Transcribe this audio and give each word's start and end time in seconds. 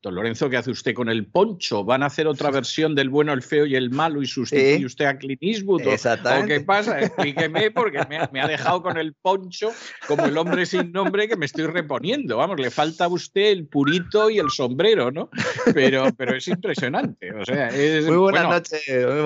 Don 0.00 0.14
Lorenzo, 0.14 0.48
¿qué 0.48 0.56
hace 0.56 0.70
usted 0.70 0.94
con 0.94 1.08
el 1.08 1.26
poncho? 1.26 1.82
¿Van 1.82 2.04
a 2.04 2.06
hacer 2.06 2.28
otra 2.28 2.50
versión 2.52 2.94
del 2.94 3.08
bueno, 3.08 3.32
el 3.32 3.42
feo 3.42 3.66
y 3.66 3.74
el 3.74 3.90
malo 3.90 4.22
y 4.22 4.26
sustituye 4.26 4.86
usted 4.86 5.06
a 5.06 5.18
Clint 5.18 5.42
Eastwood? 5.42 5.82
¿O 5.88 6.46
qué 6.46 6.60
pasa? 6.60 7.00
Explíqueme, 7.02 7.72
porque 7.72 7.98
me 8.08 8.18
ha, 8.18 8.30
me 8.32 8.40
ha, 8.40 8.46
dejado 8.46 8.80
con 8.80 8.96
el 8.96 9.14
poncho 9.14 9.72
como 10.06 10.26
el 10.26 10.38
hombre 10.38 10.66
sin 10.66 10.92
nombre 10.92 11.26
que 11.26 11.36
me 11.36 11.46
estoy 11.46 11.66
reponiendo. 11.66 12.36
Vamos, 12.36 12.60
le 12.60 12.70
falta 12.70 13.06
a 13.06 13.08
usted 13.08 13.50
el 13.50 13.66
purito 13.66 14.30
y 14.30 14.38
el 14.38 14.50
sombrero, 14.50 15.10
¿no? 15.10 15.30
Pero, 15.74 16.06
pero 16.16 16.36
es 16.36 16.46
impresionante. 16.46 17.32
O 17.34 17.44
sea, 17.44 17.68
es, 17.68 18.06
muy 18.06 18.16
buenas 18.18 18.44
bueno, 18.44 18.56
noches. 18.56 18.84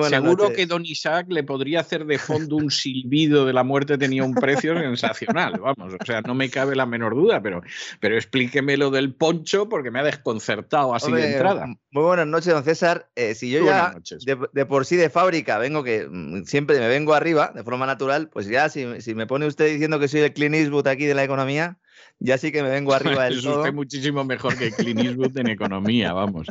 Seguro 0.09 0.53
que 0.53 0.65
Don 0.65 0.83
Isaac 0.85 1.27
le 1.29 1.43
podría 1.43 1.81
hacer 1.81 2.05
de 2.05 2.17
fondo 2.17 2.55
un 2.55 2.71
silbido 2.71 3.45
de 3.45 3.53
la 3.53 3.63
muerte 3.63 3.99
tenía 3.99 4.23
un 4.23 4.33
precio 4.33 4.75
sensacional. 4.79 5.59
Vamos, 5.59 5.93
o 5.99 6.05
sea, 6.05 6.21
no 6.21 6.33
me 6.33 6.49
cabe 6.49 6.75
la 6.75 6.87
menor 6.87 7.13
duda, 7.13 7.41
pero, 7.43 7.61
pero 7.99 8.15
explíqueme 8.15 8.75
lo 8.75 8.89
del 8.89 9.13
poncho 9.13 9.69
porque 9.69 9.91
me 9.91 9.99
ha 9.99 10.03
desconcertado 10.03 10.62
así 10.71 11.07
Hombre, 11.07 11.21
de 11.21 11.33
entrada. 11.33 11.65
Muy 11.91 12.03
buenas 12.03 12.27
noches, 12.27 12.53
don 12.53 12.63
César. 12.63 13.09
Eh, 13.15 13.35
si 13.35 13.49
yo 13.49 13.59
Muy 13.59 13.69
ya 13.69 13.95
de, 14.25 14.47
de, 14.51 14.65
por 14.65 14.85
sí 14.85 14.95
de 14.95 15.09
fábrica 15.09 15.57
vengo 15.57 15.83
que 15.83 16.07
mm, 16.09 16.43
siempre 16.43 16.79
me 16.79 16.87
vengo 16.87 17.13
arriba 17.13 17.51
de 17.53 17.63
forma 17.63 17.85
natural, 17.85 18.29
pues 18.29 18.47
ya 18.47 18.69
si, 18.69 19.01
si, 19.01 19.15
me 19.15 19.27
pone 19.27 19.45
usted 19.45 19.67
diciendo 19.67 19.99
que 19.99 20.07
soy 20.07 20.21
el 20.21 20.33
Clint 20.33 20.55
Eastwood 20.55 20.87
aquí 20.87 21.05
de 21.05 21.13
la 21.13 21.23
economía, 21.23 21.77
ya 22.19 22.37
sí 22.37 22.51
que 22.51 22.63
me 22.63 22.69
vengo 22.69 22.93
arriba 22.93 23.25
del 23.25 23.39
es 23.39 23.43
todo. 23.43 23.59
usted 23.59 23.73
muchísimo 23.73 24.23
mejor 24.23 24.57
que 24.57 24.71
Clint 24.71 24.99
Eastwood 25.01 25.37
en 25.37 25.47
economía, 25.47 26.13
vamos. 26.13 26.47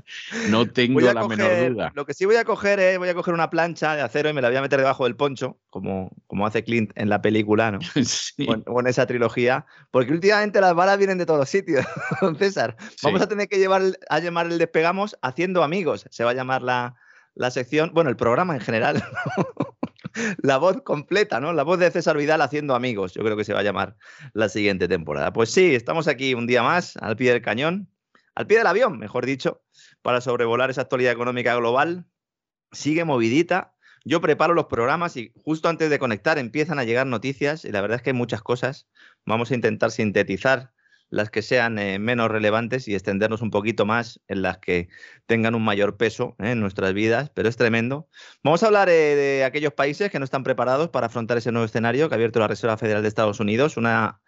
No 0.51 0.67
tengo 0.67 1.01
la 1.01 1.15
coger- 1.15 1.29
menor 1.29 1.73
duda. 1.75 1.93
Lo 1.95 2.05
que 2.07 2.15
sí 2.15 2.25
voy 2.27 2.37
a 2.37 2.45
coger 2.45 2.79
es, 2.81 2.99
voy 2.99 3.09
a 3.09 3.15
coger 3.15 3.33
una 3.35 3.49
plancha 3.51 3.95
de 3.97 4.03
acero 4.03 4.29
y 4.29 4.33
me 4.33 4.43
la 4.43 4.49
voy 4.49 4.57
a 4.57 4.63
meter 4.63 4.79
debajo 4.81 5.05
del 5.05 5.17
poncho, 5.17 5.59
como, 5.71 6.11
como 6.27 6.47
hace 6.47 6.63
Clint 6.65 6.93
en 6.95 7.09
la 7.09 7.23
película, 7.23 7.71
¿no? 7.71 7.79
Sí. 8.05 8.47
O 8.49 8.55
en, 8.55 8.65
o 8.67 8.81
en 8.81 8.87
esa 8.87 9.07
trilogía, 9.07 9.67
porque 9.91 10.13
últimamente 10.13 10.61
las 10.61 10.75
balas 10.75 10.99
vienen 10.99 11.19
de 11.19 11.27
todos 11.27 11.41
los 11.41 11.49
sitios, 11.49 11.85
don 12.21 12.37
César. 12.37 12.77
Vamos 13.03 13.21
Sí. 13.21 13.25
a 13.25 13.29
tener 13.29 13.49
que 13.49 13.59
llevar 13.59 13.83
a 14.11 14.19
llamar 14.19 14.47
el 14.47 14.59
despegamos 14.59 15.17
haciendo 15.23 15.63
amigos. 15.63 16.07
Se 16.11 16.25
va 16.25 16.31
a 16.31 16.35
llamar 16.35 16.63
la, 16.63 16.95
la 17.35 17.51
sección, 17.51 17.91
bueno, 17.95 18.11
el 18.11 18.17
programa 18.17 18.55
en 18.55 18.61
general. 18.61 19.03
la 20.43 20.59
voz 20.59 20.83
completa, 20.83 21.41
¿no? 21.41 21.53
La 21.53 21.63
voz 21.63 21.79
de 21.79 21.91
César 21.91 22.17
Vidal 22.17 22.41
haciendo 22.41 22.75
amigos. 22.75 23.15
Yo 23.15 23.23
creo 23.23 23.37
que 23.37 23.45
se 23.45 23.53
va 23.53 23.61
a 23.61 23.63
llamar 23.63 23.97
la 24.33 24.49
siguiente 24.49 24.89
temporada. 24.89 25.33
Pues 25.33 25.51
sí, 25.51 25.75
estamos 25.75 26.09
aquí 26.09 26.35
un 26.35 26.47
día 26.47 26.63
más, 26.63 26.97
al 26.97 27.17
pie 27.17 27.33
del 27.33 27.43
cañón, 27.43 27.89
al 28.35 28.47
pie 28.47 28.59
del 28.59 28.67
avión, 28.67 28.99
mejor 28.99 29.27
dicho, 29.27 29.63
para 30.03 30.21
sobrevolar 30.21 30.71
esa 30.71 30.83
actualidad 30.83 31.13
económica 31.13 31.55
global. 31.57 32.07
Sigue 32.73 33.05
movidita. 33.05 33.75
Yo 34.05 34.21
preparo 34.21 34.55
los 34.55 34.67
programas 34.67 35.17
y 35.17 35.33
justo 35.45 35.69
antes 35.69 35.89
de 35.89 35.99
conectar 35.99 36.39
empiezan 36.39 36.79
a 36.79 36.85
llegar 36.85 37.07
noticias 37.07 37.65
y 37.65 37.71
la 37.71 37.81
verdad 37.81 37.97
es 37.97 38.03
que 38.03 38.11
hay 38.11 38.17
muchas 38.17 38.43
cosas. 38.43 38.89
Vamos 39.27 39.51
a 39.51 39.55
intentar 39.55 39.93
sintetizar 39.93 40.73
las 41.13 41.29
que 41.29 41.43
sean 41.43 41.79
eh, 41.79 41.99
menos 41.99 42.31
relevantes 42.31 42.89
y 42.89 42.95
extendernos 42.95 43.43
un 43.43 43.51
poquito 43.51 43.85
más 43.85 44.19
en 44.29 44.41
las 44.41 44.59
que 44.59 44.89
tengan 45.27 45.55
un 45.55 45.63
mayor 45.63 45.99
peso 45.99 46.35
en 46.39 46.59
nuestras 46.59 46.95
vidas, 46.95 47.31
pero 47.35 47.51
es 47.51 47.59
tremendo. 47.59 48.09
Vamos 48.43 48.63
a 48.63 48.67
hablar 48.67 48.89
eh, 48.89 49.15
de 49.15 49.45
aquellos 49.45 49.75
países 49.75 50.11
que 50.11 50.19
no 50.19 50.25
están 50.25 50.43
preparados 50.43 50.89
para 50.89 51.09
afrontar 51.09 51.37
ese 51.37 51.53
nuevo 51.53 51.67
escenario 51.67 52.09
que 52.09 52.15
ha 52.15 52.17
abierto 52.17 52.41
la 52.41 52.49
Reserva 52.49 52.79
Federal 52.79 53.03
de 53.03 53.09
Estados 53.09 53.41
Unidos, 53.41 53.77
una, 53.77 54.23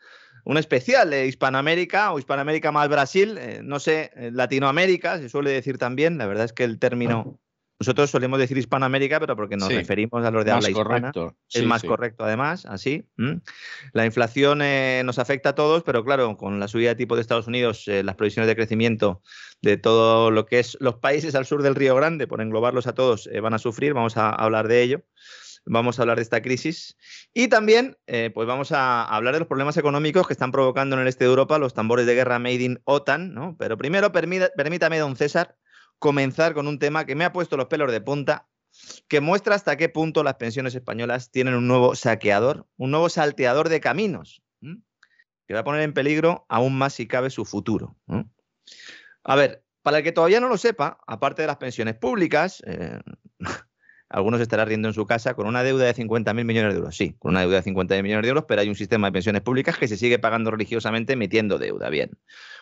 un 0.45 0.59
especial 0.59 1.09
de 1.09 1.27
Hispanoamérica 1.27 2.13
o 2.13 2.19
Hispanoamérica 2.19 2.71
más 2.71 2.91
Brasil, 2.91 3.39
eh, 3.39 3.61
no 3.65 3.81
sé, 3.81 4.11
Latinoamérica 4.33 5.17
se 5.19 5.31
suele 5.31 5.53
decir 5.53 5.79
también, 5.79 6.19
la 6.19 6.27
verdad 6.27 6.45
es 6.45 6.53
que 6.53 6.65
el 6.65 6.79
término... 6.79 7.41
Nosotros 7.81 8.11
solemos 8.11 8.39
decir 8.39 8.57
Hispanoamérica, 8.57 9.19
pero 9.19 9.35
porque 9.37 9.57
nos 9.57 9.69
Sí, 9.69 9.75
referimos 9.75 10.25
a 10.25 10.31
los 10.31 10.45
de 10.45 10.53
habla 10.53 10.71
hispana. 10.71 11.13
correcto. 11.13 11.37
Es 11.53 11.65
más 11.65 11.81
sí. 11.81 11.89
correcto, 11.89 12.25
además, 12.25 12.67
así. 12.67 13.09
La 13.93 14.07
inflación 14.07 14.61
eh, 14.63 15.03
nos 15.05 15.19
afecta 15.19 15.51
a 15.51 15.55
todos, 15.55 15.83
pero 15.83 16.05
claro, 16.05 16.37
con 16.37 16.61
la 16.61 16.69
subida 16.69 16.91
de 16.91 16.95
tipo 16.95 17.17
de 17.17 17.23
Estados 17.23 17.47
Unidos, 17.49 17.87
eh, 17.89 18.03
las 18.03 18.15
previsiones 18.15 18.47
de 18.47 18.55
crecimiento 18.57 19.23
de 19.61 19.77
todo 19.77 20.31
lo 20.31 20.47
que 20.47 20.61
es 20.61 20.77
los 20.81 20.97
países 20.97 21.35
al 21.35 21.47
sur 21.47 21.63
del 21.63 21.75
Río 21.75 21.95
Grande, 21.97 22.27
por 22.27 22.41
englobarlos 22.41 22.87
a 22.87 22.95
todos, 22.95 23.29
eh, 23.33 23.41
van 23.41 23.55
a 23.55 23.59
sufrir. 23.59 23.93
Vamos 23.95 24.17
a 24.17 24.31
hablar 24.31 24.69
de 24.69 24.83
ello. 24.83 25.03
Vamos 25.67 25.99
a 25.99 26.03
hablar 26.03 26.19
de 26.19 26.23
esta 26.23 26.43
crisis. 26.43 26.99
Y 27.33 27.49
también, 27.49 27.97
eh, 28.07 28.31
pues 28.35 28.47
vamos 28.47 28.71
a 28.71 29.03
hablar 29.05 29.33
de 29.33 29.41
los 29.41 29.49
problemas 29.49 29.79
económicos 29.79 30.27
que 30.27 30.35
están 30.35 30.53
provocando 30.53 30.95
en 30.95 31.03
el 31.03 31.09
este 31.09 31.25
de 31.25 31.31
Europa 31.31 31.59
los 31.59 31.73
tambores 31.73 32.05
de 32.05 32.15
guerra 32.15 32.39
made 32.39 32.63
in 32.63 32.81
OTAN, 32.85 33.33
¿no? 33.33 33.57
Pero 33.59 33.79
primero, 33.79 34.13
permítame, 34.13 34.99
don 34.99 35.17
César, 35.17 35.57
comenzar 36.05 36.53
con 36.53 36.69
un 36.69 36.79
tema 36.79 37.07
que 37.07 37.15
me 37.15 37.25
ha 37.25 37.33
puesto 37.33 37.57
los 37.57 37.69
pelos 37.69 37.91
de 37.91 38.03
punta 38.03 38.47
que 39.09 39.23
muestra 39.23 39.55
hasta 39.55 39.79
qué 39.79 39.89
punto 39.89 40.23
las 40.23 40.35
pensiones 40.35 40.75
españolas 40.75 41.31
tienen 41.31 41.55
un 41.55 41.67
nuevo 41.67 41.95
saqueador, 41.95 42.67
un 42.77 42.91
nuevo 42.91 43.09
salteador 43.09 43.71
de 43.71 43.81
caminos, 43.81 44.43
que 44.61 45.55
va 45.55 45.61
a 45.61 45.65
poner 45.65 45.81
en 45.81 45.95
peligro 45.95 46.45
aún 46.51 46.77
más 46.77 46.93
si 46.93 47.09
cabe 47.09 47.31
su 47.31 47.47
futuro. 47.47 47.97
A 49.23 49.35
ver, 49.35 49.65
para 49.81 49.97
el 49.97 50.05
que 50.05 50.13
todavía 50.13 50.41
no 50.41 50.51
lo 50.51 50.59
sepa, 50.59 50.99
aparte 51.07 51.41
de 51.41 51.49
las 51.49 51.57
pensiones 51.57 51.95
públicas, 51.95 52.63
eh, 52.67 53.01
algunos 54.11 54.43
estarán 54.43 54.69
riendo 54.69 54.89
en 54.89 54.95
su 54.95 55.07
casa 55.07 55.33
con 55.33 55.47
una 55.47 55.63
deuda 55.63 55.87
de 55.87 55.95
50.000 55.95 56.45
millones 56.45 56.75
de 56.75 56.81
euros. 56.81 56.95
Sí, 56.95 57.17
con 57.19 57.31
una 57.31 57.41
deuda 57.41 57.63
de 57.63 57.73
50.000 57.73 58.03
millones 58.03 58.25
de 58.25 58.29
euros, 58.29 58.45
pero 58.47 58.61
hay 58.61 58.69
un 58.69 58.75
sistema 58.75 59.07
de 59.07 59.13
pensiones 59.13 59.41
públicas 59.41 59.79
que 59.79 59.89
se 59.89 59.97
sigue 59.97 60.19
pagando 60.19 60.51
religiosamente 60.51 61.15
emitiendo 61.15 61.59
deuda. 61.59 61.89
Bien. 61.89 62.11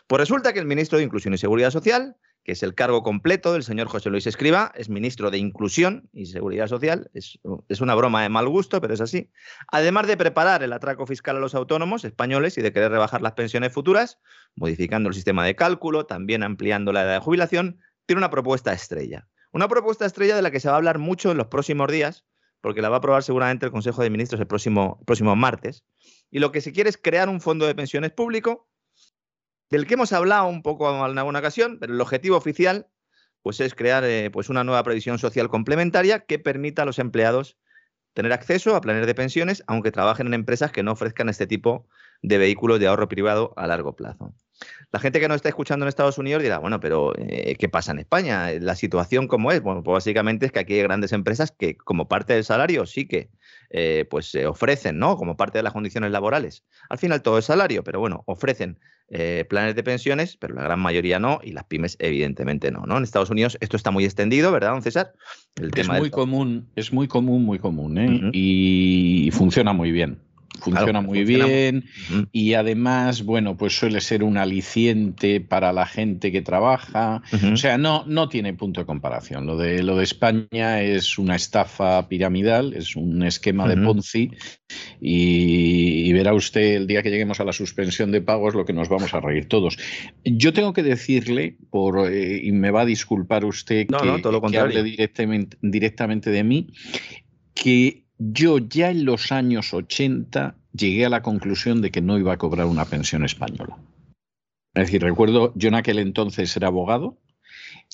Pues 0.06 0.20
resulta 0.20 0.52
que 0.52 0.60
el 0.60 0.66
ministro 0.66 0.98
de 0.98 1.04
Inclusión 1.04 1.34
y 1.34 1.38
Seguridad 1.38 1.72
Social 1.72 2.16
que 2.44 2.52
es 2.52 2.62
el 2.62 2.74
cargo 2.74 3.02
completo 3.02 3.52
del 3.52 3.62
señor 3.62 3.86
José 3.86 4.10
Luis 4.10 4.26
Escriba, 4.26 4.72
es 4.74 4.88
ministro 4.88 5.30
de 5.30 5.38
Inclusión 5.38 6.08
y 6.12 6.26
Seguridad 6.26 6.66
Social. 6.66 7.10
Es, 7.14 7.38
una 7.80 7.94
broma 7.94 8.22
de 8.22 8.28
mal 8.28 8.48
gusto, 8.48 8.80
pero 8.80 8.94
es 8.94 9.00
así. 9.00 9.30
Además 9.68 10.06
de 10.06 10.16
preparar 10.16 10.62
el 10.62 10.72
atraco 10.72 11.06
fiscal 11.06 11.36
a 11.36 11.40
los 11.40 11.54
autónomos 11.54 12.04
españoles 12.04 12.58
y 12.58 12.62
de 12.62 12.72
querer 12.72 12.90
rebajar 12.90 13.22
las 13.22 13.32
pensiones 13.32 13.72
futuras, 13.72 14.18
modificando 14.56 15.08
el 15.08 15.14
sistema 15.14 15.44
de 15.44 15.54
cálculo, 15.54 16.06
también 16.06 16.42
ampliando 16.42 16.92
la 16.92 17.02
edad 17.02 17.14
de 17.14 17.20
jubilación, 17.20 17.78
tiene 18.06 18.18
una 18.18 18.30
propuesta 18.30 18.72
estrella. 18.72 19.28
Una 19.52 19.68
propuesta 19.68 20.04
estrella 20.04 20.34
de 20.34 20.42
la 20.42 20.50
que 20.50 20.60
se 20.60 20.68
va 20.68 20.74
a 20.74 20.78
hablar 20.78 20.98
mucho 20.98 21.30
en 21.30 21.36
los 21.36 21.46
próximos 21.46 21.90
días, 21.92 22.24
porque 22.60 22.82
la 22.82 22.88
va 22.88 22.96
a 22.96 22.98
aprobar 22.98 23.22
seguramente 23.22 23.66
el 23.66 23.72
Consejo 23.72 24.02
de 24.02 24.10
Ministros 24.10 24.40
el 24.40 24.46
próximo, 24.46 25.00
próximo 25.06 25.36
martes. 25.36 25.84
Y 26.30 26.40
lo 26.40 26.50
que 26.50 26.60
se 26.60 26.72
quiere 26.72 26.90
es 26.90 26.96
crear 26.96 27.28
un 27.28 27.40
fondo 27.40 27.66
de 27.66 27.74
pensiones 27.74 28.12
público 28.12 28.68
del 29.72 29.86
que 29.86 29.94
hemos 29.94 30.12
hablado 30.12 30.48
un 30.48 30.62
poco 30.62 30.94
en 30.94 31.18
alguna 31.18 31.38
ocasión, 31.38 31.78
pero 31.80 31.94
el 31.94 32.00
objetivo 32.02 32.36
oficial 32.36 32.88
pues, 33.40 33.58
es 33.58 33.74
crear 33.74 34.04
eh, 34.04 34.28
pues 34.30 34.50
una 34.50 34.64
nueva 34.64 34.82
previsión 34.82 35.18
social 35.18 35.48
complementaria 35.48 36.20
que 36.20 36.38
permita 36.38 36.82
a 36.82 36.84
los 36.84 36.98
empleados 36.98 37.56
tener 38.12 38.34
acceso 38.34 38.76
a 38.76 38.82
planes 38.82 39.06
de 39.06 39.14
pensiones, 39.14 39.64
aunque 39.66 39.90
trabajen 39.90 40.26
en 40.26 40.34
empresas 40.34 40.72
que 40.72 40.82
no 40.82 40.92
ofrezcan 40.92 41.30
este 41.30 41.46
tipo 41.46 41.88
de 42.20 42.36
vehículos 42.36 42.80
de 42.80 42.86
ahorro 42.86 43.08
privado 43.08 43.54
a 43.56 43.66
largo 43.66 43.96
plazo. 43.96 44.34
La 44.90 45.00
gente 45.00 45.20
que 45.20 45.28
nos 45.28 45.36
está 45.36 45.48
escuchando 45.48 45.86
en 45.86 45.88
Estados 45.88 46.18
Unidos 46.18 46.42
dirá, 46.42 46.58
bueno, 46.58 46.78
pero 46.78 47.14
eh, 47.16 47.56
¿qué 47.58 47.70
pasa 47.70 47.92
en 47.92 48.00
España? 48.00 48.50
¿La 48.60 48.76
situación 48.76 49.26
cómo 49.26 49.52
es? 49.52 49.62
Bueno, 49.62 49.82
pues 49.82 49.94
básicamente 49.94 50.44
es 50.44 50.52
que 50.52 50.58
aquí 50.58 50.74
hay 50.74 50.82
grandes 50.82 51.12
empresas 51.12 51.50
que 51.50 51.78
como 51.78 52.08
parte 52.08 52.34
del 52.34 52.44
salario 52.44 52.84
sí 52.84 53.08
que 53.08 53.30
eh, 53.74 54.04
pues 54.10 54.30
se 54.30 54.46
ofrecen, 54.46 54.98
¿no? 54.98 55.16
Como 55.16 55.36
parte 55.36 55.58
de 55.58 55.62
las 55.62 55.72
condiciones 55.72 56.10
laborales. 56.10 56.62
Al 56.90 56.98
final 56.98 57.22
todo 57.22 57.38
es 57.38 57.46
salario, 57.46 57.82
pero 57.82 58.00
bueno, 58.00 58.22
ofrecen 58.26 58.78
eh, 59.08 59.46
planes 59.48 59.74
de 59.74 59.82
pensiones, 59.82 60.36
pero 60.36 60.54
la 60.54 60.62
gran 60.62 60.78
mayoría 60.78 61.18
no, 61.18 61.40
y 61.42 61.52
las 61.52 61.64
pymes 61.64 61.96
evidentemente 61.98 62.70
no, 62.70 62.84
¿no? 62.86 62.98
En 62.98 63.02
Estados 63.02 63.30
Unidos 63.30 63.56
esto 63.60 63.78
está 63.78 63.90
muy 63.90 64.04
extendido, 64.04 64.52
¿verdad, 64.52 64.72
don 64.72 64.82
César? 64.82 65.14
El 65.56 65.70
es 65.74 65.88
muy 65.88 66.10
común, 66.10 66.68
es 66.76 66.92
muy 66.92 67.08
común, 67.08 67.44
muy 67.44 67.58
común, 67.58 67.96
¿eh? 67.96 68.30
Y 68.34 69.30
funciona 69.32 69.72
muy 69.72 69.90
bien 69.90 70.18
funciona 70.62 71.00
muy 71.00 71.24
bien 71.24 71.84
y 72.30 72.54
además, 72.54 73.24
bueno, 73.24 73.56
pues 73.56 73.76
suele 73.76 74.00
ser 74.00 74.22
un 74.22 74.38
aliciente 74.38 75.40
para 75.40 75.72
la 75.72 75.86
gente 75.86 76.30
que 76.32 76.42
trabaja. 76.42 77.22
O 77.52 77.56
sea, 77.56 77.78
no, 77.78 78.04
no 78.06 78.28
tiene 78.28 78.54
punto 78.54 78.80
de 78.80 78.86
comparación. 78.86 79.46
Lo 79.46 79.56
de, 79.56 79.82
lo 79.82 79.96
de 79.96 80.04
España 80.04 80.82
es 80.82 81.18
una 81.18 81.36
estafa 81.36 82.08
piramidal, 82.08 82.74
es 82.74 82.96
un 82.96 83.22
esquema 83.22 83.68
de 83.68 83.76
Ponzi 83.76 84.30
y, 85.00 86.12
verá 86.12 86.34
usted 86.34 86.76
el 86.76 86.86
día 86.86 87.02
que 87.02 87.10
lleguemos 87.10 87.40
a 87.40 87.44
la 87.44 87.52
suspensión 87.52 88.12
de 88.12 88.20
pagos 88.20 88.54
lo 88.54 88.64
que 88.64 88.72
nos 88.72 88.88
vamos 88.88 89.14
a 89.14 89.20
reír 89.20 89.48
todos. 89.48 89.78
Yo 90.24 90.52
tengo 90.52 90.72
que 90.72 90.82
decirle, 90.82 91.56
por, 91.70 92.10
eh, 92.10 92.40
y 92.42 92.52
me 92.52 92.70
va 92.70 92.82
a 92.82 92.86
disculpar 92.86 93.44
usted 93.44 93.86
que, 93.86 94.22
que 94.50 94.58
hable 94.58 94.82
directamente, 94.82 95.56
directamente 95.60 96.30
de 96.30 96.44
mí, 96.44 96.68
que 97.54 98.01
yo 98.30 98.58
ya 98.58 98.90
en 98.90 99.04
los 99.04 99.32
años 99.32 99.74
80 99.74 100.54
llegué 100.72 101.06
a 101.06 101.10
la 101.10 101.22
conclusión 101.22 101.82
de 101.82 101.90
que 101.90 102.00
no 102.00 102.18
iba 102.18 102.32
a 102.32 102.38
cobrar 102.38 102.66
una 102.66 102.84
pensión 102.84 103.24
española. 103.24 103.76
Es 104.74 104.86
decir, 104.86 105.02
recuerdo, 105.02 105.52
yo 105.56 105.68
en 105.68 105.74
aquel 105.74 105.98
entonces 105.98 106.56
era 106.56 106.68
abogado 106.68 107.18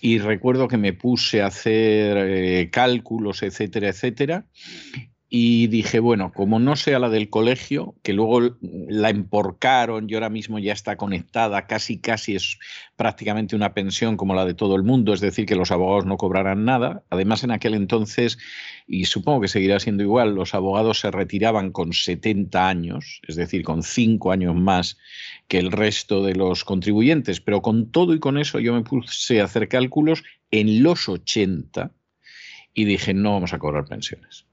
y 0.01 0.19
recuerdo 0.19 0.69
que 0.69 0.77
me 0.77 0.93
puse 0.93 1.43
a 1.43 1.47
hacer 1.47 2.17
eh, 2.19 2.71
cálculos, 2.71 3.43
etcétera, 3.43 3.89
etcétera, 3.89 4.47
y 5.31 5.67
dije, 5.67 6.01
bueno, 6.01 6.33
como 6.33 6.59
no 6.59 6.75
sea 6.75 6.99
la 6.99 7.11
del 7.11 7.29
colegio, 7.29 7.95
que 8.03 8.15
luego 8.15 8.57
la 8.63 9.11
emporcaron 9.11 10.09
y 10.09 10.15
ahora 10.15 10.31
mismo 10.31 10.59
ya 10.59 10.73
está 10.73 10.97
conectada, 10.97 11.67
casi 11.67 11.99
casi 11.99 12.35
es 12.35 12.59
prácticamente 12.97 13.55
una 13.55 13.75
pensión 13.75 14.17
como 14.17 14.35
la 14.35 14.47
de 14.47 14.55
todo 14.55 14.75
el 14.75 14.85
mundo, 14.85 15.13
es 15.13 15.21
decir, 15.21 15.45
que 15.45 15.55
los 15.55 15.71
abogados 15.71 16.07
no 16.07 16.17
cobrarán 16.17 16.65
nada. 16.65 17.05
Además, 17.11 17.45
en 17.45 17.51
aquel 17.51 17.75
entonces, 17.75 18.39
y 18.87 19.05
supongo 19.05 19.43
que 19.43 19.49
seguirá 19.49 19.79
siendo 19.81 20.03
igual, 20.03 20.35
los 20.35 20.55
abogados 20.55 21.01
se 21.01 21.11
retiraban 21.11 21.73
con 21.73 21.93
70 21.93 22.67
años, 22.67 23.21
es 23.29 23.37
decir, 23.37 23.65
con 23.65 23.83
5 23.83 24.33
años 24.33 24.55
más 24.55 24.97
que 25.47 25.59
el 25.59 25.71
resto 25.73 26.25
de 26.25 26.37
los 26.37 26.65
contribuyentes, 26.65 27.43
pero 27.43 27.61
con 27.61 27.91
todo 27.91 28.15
y 28.15 28.19
con 28.19 28.39
eso 28.39 28.61
yo 28.61 28.73
me 28.73 28.83
puse 28.83 29.43
a 29.43 29.45
hacer 29.45 29.69
cálculos 29.69 30.25
en 30.51 30.83
los 30.83 31.07
80 31.07 31.93
y 32.73 32.85
dije, 32.87 33.13
no 33.13 33.33
vamos 33.33 33.53
a 33.53 33.59
cobrar 33.59 33.85
pensiones. 33.85 34.48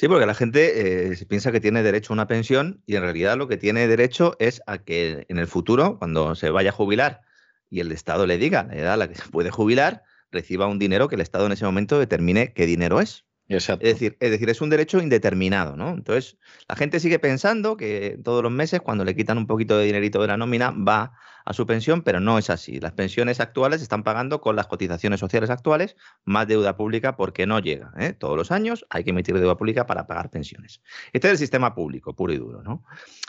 Sí, 0.00 0.08
porque 0.08 0.24
la 0.24 0.32
gente 0.32 1.12
eh, 1.12 1.26
piensa 1.26 1.52
que 1.52 1.60
tiene 1.60 1.82
derecho 1.82 2.14
a 2.14 2.14
una 2.14 2.26
pensión 2.26 2.82
y 2.86 2.96
en 2.96 3.02
realidad 3.02 3.36
lo 3.36 3.48
que 3.48 3.58
tiene 3.58 3.86
derecho 3.86 4.34
es 4.38 4.62
a 4.66 4.78
que 4.78 5.26
en 5.28 5.36
el 5.36 5.46
futuro, 5.46 5.98
cuando 5.98 6.34
se 6.36 6.48
vaya 6.48 6.70
a 6.70 6.72
jubilar 6.72 7.20
y 7.68 7.80
el 7.80 7.92
Estado 7.92 8.26
le 8.26 8.38
diga 8.38 8.62
la 8.62 8.76
edad 8.76 8.92
a 8.94 8.96
la 8.96 9.08
que 9.08 9.16
se 9.16 9.28
puede 9.28 9.50
jubilar, 9.50 10.02
reciba 10.30 10.68
un 10.68 10.78
dinero 10.78 11.08
que 11.08 11.16
el 11.16 11.20
Estado 11.20 11.44
en 11.44 11.52
ese 11.52 11.66
momento 11.66 11.98
determine 11.98 12.54
qué 12.54 12.64
dinero 12.64 12.98
es. 13.02 13.26
Es 13.50 13.66
decir, 13.80 14.16
es 14.20 14.30
decir, 14.30 14.48
es 14.48 14.60
un 14.60 14.70
derecho 14.70 15.00
indeterminado, 15.00 15.76
¿no? 15.76 15.90
Entonces, 15.90 16.38
la 16.68 16.76
gente 16.76 17.00
sigue 17.00 17.18
pensando 17.18 17.76
que 17.76 18.18
todos 18.22 18.44
los 18.44 18.52
meses, 18.52 18.80
cuando 18.80 19.04
le 19.04 19.16
quitan 19.16 19.38
un 19.38 19.48
poquito 19.48 19.76
de 19.76 19.86
dinerito 19.86 20.20
de 20.20 20.28
la 20.28 20.36
nómina, 20.36 20.70
va 20.70 21.12
a 21.44 21.52
su 21.52 21.66
pensión, 21.66 22.02
pero 22.02 22.20
no 22.20 22.38
es 22.38 22.48
así. 22.48 22.78
Las 22.78 22.92
pensiones 22.92 23.40
actuales 23.40 23.82
están 23.82 24.04
pagando 24.04 24.40
con 24.40 24.54
las 24.54 24.68
cotizaciones 24.68 25.18
sociales 25.18 25.50
actuales 25.50 25.96
más 26.24 26.46
deuda 26.46 26.76
pública 26.76 27.16
porque 27.16 27.44
no 27.44 27.58
llega. 27.58 27.92
¿eh? 27.98 28.12
Todos 28.12 28.36
los 28.36 28.52
años 28.52 28.86
hay 28.88 29.02
que 29.02 29.10
emitir 29.10 29.36
deuda 29.36 29.56
pública 29.56 29.84
para 29.84 30.06
pagar 30.06 30.30
pensiones. 30.30 30.80
Este 31.12 31.26
es 31.26 31.32
el 31.32 31.38
sistema 31.38 31.74
público, 31.74 32.14
puro 32.14 32.32
y 32.32 32.36
duro. 32.36 32.62
¿no? 32.62 32.84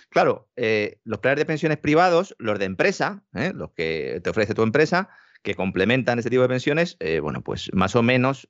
Claro, 0.10 0.50
eh, 0.56 1.00
los 1.04 1.20
planes 1.20 1.40
de 1.40 1.46
pensiones 1.46 1.80
privados, 1.80 2.36
los 2.38 2.60
de 2.60 2.66
empresa, 2.66 3.24
¿eh? 3.34 3.54
los 3.56 3.72
que 3.72 4.22
te 4.24 4.30
ofrece 4.30 4.54
tu 4.54 4.62
empresa, 4.62 5.10
que 5.42 5.56
complementan 5.56 6.20
este 6.20 6.30
tipo 6.30 6.44
de 6.44 6.50
pensiones, 6.50 6.98
bueno, 7.22 7.42
pues 7.44 7.72
más 7.74 7.96
o 7.96 8.04
menos 8.04 8.48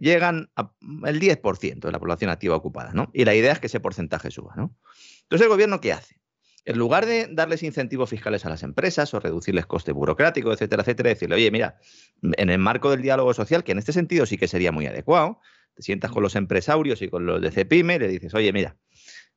llegan 0.00 0.50
al 0.54 1.20
10% 1.20 1.80
de 1.80 1.92
la 1.92 1.98
población 1.98 2.30
activa 2.30 2.56
ocupada, 2.56 2.92
¿no? 2.92 3.10
Y 3.12 3.24
la 3.24 3.34
idea 3.34 3.52
es 3.52 3.58
que 3.58 3.66
ese 3.66 3.80
porcentaje 3.80 4.30
suba, 4.30 4.54
¿no? 4.56 4.76
Entonces, 5.22 5.46
¿el 5.46 5.50
gobierno 5.50 5.80
qué 5.80 5.92
hace? 5.92 6.20
En 6.64 6.78
lugar 6.78 7.06
de 7.06 7.26
darles 7.30 7.62
incentivos 7.62 8.10
fiscales 8.10 8.44
a 8.44 8.50
las 8.50 8.62
empresas 8.62 9.14
o 9.14 9.20
reducirles 9.20 9.66
coste 9.66 9.92
burocrático, 9.92 10.52
etcétera, 10.52 10.82
etcétera, 10.82 11.08
decirle, 11.08 11.36
oye, 11.36 11.50
mira, 11.50 11.78
en 12.22 12.50
el 12.50 12.58
marco 12.58 12.90
del 12.90 13.00
diálogo 13.00 13.32
social, 13.32 13.64
que 13.64 13.72
en 13.72 13.78
este 13.78 13.92
sentido 13.92 14.26
sí 14.26 14.36
que 14.36 14.46
sería 14.46 14.70
muy 14.70 14.86
adecuado, 14.86 15.40
te 15.74 15.82
sientas 15.82 16.10
con 16.10 16.22
los 16.22 16.36
empresarios 16.36 17.00
y 17.00 17.08
con 17.08 17.24
los 17.24 17.40
de 17.40 17.50
CEPIME, 17.50 17.98
le 17.98 18.08
dices, 18.08 18.34
oye, 18.34 18.52
mira, 18.52 18.76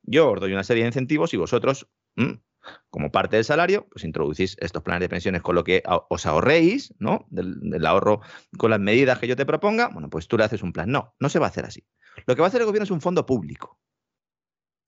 yo 0.02 0.32
os 0.32 0.40
doy 0.40 0.52
una 0.52 0.64
serie 0.64 0.82
de 0.82 0.88
incentivos 0.88 1.32
y 1.32 1.38
vosotros, 1.38 1.88
mm, 2.16 2.32
como 2.90 3.10
parte 3.10 3.36
del 3.36 3.44
salario, 3.44 3.86
pues 3.90 4.04
introducís 4.04 4.56
estos 4.60 4.82
planes 4.82 5.00
de 5.00 5.08
pensiones 5.08 5.42
con 5.42 5.54
lo 5.54 5.64
que 5.64 5.82
os 5.86 6.26
ahorréis, 6.26 6.94
¿no? 6.98 7.26
Del, 7.30 7.58
del, 7.60 7.86
ahorro 7.86 8.20
con 8.58 8.70
las 8.70 8.80
medidas 8.80 9.18
que 9.18 9.26
yo 9.26 9.36
te 9.36 9.46
proponga, 9.46 9.88
bueno, 9.88 10.10
pues 10.10 10.28
tú 10.28 10.38
le 10.38 10.44
haces 10.44 10.62
un 10.62 10.72
plan. 10.72 10.90
No, 10.90 11.14
no 11.18 11.28
se 11.28 11.38
va 11.38 11.46
a 11.46 11.48
hacer 11.48 11.64
así. 11.64 11.84
Lo 12.26 12.34
que 12.34 12.40
va 12.40 12.46
a 12.46 12.48
hacer 12.48 12.60
el 12.60 12.66
gobierno 12.66 12.84
es 12.84 12.90
un 12.90 13.00
fondo 13.00 13.26
público. 13.26 13.78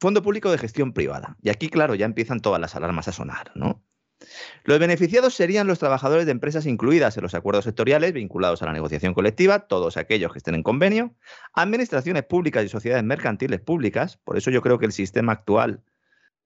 Fondo 0.00 0.22
público 0.22 0.50
de 0.50 0.58
gestión 0.58 0.92
privada. 0.92 1.36
Y 1.42 1.48
aquí, 1.48 1.68
claro, 1.68 1.94
ya 1.94 2.04
empiezan 2.04 2.40
todas 2.40 2.60
las 2.60 2.76
alarmas 2.76 3.08
a 3.08 3.12
sonar, 3.12 3.52
¿no? 3.54 3.82
Los 4.64 4.78
beneficiados 4.78 5.34
serían 5.34 5.66
los 5.66 5.78
trabajadores 5.78 6.26
de 6.26 6.32
empresas 6.32 6.66
incluidas 6.66 7.16
en 7.16 7.22
los 7.22 7.34
acuerdos 7.34 7.64
sectoriales 7.64 8.12
vinculados 8.12 8.62
a 8.62 8.66
la 8.66 8.72
negociación 8.72 9.14
colectiva, 9.14 9.66
todos 9.66 9.96
aquellos 9.96 10.32
que 10.32 10.38
estén 10.38 10.54
en 10.54 10.62
convenio, 10.62 11.14
administraciones 11.52 12.24
públicas 12.24 12.64
y 12.64 12.68
sociedades 12.68 13.04
mercantiles 13.04 13.60
públicas, 13.60 14.16
por 14.24 14.36
eso 14.38 14.50
yo 14.50 14.62
creo 14.62 14.78
que 14.78 14.86
el 14.86 14.92
sistema 14.92 15.32
actual 15.32 15.82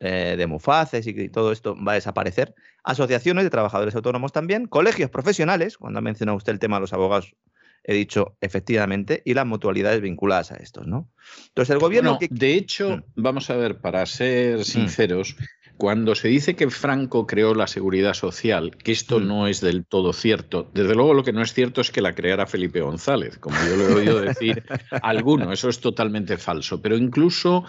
eh, 0.01 0.35
de 0.37 0.47
mufaces 0.47 1.07
y 1.07 1.29
todo 1.29 1.53
esto 1.53 1.77
va 1.77 1.93
a 1.93 1.95
desaparecer, 1.97 2.55
asociaciones 2.83 3.45
de 3.45 3.51
trabajadores 3.51 3.95
autónomos 3.95 4.33
también, 4.33 4.67
colegios 4.67 5.11
profesionales, 5.11 5.79
cuando 5.79 5.99
ha 5.99 6.03
mencionado 6.03 6.37
usted 6.37 6.53
el 6.53 6.59
tema 6.59 6.77
de 6.77 6.81
los 6.81 6.93
abogados 6.93 7.35
he 7.85 7.95
dicho 7.95 8.37
efectivamente, 8.41 9.23
y 9.25 9.35
las 9.35 9.47
mutualidades 9.47 10.01
vinculadas 10.01 10.53
a 10.53 10.57
estos, 10.57 10.87
¿no? 10.87 11.09
Entonces, 11.49 11.75
el 11.75 11.81
gobierno... 11.81 12.19
De 12.21 12.55
hecho, 12.55 12.99
mm. 12.99 13.03
vamos 13.17 13.51
a 13.51 13.57
ver, 13.57 13.81
para 13.81 14.05
ser 14.07 14.59
mm. 14.59 14.65
sinceros, 14.65 15.37
cuando 15.77 16.15
se 16.15 16.29
dice 16.29 16.57
que 16.57 16.69
Franco 16.69 17.27
creó 17.27 17.55
la 17.55 17.67
seguridad 17.67 18.13
social, 18.13 18.77
que 18.77 18.93
esto 18.93 19.19
mm. 19.19 19.27
no 19.27 19.47
es 19.47 19.61
del 19.61 19.87
todo 19.87 20.13
cierto, 20.13 20.71
desde 20.75 20.95
luego 20.95 21.15
lo 21.15 21.25
que 21.25 21.33
no 21.33 21.43
es 21.43 21.55
cierto 21.55 21.81
es 21.81 21.91
que 21.91 22.03
la 22.03 22.15
creara 22.15 22.47
Felipe 22.47 22.83
González, 22.83 23.39
como 23.39 23.57
yo 23.67 23.77
le 23.77 23.85
he 23.85 23.95
oído 23.95 24.21
decir 24.21 24.63
a 24.91 24.97
alguno, 25.09 25.53
eso 25.53 25.69
es 25.69 25.81
totalmente 25.81 26.37
falso. 26.37 26.83
Pero 26.83 26.97
incluso 26.97 27.65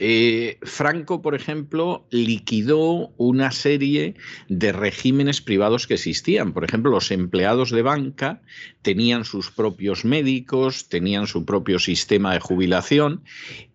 eh, 0.00 0.58
Franco, 0.62 1.22
por 1.22 1.34
ejemplo, 1.34 2.06
liquidó 2.10 3.12
una 3.16 3.50
serie 3.50 4.14
de 4.48 4.72
regímenes 4.72 5.40
privados 5.40 5.86
que 5.86 5.94
existían. 5.94 6.52
Por 6.52 6.64
ejemplo, 6.64 6.90
los 6.90 7.10
empleados 7.10 7.70
de 7.70 7.82
banca 7.82 8.40
tenían 8.82 9.24
sus 9.24 9.50
propios 9.50 10.04
médicos, 10.04 10.88
tenían 10.88 11.26
su 11.26 11.44
propio 11.44 11.80
sistema 11.80 12.32
de 12.32 12.40
jubilación 12.40 13.22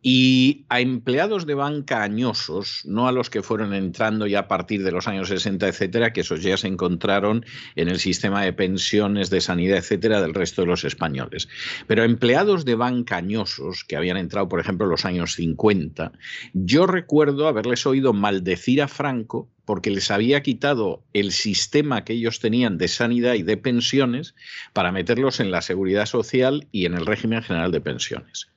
y 0.05 0.65
a 0.67 0.81
empleados 0.81 1.45
de 1.45 1.53
banca 1.53 2.03
añosos, 2.03 2.81
no 2.83 3.07
a 3.07 3.13
los 3.13 3.29
que 3.29 3.41
fueron 3.41 3.73
entrando 3.73 4.27
ya 4.27 4.39
a 4.39 4.47
partir 4.49 4.83
de 4.83 4.91
los 4.91 5.07
años 5.07 5.29
60, 5.29 5.65
etcétera, 5.65 6.11
que 6.11 6.21
esos 6.21 6.43
ya 6.43 6.57
se 6.57 6.67
encontraron 6.67 7.45
en 7.77 7.87
el 7.87 7.99
sistema 7.99 8.43
de 8.43 8.51
pensiones, 8.51 9.29
de 9.29 9.39
sanidad, 9.39 9.77
etcétera, 9.77 10.21
del 10.21 10.33
resto 10.33 10.63
de 10.63 10.67
los 10.67 10.83
españoles. 10.83 11.47
Pero 11.87 12.03
empleados 12.03 12.65
de 12.65 12.75
banca 12.75 13.15
añosos, 13.15 13.85
que 13.85 13.95
habían 13.95 14.17
entrado, 14.17 14.49
por 14.49 14.59
ejemplo, 14.59 14.85
en 14.85 14.91
los 14.91 15.05
años 15.05 15.35
50, 15.35 16.11
yo 16.53 16.85
recuerdo 16.85 17.47
haberles 17.47 17.85
oído 17.85 18.11
maldecir 18.11 18.81
a 18.81 18.89
Franco 18.89 19.49
porque 19.63 19.89
les 19.89 20.11
había 20.11 20.43
quitado 20.43 21.05
el 21.13 21.31
sistema 21.31 22.03
que 22.03 22.11
ellos 22.11 22.41
tenían 22.41 22.77
de 22.77 22.89
sanidad 22.89 23.35
y 23.35 23.43
de 23.43 23.55
pensiones 23.55 24.35
para 24.73 24.91
meterlos 24.91 25.39
en 25.39 25.49
la 25.49 25.61
seguridad 25.61 26.07
social 26.07 26.67
y 26.73 26.85
en 26.85 26.95
el 26.95 27.05
régimen 27.05 27.41
general 27.41 27.71
de 27.71 27.79
pensiones 27.79 28.52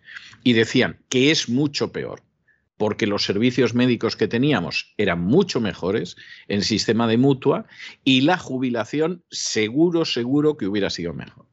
y 0.47 0.53
decían 0.53 1.01
que 1.09 1.33
es 1.33 1.49
mucho 1.49 1.91
peor, 1.91 2.23
porque 2.77 3.09
los 3.09 3.25
servicios 3.25 3.75
médicos 3.75 4.15
que 4.15 4.29
teníamos 4.29 4.95
eran 4.97 5.21
mucho 5.21 5.61
mejores 5.61 6.15
en 6.47 6.63
sistema 6.63 7.09
de 7.09 7.19
mutua 7.19 7.67
y 8.05 8.21
la 8.21 8.39
jubilación 8.39 9.25
seguro, 9.29 10.05
seguro 10.05 10.57
que 10.57 10.69
hubiera 10.69 10.89
sido 10.89 11.13
mejor. 11.15 11.47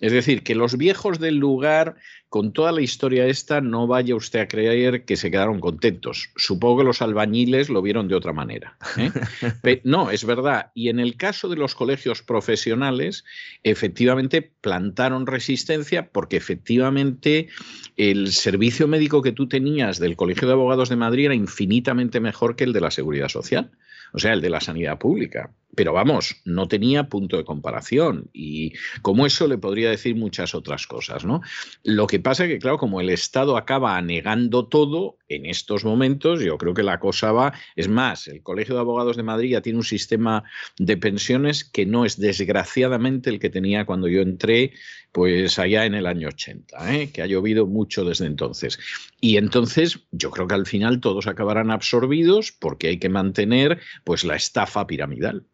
Es 0.00 0.12
decir, 0.12 0.44
que 0.44 0.54
los 0.54 0.76
viejos 0.76 1.18
del 1.18 1.36
lugar, 1.36 1.96
con 2.28 2.52
toda 2.52 2.70
la 2.70 2.82
historia 2.82 3.26
esta, 3.26 3.60
no 3.60 3.86
vaya 3.88 4.14
usted 4.14 4.40
a 4.40 4.48
creer 4.48 5.04
que 5.04 5.16
se 5.16 5.30
quedaron 5.30 5.60
contentos. 5.60 6.30
Supongo 6.36 6.78
que 6.78 6.84
los 6.84 7.02
albañiles 7.02 7.68
lo 7.68 7.82
vieron 7.82 8.06
de 8.06 8.14
otra 8.14 8.32
manera. 8.32 8.76
¿eh? 8.96 9.80
no, 9.84 10.10
es 10.10 10.24
verdad. 10.24 10.70
Y 10.74 10.88
en 10.88 11.00
el 11.00 11.16
caso 11.16 11.48
de 11.48 11.56
los 11.56 11.74
colegios 11.74 12.22
profesionales, 12.22 13.24
efectivamente 13.64 14.42
plantaron 14.42 15.26
resistencia 15.26 16.10
porque 16.10 16.36
efectivamente 16.36 17.48
el 17.96 18.30
servicio 18.32 18.86
médico 18.86 19.22
que 19.22 19.32
tú 19.32 19.48
tenías 19.48 19.98
del 19.98 20.16
Colegio 20.16 20.46
de 20.46 20.54
Abogados 20.54 20.90
de 20.90 20.96
Madrid 20.96 21.26
era 21.26 21.34
infinitamente 21.34 22.20
mejor 22.20 22.54
que 22.54 22.64
el 22.64 22.72
de 22.72 22.80
la 22.80 22.92
Seguridad 22.92 23.28
Social. 23.28 23.72
O 24.12 24.18
sea, 24.18 24.32
el 24.32 24.40
de 24.40 24.50
la 24.50 24.60
sanidad 24.60 24.98
pública. 24.98 25.50
Pero 25.74 25.92
vamos, 25.92 26.40
no 26.44 26.66
tenía 26.66 27.08
punto 27.08 27.36
de 27.36 27.44
comparación 27.44 28.30
y 28.32 28.72
como 29.02 29.26
eso 29.26 29.46
le 29.46 29.58
podría 29.58 29.90
decir 29.90 30.16
muchas 30.16 30.54
otras 30.54 30.86
cosas, 30.86 31.24
¿no? 31.24 31.40
Lo 31.84 32.06
que 32.06 32.18
pasa 32.18 32.44
es 32.44 32.50
que, 32.50 32.58
claro, 32.58 32.78
como 32.78 33.00
el 33.00 33.10
Estado 33.10 33.56
acaba 33.56 33.96
anegando 33.96 34.66
todo 34.66 35.18
en 35.28 35.46
estos 35.46 35.84
momentos, 35.84 36.40
yo 36.40 36.58
creo 36.58 36.74
que 36.74 36.82
la 36.82 36.98
cosa 36.98 37.32
va, 37.32 37.52
es 37.76 37.86
más, 37.86 38.26
el 38.28 38.42
Colegio 38.42 38.74
de 38.74 38.80
Abogados 38.80 39.16
de 39.16 39.22
Madrid 39.22 39.50
ya 39.50 39.60
tiene 39.60 39.78
un 39.78 39.84
sistema 39.84 40.42
de 40.78 40.96
pensiones 40.96 41.64
que 41.64 41.86
no 41.86 42.04
es 42.04 42.18
desgraciadamente 42.18 43.30
el 43.30 43.38
que 43.38 43.50
tenía 43.50 43.84
cuando 43.84 44.08
yo 44.08 44.22
entré, 44.22 44.72
pues 45.12 45.58
allá 45.58 45.84
en 45.84 45.94
el 45.94 46.06
año 46.06 46.28
80, 46.28 46.94
¿eh? 46.94 47.10
que 47.12 47.22
ha 47.22 47.26
llovido 47.26 47.66
mucho 47.66 48.04
desde 48.04 48.26
entonces. 48.26 48.78
Y 49.20 49.36
entonces 49.36 50.00
yo 50.12 50.30
creo 50.30 50.46
que 50.46 50.54
al 50.54 50.66
final 50.66 51.00
todos 51.00 51.26
acabarán 51.26 51.70
absorbidos 51.70 52.52
porque 52.52 52.88
hay 52.88 52.98
que 52.98 53.08
mantener 53.08 53.80
pues 54.04 54.24
la 54.24 54.36
estafa 54.36 54.86
piramidal. 54.86 55.46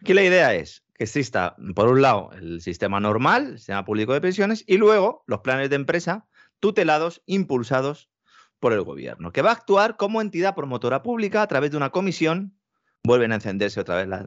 Aquí 0.00 0.12
la 0.14 0.22
idea 0.22 0.54
es 0.54 0.84
que 0.94 1.04
exista, 1.04 1.56
por 1.74 1.88
un 1.88 2.02
lado, 2.02 2.30
el 2.32 2.60
sistema 2.60 3.00
normal, 3.00 3.52
el 3.52 3.58
sistema 3.58 3.84
público 3.84 4.12
de 4.12 4.20
pensiones, 4.20 4.64
y 4.66 4.76
luego 4.76 5.24
los 5.26 5.40
planes 5.40 5.70
de 5.70 5.76
empresa 5.76 6.26
tutelados, 6.60 7.22
impulsados 7.26 8.08
por 8.60 8.72
el 8.72 8.82
gobierno, 8.82 9.32
que 9.32 9.42
va 9.42 9.50
a 9.50 9.54
actuar 9.54 9.96
como 9.96 10.20
entidad 10.20 10.54
promotora 10.54 11.02
pública 11.02 11.42
a 11.42 11.48
través 11.48 11.72
de 11.72 11.76
una 11.76 11.90
comisión. 11.90 12.56
Vuelven 13.02 13.32
a 13.32 13.34
encenderse 13.34 13.80
otra 13.80 13.96
vez 13.96 14.06
la, 14.06 14.24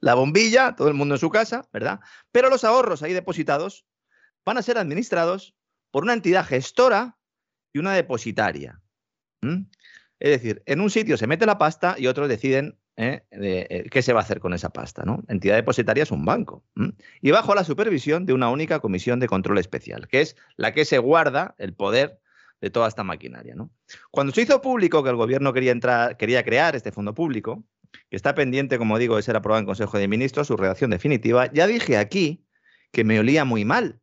la 0.00 0.14
bombilla, 0.14 0.74
todo 0.74 0.88
el 0.88 0.94
mundo 0.94 1.16
en 1.16 1.18
su 1.18 1.28
casa, 1.28 1.68
¿verdad? 1.70 2.00
Pero 2.32 2.48
los 2.48 2.64
ahorros 2.64 3.02
ahí 3.02 3.12
depositados 3.12 3.86
van 4.46 4.56
a 4.56 4.62
ser 4.62 4.78
administrados 4.78 5.54
por 5.90 6.04
una 6.04 6.14
entidad 6.14 6.46
gestora 6.46 7.18
y 7.74 7.78
una 7.78 7.92
depositaria. 7.92 8.80
Es 10.20 10.30
decir, 10.30 10.62
en 10.66 10.80
un 10.80 10.90
sitio 10.90 11.16
se 11.16 11.26
mete 11.26 11.46
la 11.46 11.58
pasta 11.58 11.96
y 11.98 12.06
otros 12.06 12.28
deciden 12.28 12.78
¿eh? 12.96 13.22
Eh, 13.30 13.88
qué 13.90 14.02
se 14.02 14.12
va 14.12 14.20
a 14.20 14.22
hacer 14.22 14.40
con 14.40 14.54
esa 14.54 14.70
pasta. 14.70 15.02
¿no? 15.04 15.22
Entidad 15.28 15.56
depositaria 15.56 16.02
es 16.02 16.10
un 16.10 16.24
banco. 16.24 16.64
Y 17.20 17.30
bajo 17.30 17.54
la 17.54 17.64
supervisión 17.64 18.26
de 18.26 18.32
una 18.32 18.50
única 18.50 18.80
comisión 18.80 19.20
de 19.20 19.26
control 19.26 19.58
especial, 19.58 20.08
que 20.08 20.20
es 20.20 20.36
la 20.56 20.72
que 20.72 20.84
se 20.84 20.98
guarda 20.98 21.54
el 21.58 21.74
poder 21.74 22.20
de 22.60 22.70
toda 22.70 22.88
esta 22.88 23.04
maquinaria. 23.04 23.54
Cuando 24.10 24.32
se 24.32 24.42
hizo 24.42 24.62
público 24.62 25.02
que 25.02 25.10
el 25.10 25.16
gobierno 25.16 25.52
quería, 25.52 25.72
entrar, 25.72 26.16
quería 26.16 26.42
crear 26.44 26.76
este 26.76 26.92
fondo 26.92 27.14
público, 27.14 27.64
que 28.10 28.16
está 28.16 28.34
pendiente, 28.34 28.78
como 28.78 28.98
digo, 28.98 29.16
de 29.16 29.22
ser 29.22 29.36
aprobado 29.36 29.60
en 29.60 29.66
Consejo 29.66 29.98
de 29.98 30.08
Ministros, 30.08 30.46
su 30.46 30.56
redacción 30.56 30.90
definitiva, 30.90 31.52
ya 31.52 31.66
dije 31.66 31.96
aquí 31.96 32.44
que 32.90 33.04
me 33.04 33.18
olía 33.18 33.44
muy 33.44 33.64
mal, 33.64 34.00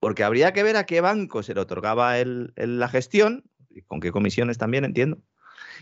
porque 0.00 0.24
habría 0.24 0.52
que 0.52 0.62
ver 0.62 0.76
a 0.76 0.86
qué 0.86 1.00
banco 1.00 1.42
se 1.42 1.54
le 1.54 1.60
otorgaba 1.60 2.14
la 2.24 2.88
gestión, 2.88 3.44
y 3.68 3.82
con 3.82 4.00
qué 4.00 4.10
comisiones 4.10 4.58
también, 4.58 4.84
entiendo, 4.84 5.18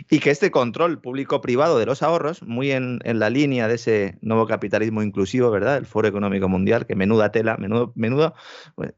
y 0.08 0.20
que 0.20 0.30
este 0.30 0.50
control 0.50 1.00
público-privado 1.00 1.78
de 1.78 1.86
los 1.86 2.02
ahorros, 2.02 2.42
muy 2.42 2.72
en, 2.72 3.00
la 3.04 3.30
línea 3.30 3.68
de 3.68 3.74
ese 3.74 4.18
nuevo 4.22 4.46
capitalismo 4.46 5.02
inclusivo, 5.02 5.50
¿verdad? 5.50 5.76
El 5.76 5.86
Foro 5.86 6.08
Económico 6.08 6.48
Mundial, 6.48 6.86
que 6.86 6.94
menuda 6.94 7.32
tela, 7.32 7.56
menudo, 7.56 7.92
menudo. 7.94 8.34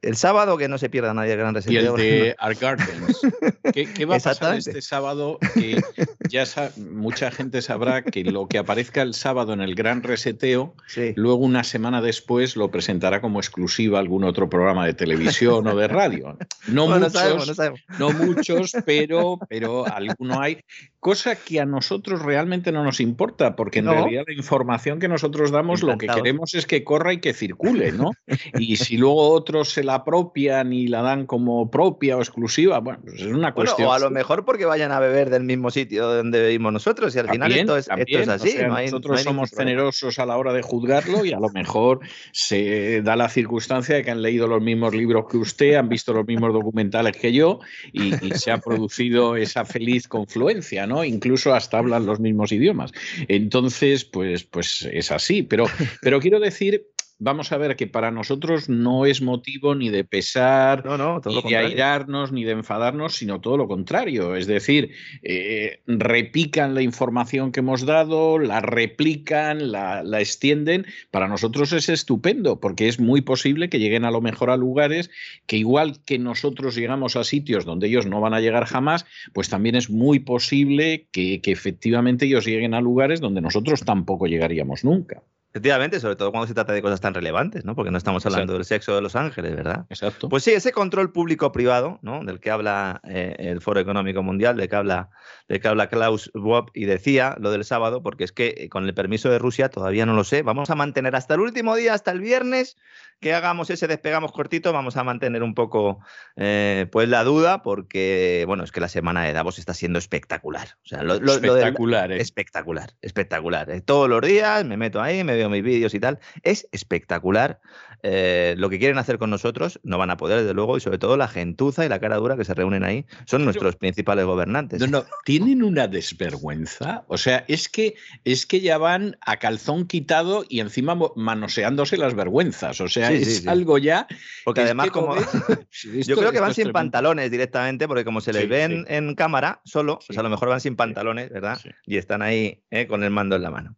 El 0.03 0.17
sábado 0.17 0.57
que 0.59 0.69
no 0.69 0.79
se 0.79 0.89
pierda 0.89 1.15
nadie 1.15 1.33
el 1.33 1.39
gran 1.39 1.55
reseteo. 1.55 1.99
Y 1.99 2.01
el 2.01 2.23
de 2.23 2.37
Art 2.39 2.61
Gardens. 2.61 3.21
¿Qué, 3.73 4.05
va 4.05 4.17
a 4.17 4.21
pasar 4.21 4.57
este 4.57 4.83
sábado? 4.83 5.39
Que 5.55 5.81
ya 6.29 6.45
mucha 6.77 7.31
gente 7.31 7.63
sabrá 7.63 8.03
que 8.03 8.25
lo 8.25 8.49
que 8.49 8.59
aparezca 8.59 9.03
el 9.03 9.15
sábado 9.15 9.53
en 9.53 9.61
el 9.61 9.75
gran 9.75 10.03
reseteo, 10.03 10.75
luego 11.17 11.37
una 11.45 11.65
semana 11.65 12.03
después 12.03 12.57
lo 12.57 12.71
presentará 12.71 13.21
como 13.21 13.39
exclusiva 13.39 13.99
algún 13.99 14.25
otro 14.25 14.49
programa 14.49 14.87
de 14.87 14.95
televisión 14.95 15.67
o 15.67 15.77
de 15.77 15.89
radio. 15.89 16.37
No 16.67 16.87
muchos, 16.87 17.59
no, 17.99 18.13
muchos, 18.13 18.73
pero, 18.85 19.39
pero 19.49 19.87
alguno 19.87 20.41
hay 20.41 20.59
cosa 21.03 21.35
que 21.35 21.59
a 21.59 21.67
nosotros 21.67 22.23
realmente 22.23 22.71
no 22.71 22.85
nos 22.85 23.01
importa, 23.01 23.57
porque 23.57 23.81
en 23.81 23.87
realidad 23.87 24.23
la 24.25 24.35
información 24.35 25.01
que 25.01 25.09
nosotros 25.09 25.51
damos 25.51 25.83
lo 25.83 25.99
que 25.99 26.07
queremos 26.07 26.55
es 26.55 26.65
que 26.65 26.85
corra 26.85 27.13
y 27.13 27.19
que 27.19 27.35
circule, 27.35 27.91
¿no? 27.91 28.13
y 28.55 28.77
si 28.77 28.99
luego 28.99 29.31
otros 29.31 29.71
se 29.71 29.83
la 29.83 29.95
apropian 29.95 30.73
y 30.73 30.87
la 30.87 31.03
dan 31.03 31.27
como 31.27 31.73
propia 31.73 32.17
o 32.17 32.21
exclusiva, 32.21 32.79
bueno, 32.79 33.01
pues 33.03 33.21
es 33.21 33.27
una 33.27 33.53
cuestión. 33.53 33.89
o 33.89 33.93
a 33.93 33.99
lo 33.99 34.11
mejor 34.11 34.45
porque 34.45 34.65
vayan 34.65 34.93
a 34.93 35.01
beber 35.01 35.29
del 35.29 35.43
mismo 35.43 35.73
sitio 35.73 36.07
donde 36.07 36.41
vivimos 36.41 36.73
nosotros 36.73 37.17
y 37.17 37.19
al 37.19 37.29
final 37.29 37.51
esto 37.51 37.77
es, 37.77 37.89
así. 38.29 38.57
nosotros 38.65 39.23
somos 39.23 39.51
generosos 39.51 40.21
a 40.21 40.25
la 40.25 40.37
hora 40.37 40.53
de 40.53 40.63
juzgarlo 40.63 41.25
y 41.25 41.33
a 41.33 41.41
lo 41.41 41.49
mejor 41.49 41.99
se 42.31 43.03
da 43.03 43.17
la 43.17 43.29
circunstancia 43.29 43.97
de 43.97 44.05
que 44.05 44.13
han 44.13 44.23
leído 44.23 44.47
los 44.47 44.63
mismos 44.63 44.95
libros 44.95 45.25
que 45.29 45.37
usted, 45.37 45.75
han 45.75 45.89
visto 45.89 46.13
los 46.13 46.25
mismos 46.29 46.53
documentales 46.53 47.17
que 47.17 47.33
yo 47.33 47.59
y 47.93 48.13
se 48.35 48.53
ha 48.53 48.59
producido 48.59 49.35
esa 49.35 49.65
feliz 49.65 50.07
confluencia, 50.07 50.72
¿no? 50.87 51.05
Incluso 51.05 51.55
hasta 51.55 51.79
hablan 51.79 52.07
los 52.07 52.21
mismos 52.21 52.53
idiomas. 52.53 52.93
Entonces, 53.29 54.05
pues, 54.05 54.45
pues 54.45 54.89
es 54.91 55.11
así. 55.11 55.43
Pero, 55.43 55.67
pero 56.03 56.21
quiero 56.21 56.41
decir 56.41 56.89
vamos 57.23 57.53
a 57.53 57.57
ver 57.57 57.77
que 57.77 57.87
para 57.87 58.11
nosotros 58.11 58.69
no 58.69 59.07
es 59.07 59.23
motivo 59.23 59.77
ni 59.77 59.91
de 59.91 60.03
pesar, 60.03 60.85
ni 61.25 61.43
de 61.51 61.57
airarnos, 61.57 62.33
ni 62.33 62.43
de 62.43 62.53
enfadarnos, 62.53 63.15
sino 63.15 63.41
todo 63.41 63.57
lo 63.57 63.69
contrario. 63.69 64.35
Es 64.35 64.49
decir, 64.49 64.91
eh, 65.23 65.81
repican 65.87 66.75
la 66.75 66.83
información 66.83 67.53
que 67.53 67.61
hemos 67.61 67.87
dado, 67.87 68.41
la 68.41 68.61
replican, 68.61 69.71
la, 69.71 70.03
la, 70.03 70.21
extienden. 70.21 70.85
Para 71.13 71.29
nosotros 71.29 71.73
es 71.73 71.89
estupendo, 71.89 72.59
porque 72.59 72.89
es 72.89 72.99
muy 72.99 73.21
posible 73.21 73.69
que 73.69 73.79
lleguen 73.79 74.05
a 74.05 74.11
lo 74.11 74.21
mejor 74.21 74.51
a 74.51 74.57
lugares 74.57 75.11
que 75.47 75.57
igual 75.57 76.03
que 76.05 76.19
nosotros 76.19 76.75
llegamos 76.75 77.15
a 77.15 77.23
sitios 77.23 77.65
donde 77.65 77.87
ellos 77.87 78.07
no 78.07 78.21
van 78.21 78.35
a 78.35 78.41
llegar 78.41 78.65
jamás, 78.65 79.07
pues 79.33 79.49
también 79.49 79.77
es 79.77 79.91
muy 79.91 80.19
posible 80.19 81.07
que, 81.13 81.41
que 81.41 81.53
efectivamente 81.53 82.27
ellos 82.27 82.45
lleguen 82.45 82.75
a 82.75 82.81
lugares 82.81 83.21
donde 83.21 83.41
nosotros 83.41 83.85
tampoco 83.85 84.27
llegaríamos 84.27 84.83
nunca. 84.85 85.23
Efectivamente, 85.53 86.01
sobre 86.01 86.17
todo 86.17 86.31
cuando 86.31 86.47
se 86.47 86.55
trata 86.55 86.73
de 86.73 86.81
cosas 86.81 87.03
tan 87.03 87.13
relevantes, 87.13 87.67
¿no? 87.67 87.75
Porque 87.75 87.91
no 87.91 87.99
estamos 87.99 88.25
hablando 88.25 88.55
del 88.55 88.65
sexo 88.65 88.95
de 88.95 89.03
los 89.03 89.17
ángeles, 89.17 89.55
¿verdad? 89.55 89.85
Exacto. 89.91 90.31
Pues 90.31 90.45
sí, 90.45 90.53
ese 90.53 90.73
control 90.73 91.13
público-privado, 91.13 91.99
¿no? 92.01 92.25
Del 92.25 92.41
que 92.41 92.51
habla 92.51 93.03
eh, 93.05 93.37
el 93.39 93.61
Foro 93.61 93.79
Económico 93.79 94.23
Mundial, 94.23 94.57
del 94.57 94.71
que 94.71 94.77
habla, 94.77 95.11
del 95.49 95.61
que 95.61 95.69
habla 95.69 95.89
Klaus 95.89 96.31
Schwab 96.35 96.71
y 96.73 96.87
decía 96.87 97.37
lo 97.39 97.51
del 97.51 97.67
sábado, 97.67 98.03
porque 98.03 98.25
es 98.25 98.33
que 98.33 98.55
eh, 98.57 98.69
con 98.71 98.87
el 98.87 98.95
permiso 98.95 99.29
de 99.29 99.39
Rusia 99.39 99.69
todavía 99.69 100.07
no 100.07 100.15
lo 100.15 100.25
sé. 100.25 100.41
Vamos 100.41 100.71
a 100.71 100.75
mantener 100.75 101.15
hasta 101.17 101.35
el 101.35 101.41
último 101.41 101.77
día, 101.77 101.93
hasta 101.93 102.13
el 102.13 102.21
viernes, 102.21 102.79
que 103.23 103.33
hagamos 103.35 103.71
ese 103.71 103.87
despegamos 103.87 104.33
cortito, 104.33 104.73
vamos 104.73 104.97
a 104.97 105.05
mantener 105.05 105.43
un 105.43 105.55
poco 105.55 106.01
eh, 106.37 106.87
pues 106.91 107.09
la 107.09 107.25
duda, 107.25 107.63
porque 107.63 108.45
bueno, 108.47 108.65
es 108.65 108.73
que 108.73 108.81
la 108.81 108.89
semana 108.89 109.23
de 109.23 109.33
Davos 109.33 109.59
está 109.59 109.75
siendo 109.75 109.99
espectacular. 109.99 110.69
O 110.85 110.89
sea, 110.89 111.03
lo, 111.03 111.15
espectacular, 111.15 112.11
¿eh? 112.11 112.21
espectacular, 112.21 112.95
espectacular. 113.01 113.81
Todos 113.83 114.09
los 114.11 114.21
días 114.23 114.65
me 114.65 114.77
meto 114.77 115.01
ahí, 115.01 115.25
me 115.25 115.37
veo 115.43 115.51
mis 115.51 115.63
vídeos 115.63 115.95
y 115.95 116.01
tal. 116.01 116.19
Es 116.43 116.69
espectacular. 116.73 117.61
Eh, 118.05 118.57
lo 118.59 118.69
que 118.69 118.81
quieren 118.81 118.99
hacer 118.99 119.19
con 119.19 119.31
nosotros 119.31 119.79
no 119.85 119.97
van 119.97 120.11
a 120.11 120.17
poder, 120.17 120.41
desde 120.41 120.55
luego, 120.55 120.77
y 120.77 120.81
sobre 120.81 120.99
todo 120.99 121.17
la 121.17 121.29
gentuza 121.29 121.87
y 121.87 121.89
la 121.89 122.01
cara 122.01 122.17
dura 122.17 122.37
que 122.37 122.45
se 122.45 122.53
reúnen 122.53 122.83
ahí 122.83 123.07
son 123.27 123.45
nuestros 123.45 123.77
principales 123.77 124.25
gobernantes. 124.25 124.81
No, 124.81 124.89
no, 124.89 125.05
tienen 125.25 125.63
una 125.63 125.87
desvergüenza. 125.87 127.05
O 127.07 127.17
sea, 127.17 127.45
es 127.47 127.69
que, 127.69 127.95
es 128.25 128.45
que 128.45 128.61
ya 128.61 128.79
van 128.79 129.17
a 129.21 129.37
calzón 129.37 129.87
quitado 129.87 130.45
y 130.49 130.59
encima 130.61 130.99
manoseándose 131.15 131.97
las 131.97 132.15
vergüenzas. 132.15 132.81
O 132.81 132.89
sea, 132.89 133.13
es 133.13 133.47
algo 133.47 133.79
ya. 133.79 134.09
Porque 134.45 134.63
además, 134.63 134.91
como. 134.91 135.15
yo 136.07 136.17
creo 136.17 136.33
que 136.33 136.41
van 136.41 136.55
sin 136.55 136.73
pantalones 136.73 137.31
directamente, 137.31 137.87
porque 137.87 138.05
como 138.05 138.21
se 138.21 138.33
les 138.33 138.49
ven 138.49 138.85
en 138.89 139.15
cámara 139.15 139.61
solo, 139.65 140.01
pues 140.05 140.19
a 140.19 140.23
lo 140.23 140.31
mejor 140.31 140.49
van 140.49 140.61
sin 140.61 140.75
pantalones, 140.75 141.31
¿verdad? 141.31 141.61
Y 141.87 141.99
están 141.99 142.23
ahí 142.23 142.63
eh, 142.71 142.87
con 142.87 143.05
el 143.05 143.11
mando 143.11 143.37
en 143.37 143.43
la 143.43 143.51
mano. 143.51 143.77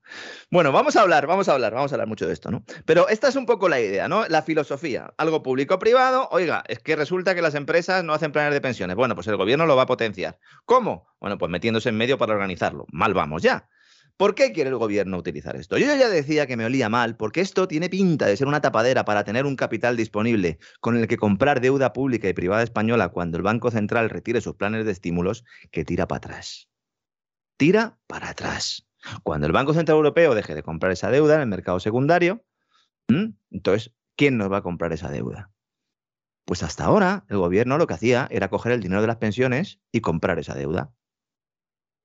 Bueno, 0.51 0.73
vamos 0.73 0.97
a 0.97 1.03
hablar, 1.03 1.27
vamos 1.27 1.49
a 1.49 1.54
hablar, 1.55 1.75
vamos 1.75 1.93
a 1.93 1.95
hablar 1.95 2.09
mucho 2.09 2.27
de 2.27 2.33
esto, 2.33 2.51
¿no? 2.51 2.65
Pero 2.85 3.09
esta 3.09 3.29
es 3.29 3.37
un 3.37 3.47
poco 3.47 3.69
la 3.69 3.81
idea, 3.81 4.09
¿no? 4.09 4.27
La 4.29 4.43
filosofía, 4.43 5.13
algo 5.17 5.43
público-privado, 5.43 6.29
oiga, 6.31 6.65
es 6.69 6.79
que 6.79 6.97
resulta 6.97 7.35
que 7.35 7.43
las 7.43 7.55
empresas 7.55 8.05
no 8.05 8.13
hacen 8.13 8.33
planes 8.33 8.55
de 8.55 8.61
pensiones. 8.61 8.97
Bueno, 8.97 9.15
pues 9.15 9.27
el 9.27 9.37
gobierno 9.37 9.67
lo 9.67 9.77
va 9.77 9.83
a 9.83 9.87
potenciar. 9.87 10.39
¿Cómo? 10.65 11.09
Bueno, 11.21 11.39
pues 11.39 11.51
metiéndose 11.51 11.89
en 11.89 11.97
medio 11.97 12.19
para 12.19 12.35
organizarlo. 12.35 12.87
Mal 12.93 13.15
vamos 13.15 13.43
ya. 13.43 13.69
¿Por 14.17 14.37
qué 14.37 14.53
quiere 14.53 14.71
el 14.71 14.77
gobierno 14.77 15.19
utilizar 15.19 15.57
esto? 15.57 15.77
Yo 15.77 15.87
ya 15.87 16.09
decía 16.09 16.47
que 16.47 16.57
me 16.57 16.65
olía 16.65 16.89
mal, 16.89 17.17
porque 17.17 17.41
esto 17.41 17.67
tiene 17.67 17.89
pinta 17.89 18.27
de 18.27 18.37
ser 18.37 18.47
una 18.47 18.61
tapadera 18.61 19.05
para 19.05 19.25
tener 19.25 19.45
un 19.45 19.57
capital 19.57 19.97
disponible 19.97 20.59
con 20.81 20.97
el 20.97 21.09
que 21.09 21.17
comprar 21.17 21.61
deuda 21.61 21.93
pública 21.93 22.29
y 22.29 22.33
privada 22.33 22.63
española 22.63 23.09
cuando 23.09 23.39
el 23.39 23.43
Banco 23.43 23.73
Central 23.73 24.11
retire 24.11 24.41
sus 24.41 24.55
planes 24.55 24.87
de 24.87 24.93
estímulos, 24.93 25.45
que 25.73 25.85
tira 25.85 26.07
para 26.07 26.19
atrás. 26.19 26.69
Tira 27.57 27.99
para 28.07 28.31
atrás. 28.31 28.87
Cuando 29.23 29.47
el 29.47 29.53
Banco 29.53 29.75
Central 29.75 29.97
Europeo 29.97 30.35
deje 30.35 30.55
de 30.55 30.63
comprar 30.63 30.93
esa 30.93 31.11
deuda 31.11 31.35
en 31.35 31.43
el 31.43 31.47
mercado 31.47 31.81
secundario, 31.81 32.45
entonces 33.51 33.93
¿quién 34.17 34.39
nos 34.39 34.51
va 34.51 34.59
a 34.59 34.63
comprar 34.63 34.93
esa 34.93 35.11
deuda? 35.11 35.51
Pues 36.45 36.63
hasta 36.63 36.85
ahora 36.85 37.25
el 37.29 37.39
gobierno 37.39 37.79
lo 37.79 37.87
que 37.87 37.95
hacía 37.95 38.29
era 38.31 38.49
coger 38.49 38.73
el 38.73 38.81
dinero 38.81 39.01
de 39.01 39.07
las 39.07 39.17
pensiones 39.17 39.81
y 39.93 40.01
comprar 40.01 40.39
esa 40.39 40.55
deuda. 40.55 40.93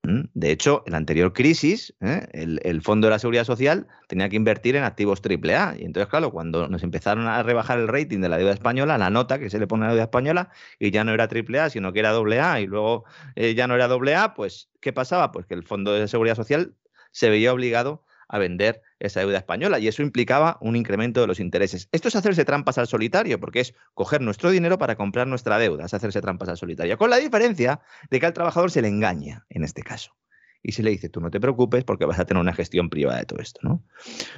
De 0.02 0.50
hecho, 0.50 0.82
en 0.86 0.92
la 0.92 0.98
anterior 0.98 1.34
crisis, 1.34 1.94
¿eh? 2.00 2.26
el, 2.32 2.80
Fondo 2.80 3.06
de 3.06 3.10
la 3.10 3.18
Seguridad 3.18 3.44
Social 3.44 3.86
tenía 4.08 4.30
que 4.30 4.36
invertir 4.36 4.74
en 4.76 4.84
activos 4.84 5.20
AAA. 5.22 5.76
Y 5.78 5.84
entonces, 5.84 6.08
claro, 6.08 6.30
cuando 6.30 6.68
nos 6.68 6.82
empezaron 6.82 7.26
a 7.26 7.42
rebajar 7.42 7.78
el 7.78 7.86
rating 7.86 8.20
de 8.20 8.30
la 8.30 8.38
deuda 8.38 8.52
española, 8.52 8.96
la 8.96 9.10
nota 9.10 9.38
que 9.38 9.50
se 9.50 9.58
le 9.58 9.66
pone 9.66 9.84
a 9.84 9.88
la 9.88 9.92
deuda 9.92 10.04
española, 10.04 10.48
y 10.78 10.90
ya 10.90 11.04
no 11.04 11.12
era 11.12 11.28
AAA, 11.30 11.68
sino 11.68 11.92
que 11.92 12.00
era 12.00 12.10
AA, 12.12 12.60
y 12.60 12.66
luego 12.66 13.04
eh, 13.36 13.54
ya 13.54 13.66
no 13.66 13.74
era 13.74 13.86
AA, 13.86 14.34
pues, 14.34 14.70
¿qué 14.80 14.94
pasaba? 14.94 15.32
Pues 15.32 15.44
que 15.44 15.54
el 15.54 15.64
Fondo 15.64 15.92
de 15.92 16.08
Seguridad 16.08 16.34
Social 16.34 16.74
se 17.10 17.30
veía 17.30 17.52
obligado 17.52 18.04
a 18.28 18.38
vender 18.38 18.82
esa 19.00 19.20
deuda 19.20 19.38
española 19.38 19.78
y 19.80 19.88
eso 19.88 20.02
implicaba 20.02 20.56
un 20.60 20.76
incremento 20.76 21.20
de 21.20 21.26
los 21.26 21.40
intereses. 21.40 21.88
Esto 21.90 22.08
es 22.08 22.16
hacerse 22.16 22.44
trampas 22.44 22.78
al 22.78 22.86
solitario, 22.86 23.40
porque 23.40 23.60
es 23.60 23.74
coger 23.94 24.20
nuestro 24.20 24.50
dinero 24.50 24.78
para 24.78 24.94
comprar 24.94 25.26
nuestra 25.26 25.58
deuda, 25.58 25.86
es 25.86 25.94
hacerse 25.94 26.20
trampas 26.20 26.48
al 26.48 26.56
solitario, 26.56 26.96
con 26.96 27.10
la 27.10 27.16
diferencia 27.16 27.80
de 28.08 28.20
que 28.20 28.26
al 28.26 28.32
trabajador 28.32 28.70
se 28.70 28.82
le 28.82 28.88
engaña 28.88 29.46
en 29.48 29.64
este 29.64 29.82
caso. 29.82 30.16
Y 30.62 30.72
se 30.72 30.82
le 30.82 30.90
dice, 30.90 31.08
tú 31.08 31.20
no 31.20 31.30
te 31.30 31.40
preocupes 31.40 31.84
porque 31.84 32.04
vas 32.04 32.18
a 32.18 32.26
tener 32.26 32.40
una 32.40 32.52
gestión 32.52 32.90
privada 32.90 33.18
de 33.18 33.24
todo 33.24 33.40
esto, 33.40 33.60
¿no? 33.62 33.82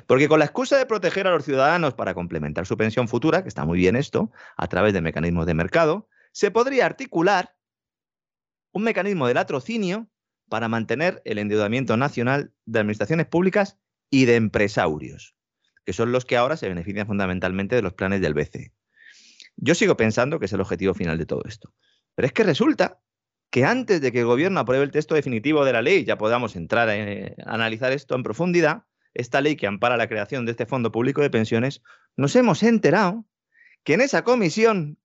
Porque 0.06 0.28
con 0.28 0.38
la 0.38 0.44
excusa 0.44 0.78
de 0.78 0.86
proteger 0.86 1.26
a 1.26 1.30
los 1.32 1.44
ciudadanos 1.44 1.94
para 1.94 2.14
complementar 2.14 2.64
su 2.64 2.76
pensión 2.76 3.08
futura, 3.08 3.42
que 3.42 3.48
está 3.48 3.64
muy 3.64 3.76
bien 3.76 3.96
esto, 3.96 4.30
a 4.56 4.68
través 4.68 4.92
de 4.94 5.00
mecanismos 5.00 5.46
de 5.46 5.54
mercado, 5.54 6.08
se 6.30 6.52
podría 6.52 6.86
articular 6.86 7.56
un 8.70 8.84
mecanismo 8.84 9.26
de 9.26 9.34
latrocinio 9.34 10.08
para 10.52 10.68
mantener 10.68 11.22
el 11.24 11.38
endeudamiento 11.38 11.96
nacional 11.96 12.52
de 12.66 12.80
administraciones 12.80 13.24
públicas 13.24 13.78
y 14.10 14.26
de 14.26 14.36
empresarios, 14.36 15.34
que 15.86 15.94
son 15.94 16.12
los 16.12 16.26
que 16.26 16.36
ahora 16.36 16.58
se 16.58 16.68
benefician 16.68 17.06
fundamentalmente 17.06 17.74
de 17.74 17.80
los 17.80 17.94
planes 17.94 18.20
del 18.20 18.34
BCE. 18.34 18.70
Yo 19.56 19.74
sigo 19.74 19.96
pensando 19.96 20.38
que 20.38 20.44
es 20.44 20.52
el 20.52 20.60
objetivo 20.60 20.92
final 20.92 21.16
de 21.16 21.24
todo 21.24 21.40
esto. 21.46 21.72
Pero 22.14 22.26
es 22.26 22.34
que 22.34 22.42
resulta 22.42 23.00
que 23.48 23.64
antes 23.64 24.02
de 24.02 24.12
que 24.12 24.18
el 24.18 24.26
gobierno 24.26 24.60
apruebe 24.60 24.84
el 24.84 24.90
texto 24.90 25.14
definitivo 25.14 25.64
de 25.64 25.72
la 25.72 25.80
ley, 25.80 26.04
ya 26.04 26.18
podamos 26.18 26.54
entrar 26.54 26.90
a, 26.90 26.92
analizar 27.50 27.90
esto 27.90 28.14
en 28.14 28.22
profundidad, 28.22 28.82
esta 29.14 29.40
ley 29.40 29.56
que 29.56 29.66
ampara 29.66 29.96
la 29.96 30.06
creación 30.06 30.44
de 30.44 30.50
este 30.50 30.66
Fondo 30.66 30.92
Público 30.92 31.22
de 31.22 31.30
Pensiones, 31.30 31.80
nos 32.14 32.36
hemos 32.36 32.62
enterado 32.62 33.24
que 33.84 33.94
en 33.94 34.02
esa 34.02 34.22
comisión 34.22 34.98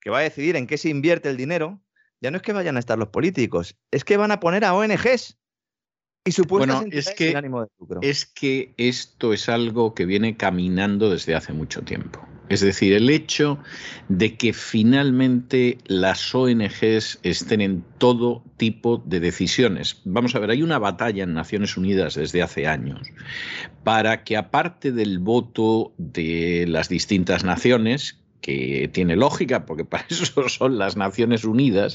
que 0.00 0.08
va 0.08 0.20
a 0.20 0.22
decidir 0.22 0.56
en 0.56 0.66
qué 0.66 0.78
se 0.78 0.88
invierte 0.88 1.28
el 1.28 1.36
dinero, 1.36 1.82
ya 2.20 2.30
no 2.30 2.36
es 2.36 2.42
que 2.42 2.52
vayan 2.52 2.76
a 2.76 2.80
estar 2.80 2.98
los 2.98 3.08
políticos, 3.08 3.76
es 3.90 4.04
que 4.04 4.16
van 4.16 4.30
a 4.30 4.40
poner 4.40 4.64
a 4.64 4.74
ONGs 4.74 5.38
y 6.22 6.42
bueno, 6.42 6.84
es 6.90 7.10
que, 7.14 7.34
es 8.02 8.26
que 8.26 8.74
esto 8.76 9.32
es 9.32 9.48
algo 9.48 9.94
que 9.94 10.04
viene 10.04 10.36
caminando 10.36 11.08
desde 11.08 11.34
hace 11.34 11.54
mucho 11.54 11.80
tiempo. 11.80 12.20
Es 12.50 12.60
decir, 12.60 12.92
el 12.92 13.08
hecho 13.08 13.58
de 14.08 14.36
que 14.36 14.52
finalmente 14.52 15.78
las 15.86 16.34
ONGs 16.34 17.20
estén 17.22 17.62
en 17.62 17.84
todo 17.96 18.44
tipo 18.58 19.02
de 19.06 19.20
decisiones. 19.20 20.02
Vamos 20.04 20.34
a 20.34 20.40
ver, 20.40 20.50
hay 20.50 20.62
una 20.62 20.78
batalla 20.78 21.22
en 21.22 21.32
Naciones 21.32 21.76
Unidas 21.78 22.16
desde 22.16 22.42
hace 22.42 22.66
años 22.66 23.08
para 23.82 24.24
que 24.24 24.36
aparte 24.36 24.92
del 24.92 25.20
voto 25.20 25.94
de 25.96 26.66
las 26.68 26.90
distintas 26.90 27.44
naciones, 27.44 28.19
que 28.40 28.88
tiene 28.92 29.16
lógica, 29.16 29.66
porque 29.66 29.84
para 29.84 30.06
eso 30.10 30.48
son 30.48 30.78
las 30.78 30.96
Naciones 30.96 31.44
Unidas, 31.44 31.94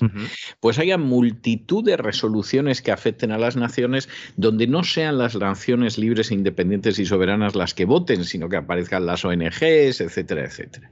pues 0.60 0.80
haya 0.80 0.98
multitud 0.98 1.84
de 1.84 1.98
resoluciones 1.98 2.82
que 2.82 2.92
afecten 2.92 3.32
a 3.32 3.38
las 3.38 3.56
naciones 3.56 4.10
donde 4.38 4.68
no 4.68 4.84
sean 4.84 5.18
las 5.18 5.36
naciones 5.36 5.98
libres, 5.98 6.32
independientes 6.32 7.00
y 7.00 7.06
soberanas 7.06 7.56
las 7.56 7.74
que 7.74 7.86
voten, 7.86 8.24
sino 8.24 8.50
que 8.50 8.58
aparezcan 8.58 9.06
las 9.06 9.26
ONGs, 9.26 10.02
etcétera, 10.02 10.46
etcétera. 10.46 10.92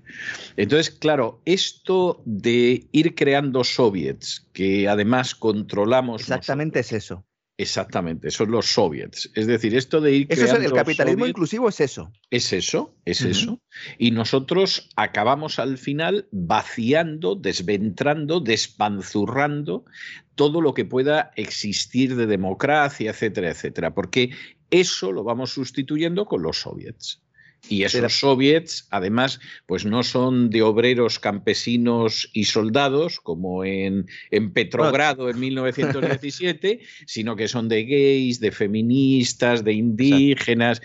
Entonces, 0.58 0.92
claro, 0.92 1.42
esto 1.46 2.22
de 2.26 2.88
ir 2.92 3.16
creando 3.16 3.64
soviets, 3.64 4.48
que 4.54 4.88
además 4.88 5.36
controlamos... 5.36 6.22
Exactamente 6.22 6.80
es 6.80 6.92
eso. 6.94 7.26
Exactamente, 7.58 8.32
son 8.32 8.50
los 8.50 8.74
soviets. 8.74 9.30
Es 9.36 9.46
decir, 9.46 9.76
esto 9.76 10.02
de 10.02 10.12
ir 10.12 10.28
eso 10.30 10.46
es 10.46 10.54
el 10.54 10.74
capitalismo 10.74 11.28
inclusivo 11.28 11.70
es 11.70 11.80
eso. 11.82 12.12
Es 12.32 12.52
eso, 12.52 12.96
es 13.06 13.22
eso. 13.22 13.62
Y 14.00 14.10
nosotros 14.10 14.90
acabamos 14.96 15.60
al 15.60 15.78
final 15.78 16.28
vaciando, 16.32 17.36
desventrando, 17.36 18.40
despanzurrando 18.40 19.86
todo 20.34 20.62
lo 20.62 20.74
que 20.74 20.86
pueda 20.86 21.32
existir 21.36 22.16
de 22.16 22.26
democracia, 22.26 23.12
etcétera, 23.12 23.52
etcétera, 23.52 23.94
porque 23.94 24.32
eso 24.72 25.12
lo 25.12 25.24
vamos 25.24 25.52
sustituyendo 25.52 26.26
con 26.26 26.42
los 26.42 26.62
soviets. 26.62 27.23
Y 27.70 27.84
esos 27.84 28.20
soviets, 28.20 28.88
además, 28.90 29.40
pues 29.66 29.86
no 29.86 30.04
son 30.04 30.50
de 30.50 30.62
obreros, 30.62 31.18
campesinos 31.18 32.30
y 32.34 32.46
soldados, 32.46 33.22
como 33.22 33.64
en, 33.64 34.06
en 34.32 34.52
Petrogrado 34.52 35.30
en 35.30 35.40
1917, 35.40 36.82
sino 37.08 37.36
que 37.38 37.48
son 37.48 37.70
de 37.70 37.86
gays, 37.86 38.42
de 38.42 38.52
feministas, 38.52 39.64
de 39.64 39.74
indígenas, 39.74 40.82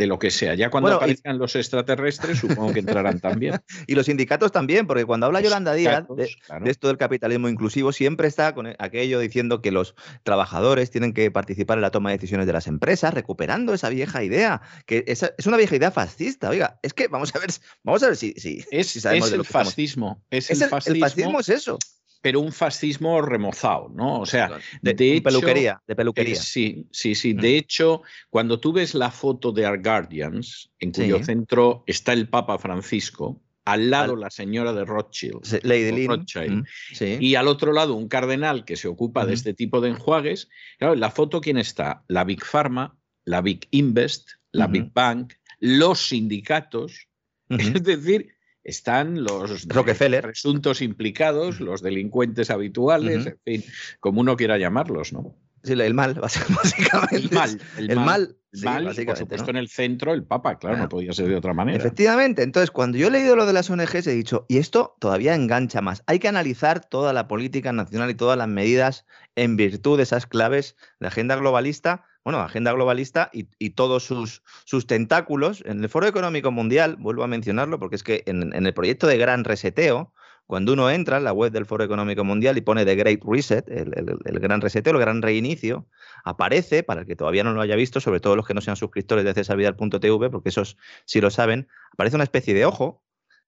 de 0.00 0.06
lo 0.06 0.18
que 0.18 0.30
sea. 0.30 0.54
Ya 0.54 0.70
cuando 0.70 0.94
aparezcan 0.94 1.38
los 1.38 1.54
extraterrestres, 1.54 2.38
supongo 2.38 2.72
que 2.72 2.78
entrarán 2.78 3.20
también. 3.20 3.60
y 3.86 3.94
los 3.94 4.06
sindicatos 4.06 4.50
también, 4.50 4.86
porque 4.86 5.04
cuando 5.04 5.26
habla 5.26 5.42
Yolanda 5.42 5.74
Díaz 5.74 6.06
de, 6.16 6.30
esto 6.64 6.88
del 6.88 6.96
capitalismo 6.96 7.50
inclusivo, 7.50 7.92
siempre 7.92 8.26
está 8.26 8.54
con 8.54 8.74
aquello 8.78 9.20
diciendo 9.20 9.60
que 9.60 9.70
los 9.70 9.94
trabajadores 10.22 10.90
tienen 10.90 11.12
que 11.12 11.30
participar 11.30 11.76
en 11.76 11.82
la 11.82 11.90
toma 11.90 12.10
de 12.10 12.16
decisiones 12.16 12.46
de 12.46 12.54
las 12.54 12.66
empresas, 12.66 13.12
recuperando 13.12 13.74
esa 13.74 13.90
vieja 13.90 14.24
idea, 14.24 14.62
que 14.86 15.04
es, 15.06 15.22
es 15.36 15.46
una 15.46 15.58
vieja 15.58 15.76
idea 15.76 15.90
fascista. 15.90 16.48
Oiga, 16.48 16.78
es 16.82 16.94
que 16.94 17.08
vamos 17.08 17.34
a 17.36 17.38
ver, 17.38 17.50
vamos 17.84 18.02
a 18.02 18.06
ver 18.06 18.16
si, 18.16 18.32
si, 18.38 18.64
es, 18.70 19.04
el 19.04 19.44
fascismo. 19.44 20.24
Es, 20.30 20.50
el, 20.50 20.66
fascismo. 20.66 20.94
El 20.94 21.00
fascismo 21.00 21.40
es 21.40 21.48
eso 21.50 21.78
pero 22.20 22.40
un 22.40 22.52
fascismo 22.52 23.22
remozado, 23.22 23.88
¿no? 23.88 24.20
O 24.20 24.26
sea, 24.26 24.58
de, 24.82 25.20
peluquería, 25.22 25.82
de 25.86 25.96
peluquería. 25.96 26.36
sí, 26.36 26.86
sí, 26.90 27.14
sí. 27.14 27.32
De 27.32 27.56
hecho, 27.56 28.02
cuando 28.28 28.60
tú 28.60 28.72
ves 28.72 28.94
la 28.94 29.10
foto 29.10 29.52
de 29.52 29.66
Our 29.66 29.82
Guardians, 29.82 30.70
en 30.78 30.92
cuyo 30.92 31.22
centro 31.24 31.84
está 31.86 32.12
el 32.12 32.28
Papa 32.28 32.58
Francisco, 32.58 33.40
al 33.64 33.90
lado 33.90 34.16
la 34.16 34.30
señora 34.30 34.72
de 34.72 34.84
Rothschild, 34.84 35.60
Lady 35.62 36.06
Rothschild 36.06 36.66
y 36.98 37.34
al 37.34 37.46
otro 37.46 37.72
lado 37.72 37.94
un 37.94 38.08
cardenal 38.08 38.64
que 38.64 38.76
se 38.76 38.88
ocupa 38.88 39.26
de 39.26 39.34
este 39.34 39.54
tipo 39.54 39.80
de 39.80 39.90
enjuagues. 39.90 40.48
Claro, 40.78 40.94
en 40.94 41.00
la 41.00 41.10
foto, 41.10 41.40
¿quién 41.40 41.58
está? 41.58 42.04
La 42.08 42.24
Big 42.24 42.44
Pharma, 42.44 42.98
la 43.24 43.40
Big 43.42 43.68
Invest, 43.70 44.30
la 44.52 44.66
Big 44.66 44.92
Bank, 44.92 45.34
los 45.58 46.08
sindicatos. 46.08 47.06
Es 47.50 47.82
decir, 47.82 48.32
están 48.64 49.24
los 49.24 49.66
presuntos 49.66 50.82
implicados, 50.82 51.60
los 51.60 51.82
delincuentes 51.82 52.50
habituales, 52.50 53.26
en 53.26 53.38
fin, 53.44 53.64
como 54.00 54.20
uno 54.20 54.36
quiera 54.36 54.58
llamarlos, 54.58 55.12
¿no? 55.12 55.34
Sí, 55.62 55.72
el 55.72 55.94
mal, 55.94 56.14
básicamente. 56.20 57.16
El 57.16 57.30
mal. 57.30 57.60
El, 57.76 57.96
mal. 57.96 58.36
El 58.52 59.06
por 59.06 59.16
supuesto, 59.16 59.50
en 59.50 59.56
el 59.56 59.68
centro, 59.68 60.12
el 60.12 60.24
Papa, 60.24 60.58
claro, 60.58 60.78
no 60.78 60.88
podía 60.88 61.12
ser 61.12 61.28
de 61.28 61.36
otra 61.36 61.54
manera. 61.54 61.78
Efectivamente. 61.78 62.42
Entonces, 62.42 62.70
cuando 62.70 62.98
yo 62.98 63.06
he 63.06 63.10
leído 63.10 63.36
lo 63.36 63.46
de 63.46 63.52
las 63.52 63.70
ONGs, 63.70 64.06
he 64.06 64.12
dicho, 64.12 64.46
y 64.48 64.58
esto 64.58 64.96
todavía 64.98 65.34
engancha 65.34 65.80
más. 65.80 66.02
Hay 66.06 66.18
que 66.18 66.28
analizar 66.28 66.84
toda 66.84 67.12
la 67.12 67.28
política 67.28 67.72
nacional 67.72 68.10
y 68.10 68.14
todas 68.14 68.36
las 68.36 68.48
medidas 68.48 69.06
en 69.36 69.56
virtud 69.56 69.98
de 69.98 70.02
esas 70.02 70.26
claves 70.26 70.76
de 70.98 71.06
agenda 71.06 71.36
globalista 71.36 72.04
bueno, 72.24 72.40
agenda 72.40 72.72
globalista 72.72 73.30
y, 73.32 73.70
todos 73.70 74.04
sus, 74.04 74.42
sus, 74.64 74.86
tentáculos. 74.86 75.62
En 75.66 75.82
el 75.82 75.88
Foro 75.88 76.06
Económico 76.06 76.50
Mundial, 76.50 76.96
vuelvo 76.98 77.24
a 77.24 77.26
mencionarlo, 77.26 77.78
porque 77.78 77.96
es 77.96 78.02
que 78.02 78.22
en, 78.26 78.52
el 78.52 78.74
proyecto 78.74 79.06
de 79.06 79.16
gran 79.16 79.44
reseteo, 79.44 80.12
cuando 80.46 80.72
uno 80.72 80.90
entra 80.90 81.16
en 81.16 81.24
la 81.24 81.32
web 81.32 81.52
del 81.52 81.64
Foro 81.64 81.84
Económico 81.84 82.24
Mundial 82.24 82.58
y 82.58 82.60
pone 82.60 82.84
The 82.84 82.96
Great 82.96 83.20
Reset, 83.24 83.68
el, 83.68 84.40
gran 84.40 84.60
reseteo, 84.60 84.92
el 84.92 85.00
gran 85.00 85.22
reinicio, 85.22 85.86
aparece, 86.24 86.82
para 86.82 87.02
el 87.02 87.06
que 87.06 87.16
todavía 87.16 87.44
no 87.44 87.52
lo 87.52 87.62
haya 87.62 87.76
visto, 87.76 88.00
sobre 88.00 88.20
todo 88.20 88.36
los 88.36 88.46
que 88.46 88.54
no 88.54 88.60
sean 88.60 88.76
suscriptores 88.76 89.24
de 89.24 89.32
cesarvidal.tv, 89.32 90.30
porque 90.30 90.48
esos 90.50 90.76
sí 91.06 91.20
lo 91.20 91.30
saben, 91.30 91.68
aparece 91.92 92.16
una 92.16 92.24
especie 92.24 92.52
de 92.52 92.66
ojo 92.66 93.02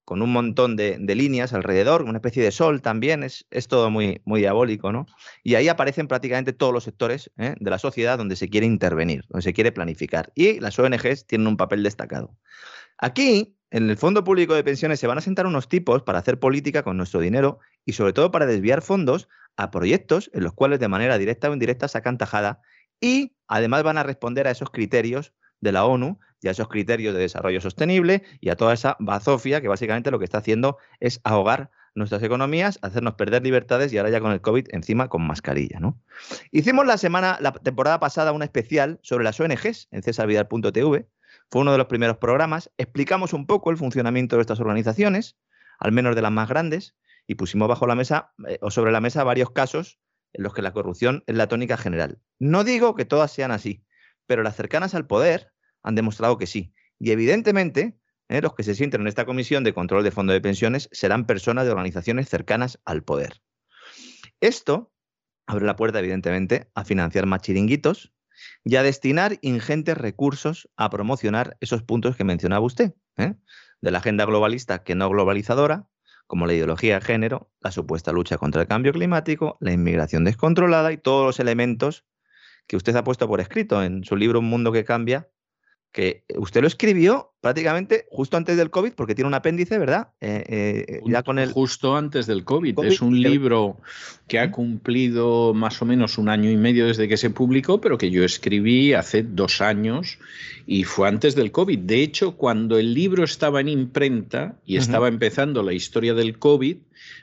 con 0.04 0.22
un 0.22 0.32
montón 0.32 0.76
de, 0.76 0.98
líneas 0.98 1.52
alrededor, 1.52 2.02
una 2.02 2.18
especie 2.18 2.42
de 2.42 2.50
sol 2.50 2.82
también, 2.82 3.22
es, 3.22 3.46
es, 3.50 3.68
todo 3.68 3.90
muy, 3.90 4.20
muy 4.24 4.40
diabólico, 4.40 4.92
¿no? 4.92 5.06
Y 5.42 5.54
ahí 5.54 5.68
aparecen 5.68 6.08
prácticamente 6.08 6.52
todos 6.52 6.72
los 6.72 6.84
sectores 6.84 7.30
¿eh? 7.36 7.54
de 7.58 7.70
la 7.70 7.78
sociedad 7.78 8.18
donde 8.18 8.36
se 8.36 8.48
quiere 8.48 8.66
intervenir, 8.66 9.24
donde 9.28 9.42
se 9.42 9.52
quiere 9.52 9.72
planificar. 9.72 10.32
Y 10.34 10.58
las 10.60 10.78
ONGs 10.78 11.26
tienen 11.26 11.46
un 11.46 11.56
papel 11.56 11.82
destacado. 11.82 12.36
Aquí, 12.98 13.56
en 13.70 13.88
el 13.90 13.96
Fondo 13.96 14.24
Público 14.24 14.54
de 14.54 14.64
Pensiones, 14.64 15.00
se 15.00 15.06
van 15.06 15.18
a 15.18 15.22
sentar 15.22 15.46
unos 15.46 15.68
tipos 15.68 16.02
para 16.02 16.18
hacer 16.18 16.38
política 16.38 16.82
con 16.82 16.96
nuestro 16.96 17.20
dinero 17.20 17.58
y 17.84 17.92
sobre 17.92 18.12
todo 18.12 18.30
para 18.30 18.46
desviar 18.46 18.82
fondos 18.82 19.28
a 19.56 19.70
proyectos 19.70 20.30
en 20.34 20.44
los 20.44 20.52
cuales 20.52 20.80
de 20.80 20.88
manera 20.88 21.18
directa 21.18 21.50
o 21.50 21.52
indirecta 21.52 21.88
sacan 21.88 22.18
tajada 22.18 22.60
y 23.00 23.34
además 23.48 23.82
van 23.82 23.98
a 23.98 24.02
responder 24.02 24.46
a 24.46 24.52
esos 24.52 24.70
criterios 24.70 25.34
de 25.60 25.72
la 25.72 25.84
ONU 25.84 26.18
y 26.42 26.48
a 26.48 26.50
esos 26.50 26.68
criterios 26.68 27.14
de 27.14 27.20
desarrollo 27.20 27.60
sostenible 27.60 28.22
y 28.40 28.50
a 28.50 28.56
toda 28.56 28.74
esa 28.74 28.96
bazofia 28.98 29.60
que 29.60 29.68
básicamente 29.68 30.10
lo 30.10 30.18
que 30.18 30.24
está 30.24 30.38
haciendo 30.38 30.76
es 31.00 31.20
ahogar 31.24 31.70
nuestras 31.94 32.22
economías, 32.22 32.78
hacernos 32.82 33.14
perder 33.14 33.42
libertades 33.42 33.92
y 33.92 33.98
ahora 33.98 34.10
ya 34.10 34.20
con 34.20 34.32
el 34.32 34.40
COVID 34.40 34.68
encima 34.70 35.08
con 35.08 35.26
mascarilla. 35.26 35.78
¿no? 35.78 36.00
Hicimos 36.50 36.86
la 36.86 36.98
semana, 36.98 37.38
la 37.40 37.52
temporada 37.52 38.00
pasada, 38.00 38.32
un 38.32 38.42
especial 38.42 38.98
sobre 39.02 39.24
las 39.24 39.38
ONGs 39.38 39.88
en 39.90 40.02
cesarvidal.tv. 40.02 41.06
Fue 41.50 41.60
uno 41.60 41.72
de 41.72 41.78
los 41.78 41.86
primeros 41.86 42.16
programas. 42.16 42.70
Explicamos 42.78 43.32
un 43.32 43.46
poco 43.46 43.70
el 43.70 43.76
funcionamiento 43.76 44.36
de 44.36 44.42
estas 44.42 44.60
organizaciones, 44.60 45.36
al 45.78 45.92
menos 45.92 46.16
de 46.16 46.22
las 46.22 46.32
más 46.32 46.48
grandes, 46.48 46.96
y 47.26 47.34
pusimos 47.34 47.68
bajo 47.68 47.86
la 47.86 47.94
mesa 47.94 48.32
eh, 48.48 48.58
o 48.62 48.70
sobre 48.70 48.90
la 48.90 49.00
mesa 49.00 49.22
varios 49.22 49.50
casos 49.50 49.98
en 50.32 50.42
los 50.42 50.54
que 50.54 50.62
la 50.62 50.72
corrupción 50.72 51.22
es 51.26 51.36
la 51.36 51.46
tónica 51.46 51.76
general. 51.76 52.18
No 52.38 52.64
digo 52.64 52.94
que 52.94 53.04
todas 53.04 53.30
sean 53.30 53.50
así, 53.50 53.84
pero 54.26 54.42
las 54.42 54.56
cercanas 54.56 54.94
al 54.94 55.06
poder 55.06 55.51
han 55.82 55.94
demostrado 55.94 56.38
que 56.38 56.46
sí. 56.46 56.72
Y 56.98 57.10
evidentemente, 57.10 57.98
eh, 58.28 58.40
los 58.40 58.54
que 58.54 58.62
se 58.62 58.74
sienten 58.74 59.02
en 59.02 59.06
esta 59.08 59.26
comisión 59.26 59.64
de 59.64 59.74
control 59.74 60.04
de 60.04 60.10
fondo 60.10 60.32
de 60.32 60.40
pensiones 60.40 60.88
serán 60.92 61.26
personas 61.26 61.64
de 61.64 61.70
organizaciones 61.70 62.28
cercanas 62.28 62.80
al 62.84 63.02
poder. 63.02 63.42
Esto 64.40 64.92
abre 65.46 65.66
la 65.66 65.76
puerta, 65.76 65.98
evidentemente, 65.98 66.70
a 66.74 66.84
financiar 66.84 67.26
más 67.26 67.42
chiringuitos 67.42 68.12
y 68.64 68.76
a 68.76 68.82
destinar 68.82 69.38
ingentes 69.42 69.96
recursos 69.96 70.68
a 70.76 70.90
promocionar 70.90 71.56
esos 71.60 71.82
puntos 71.82 72.16
que 72.16 72.24
mencionaba 72.24 72.64
usted, 72.64 72.94
¿eh? 73.16 73.34
de 73.80 73.90
la 73.90 73.98
agenda 73.98 74.24
globalista 74.24 74.82
que 74.82 74.94
no 74.94 75.08
globalizadora, 75.08 75.88
como 76.26 76.46
la 76.46 76.54
ideología 76.54 76.98
de 76.98 77.04
género, 77.04 77.50
la 77.60 77.72
supuesta 77.72 78.12
lucha 78.12 78.38
contra 78.38 78.62
el 78.62 78.68
cambio 78.68 78.92
climático, 78.92 79.58
la 79.60 79.72
inmigración 79.72 80.24
descontrolada 80.24 80.92
y 80.92 80.96
todos 80.96 81.26
los 81.26 81.40
elementos 81.40 82.06
que 82.66 82.76
usted 82.76 82.96
ha 82.96 83.04
puesto 83.04 83.28
por 83.28 83.40
escrito 83.40 83.82
en 83.82 84.04
su 84.04 84.16
libro 84.16 84.38
Un 84.38 84.46
mundo 84.46 84.72
que 84.72 84.84
cambia, 84.84 85.28
que 85.92 86.24
usted 86.36 86.62
lo 86.62 86.66
escribió 86.66 87.32
prácticamente 87.42 88.06
justo 88.10 88.36
antes 88.36 88.56
del 88.56 88.70
COVID, 88.70 88.92
porque 88.92 89.14
tiene 89.14 89.28
un 89.28 89.34
apéndice, 89.34 89.78
¿verdad? 89.78 90.08
Eh, 90.20 90.44
eh, 90.88 91.00
ya 91.04 91.22
con 91.22 91.38
el... 91.38 91.52
Justo 91.52 91.96
antes 91.96 92.26
del 92.26 92.44
COVID. 92.44 92.78
Es 92.84 93.02
un 93.02 93.20
libro 93.20 93.78
que 94.26 94.38
ha 94.38 94.50
cumplido 94.50 95.52
más 95.52 95.82
o 95.82 95.84
menos 95.84 96.16
un 96.16 96.30
año 96.30 96.50
y 96.50 96.56
medio 96.56 96.86
desde 96.86 97.08
que 97.08 97.18
se 97.18 97.30
publicó, 97.30 97.80
pero 97.80 97.98
que 97.98 98.10
yo 98.10 98.24
escribí 98.24 98.94
hace 98.94 99.22
dos 99.22 99.60
años 99.60 100.18
y 100.66 100.84
fue 100.84 101.08
antes 101.08 101.34
del 101.34 101.52
COVID. 101.52 101.80
De 101.80 102.02
hecho, 102.02 102.36
cuando 102.36 102.78
el 102.78 102.94
libro 102.94 103.24
estaba 103.24 103.60
en 103.60 103.68
imprenta 103.68 104.56
y 104.64 104.76
estaba 104.76 105.08
empezando 105.08 105.62
la 105.62 105.74
historia 105.74 106.14
del 106.14 106.38
COVID, 106.38 106.78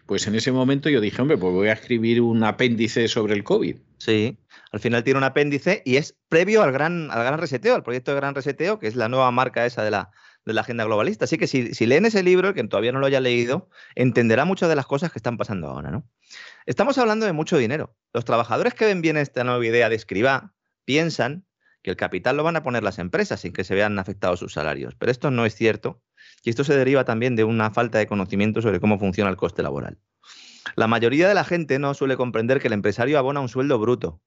pues 0.05 0.27
en 0.27 0.35
ese 0.35 0.51
momento 0.51 0.89
yo 0.89 1.01
dije, 1.01 1.21
hombre, 1.21 1.37
pues 1.37 1.53
voy 1.53 1.69
a 1.69 1.73
escribir 1.73 2.21
un 2.21 2.43
apéndice 2.43 3.07
sobre 3.07 3.33
el 3.33 3.43
COVID. 3.43 3.77
Sí, 3.97 4.37
al 4.71 4.79
final 4.79 5.03
tiene 5.03 5.17
un 5.17 5.23
apéndice 5.23 5.81
y 5.85 5.97
es 5.97 6.15
previo 6.29 6.61
al 6.61 6.71
gran, 6.71 7.09
al 7.11 7.23
gran 7.23 7.39
reseteo, 7.39 7.75
al 7.75 7.83
proyecto 7.83 8.11
de 8.11 8.17
gran 8.17 8.35
reseteo, 8.35 8.79
que 8.79 8.87
es 8.87 8.95
la 8.95 9.09
nueva 9.09 9.31
marca 9.31 9.65
esa 9.65 9.83
de 9.83 9.91
la, 9.91 10.11
de 10.45 10.53
la 10.53 10.61
agenda 10.61 10.83
globalista. 10.85 11.25
Así 11.25 11.37
que 11.37 11.47
si, 11.47 11.73
si, 11.73 11.85
leen 11.85 12.05
ese 12.05 12.21
libro, 12.21 12.49
el 12.49 12.53
que 12.53 12.63
todavía 12.65 12.91
no 12.91 12.99
lo 12.99 13.07
haya 13.07 13.19
leído, 13.19 13.69
entenderá 13.95 14.45
muchas 14.45 14.69
de 14.69 14.75
las 14.75 14.85
cosas 14.85 15.11
que 15.11 15.19
están 15.19 15.37
pasando 15.37 15.67
ahora. 15.67 15.89
¿no? 15.89 16.07
Estamos 16.65 16.97
hablando 16.97 17.25
de 17.25 17.33
mucho 17.33 17.57
dinero. 17.57 17.95
Los 18.13 18.25
trabajadores 18.25 18.73
que 18.73 18.85
ven 18.85 19.01
bien 19.01 19.17
esta 19.17 19.43
nueva 19.43 19.65
idea 19.65 19.89
de 19.89 19.95
escriba 19.95 20.53
piensan 20.85 21.45
que 21.81 21.91
el 21.91 21.97
capital 21.97 22.37
lo 22.37 22.43
van 22.43 22.55
a 22.55 22.63
poner 22.63 22.83
las 22.83 22.99
empresas 22.99 23.39
sin 23.39 23.53
que 23.53 23.63
se 23.63 23.73
vean 23.73 23.97
afectados 23.97 24.39
sus 24.39 24.53
salarios. 24.53 24.95
Pero 24.95 25.11
esto 25.11 25.31
no 25.31 25.45
es 25.45 25.55
cierto 25.55 26.01
y 26.43 26.49
esto 26.49 26.63
se 26.63 26.75
deriva 26.75 27.05
también 27.05 27.35
de 27.35 27.43
una 27.43 27.71
falta 27.71 27.97
de 27.97 28.07
conocimiento 28.07 28.61
sobre 28.61 28.79
cómo 28.79 28.99
funciona 28.99 29.29
el 29.29 29.37
coste 29.37 29.63
laboral. 29.63 29.97
La 30.75 30.87
mayoría 30.87 31.27
de 31.27 31.33
la 31.33 31.43
gente 31.43 31.79
no 31.79 31.93
suele 31.93 32.17
comprender 32.17 32.59
que 32.59 32.67
el 32.67 32.73
empresario 32.73 33.17
abona 33.17 33.39
un 33.39 33.49
sueldo 33.49 33.79
bruto, 33.79 34.21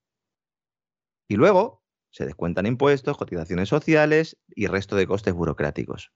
y 1.33 1.37
luego 1.37 1.83
se 2.11 2.27
descuentan 2.27 2.67
impuestos, 2.67 3.17
cotizaciones 3.17 3.71
sociales 3.71 4.37
y 4.55 4.67
resto 4.67 4.97
de 4.97 5.07
costes 5.07 5.33
burocráticos. 5.33 6.13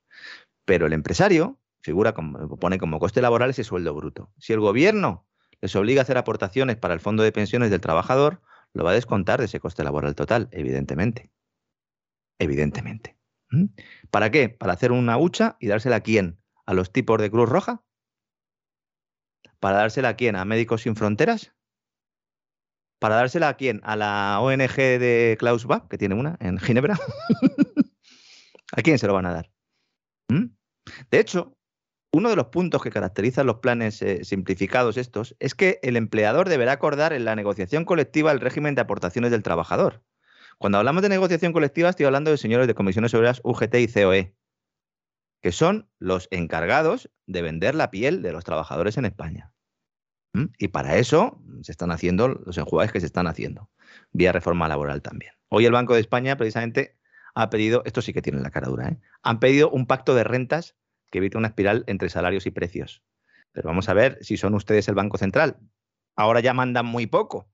Pero 0.67 0.87
el 0.87 0.93
empresario 0.93 1.59
figura 1.81 2.13
como, 2.13 2.59
pone 2.59 2.79
como 2.79 2.99
coste 2.99 3.23
laboral 3.23 3.51
ese 3.51 3.65
sueldo 3.65 3.95
bruto. 3.95 4.31
Si 4.39 4.53
el 4.53 4.61
gobierno 4.61 5.27
les 5.63 5.75
obliga 5.75 6.03
a 6.03 6.03
hacer 6.03 6.19
aportaciones 6.19 6.77
para 6.77 6.93
el 6.93 7.01
fondo 7.01 7.23
de 7.23 7.33
pensiones 7.33 7.71
del 7.71 7.81
trabajador, 7.81 8.43
lo 8.75 8.85
va 8.85 8.91
a 8.91 8.95
descontar 8.95 9.39
de 9.39 9.47
ese 9.47 9.59
coste 9.59 9.85
laboral 9.85 10.15
total, 10.15 10.49
evidentemente. 10.51 11.31
Evidentemente. 12.39 13.17
¿Mm? 13.51 13.67
¿Para 14.11 14.31
qué? 14.31 14.51
¿Para 14.51 14.75
hacer 14.75 14.93
una 14.93 15.17
hucha 15.17 15.57
y 15.61 15.69
dársela 15.69 15.97
a 15.97 16.01
quién? 16.01 16.39
¿A 16.67 16.75
los 16.75 16.93
tipos 16.93 17.19
de 17.23 17.31
Cruz 17.31 17.49
Roja? 17.49 17.83
¿Para 19.61 19.79
dársela 19.79 20.11
a 20.11 20.17
quién? 20.17 20.37
¿A 20.37 20.45
Médicos 20.45 20.83
Sin 20.83 20.95
Fronteras? 20.95 21.56
¿Para 22.99 23.17
dársela 23.17 23.49
a 23.49 23.57
quién? 23.57 23.81
¿A 23.85 23.97
la 23.97 24.39
ONG 24.41 24.77
de 24.77 25.37
Klaus 25.39 25.63
Schwab, 25.63 25.89
que 25.89 25.99
tiene 25.99 26.15
una 26.15 26.37
en 26.41 26.59
Ginebra? 26.59 26.99
¿A 28.73 28.83
quién 28.83 28.99
se 28.99 29.07
lo 29.07 29.15
van 29.15 29.27
a 29.27 29.33
dar? 29.33 29.51
¿Mm? 30.29 30.47
De 31.11 31.21
hecho, 31.21 31.57
uno 32.13 32.31
de 32.31 32.37
los 32.37 32.47
puntos 32.47 32.83
que 32.83 32.91
caracterizan 32.91 33.47
los 33.47 33.57
planes 33.57 34.01
eh, 34.01 34.25
simplificados 34.25 34.97
estos 34.97 35.37
es 35.39 35.55
que 35.55 35.79
el 35.83 35.97
empleador 35.97 36.49
deberá 36.49 36.73
acordar 36.73 37.13
en 37.13 37.27
la 37.27 37.37
negociación 37.37 37.85
colectiva 37.85 38.33
el 38.33 38.41
régimen 38.41 38.75
de 38.75 38.81
aportaciones 38.81 39.31
del 39.31 39.43
trabajador. 39.43 40.03
Cuando 40.59 40.79
hablamos 40.79 41.03
de 41.03 41.11
negociación 41.11 41.53
colectiva, 41.53 41.91
estoy 41.91 42.07
hablando 42.07 42.31
de 42.31 42.39
señores 42.39 42.67
de 42.67 42.75
comisiones 42.75 43.13
obreras 43.13 43.43
UGT 43.45 43.75
y 43.75 43.89
COE, 43.89 44.35
que 45.43 45.53
son 45.53 45.91
los 45.99 46.29
encargados 46.31 47.11
de 47.27 47.43
vender 47.43 47.75
la 47.75 47.91
piel 47.91 48.23
de 48.23 48.33
los 48.33 48.45
trabajadores 48.45 48.97
en 48.97 49.05
España. 49.05 49.53
Y 50.59 50.69
para 50.69 50.97
eso 50.97 51.41
se 51.63 51.73
están 51.73 51.91
haciendo 51.91 52.29
los 52.29 52.59
enjuagues 52.59 52.93
que 52.93 53.01
se 53.01 53.07
están 53.07 53.27
haciendo, 53.27 53.71
vía 54.13 54.33
reforma 54.33 54.69
laboral 54.69 55.01
también. 55.01 55.33
Hoy 55.49 55.65
el 55.65 55.73
Banco 55.73 55.95
de 55.95 56.01
España 56.01 56.37
precisamente 56.37 56.99
ha 57.35 57.51
pedido, 57.51 57.83
esto 57.85 58.03
sí 58.03 58.13
que 58.13 58.23
tiene 58.23 58.41
la 58.41 58.51
cara 58.51 58.69
dura, 58.69 58.89
¿eh? 58.89 58.99
han 59.23 59.41
pedido 59.41 59.71
un 59.71 59.87
pacto 59.87 60.15
de 60.15 60.25
rentas 60.25 60.77
que 61.11 61.19
evite 61.19 61.39
una 61.39 61.49
espiral 61.49 61.85
entre 61.87 62.09
salarios 62.09 62.47
y 62.47 62.51
precios. 62.51 63.03
Pero 63.53 63.69
vamos 63.69 63.89
a 63.89 63.95
ver 63.95 64.19
si 64.23 64.37
son 64.37 64.55
ustedes 64.55 64.89
el 64.89 64.95
Banco 64.95 65.19
Central. 65.19 65.59
Ahora 66.17 66.41
ya 66.41 66.53
mandan 66.53 66.87
muy 66.87 67.07
poco, 67.07 67.49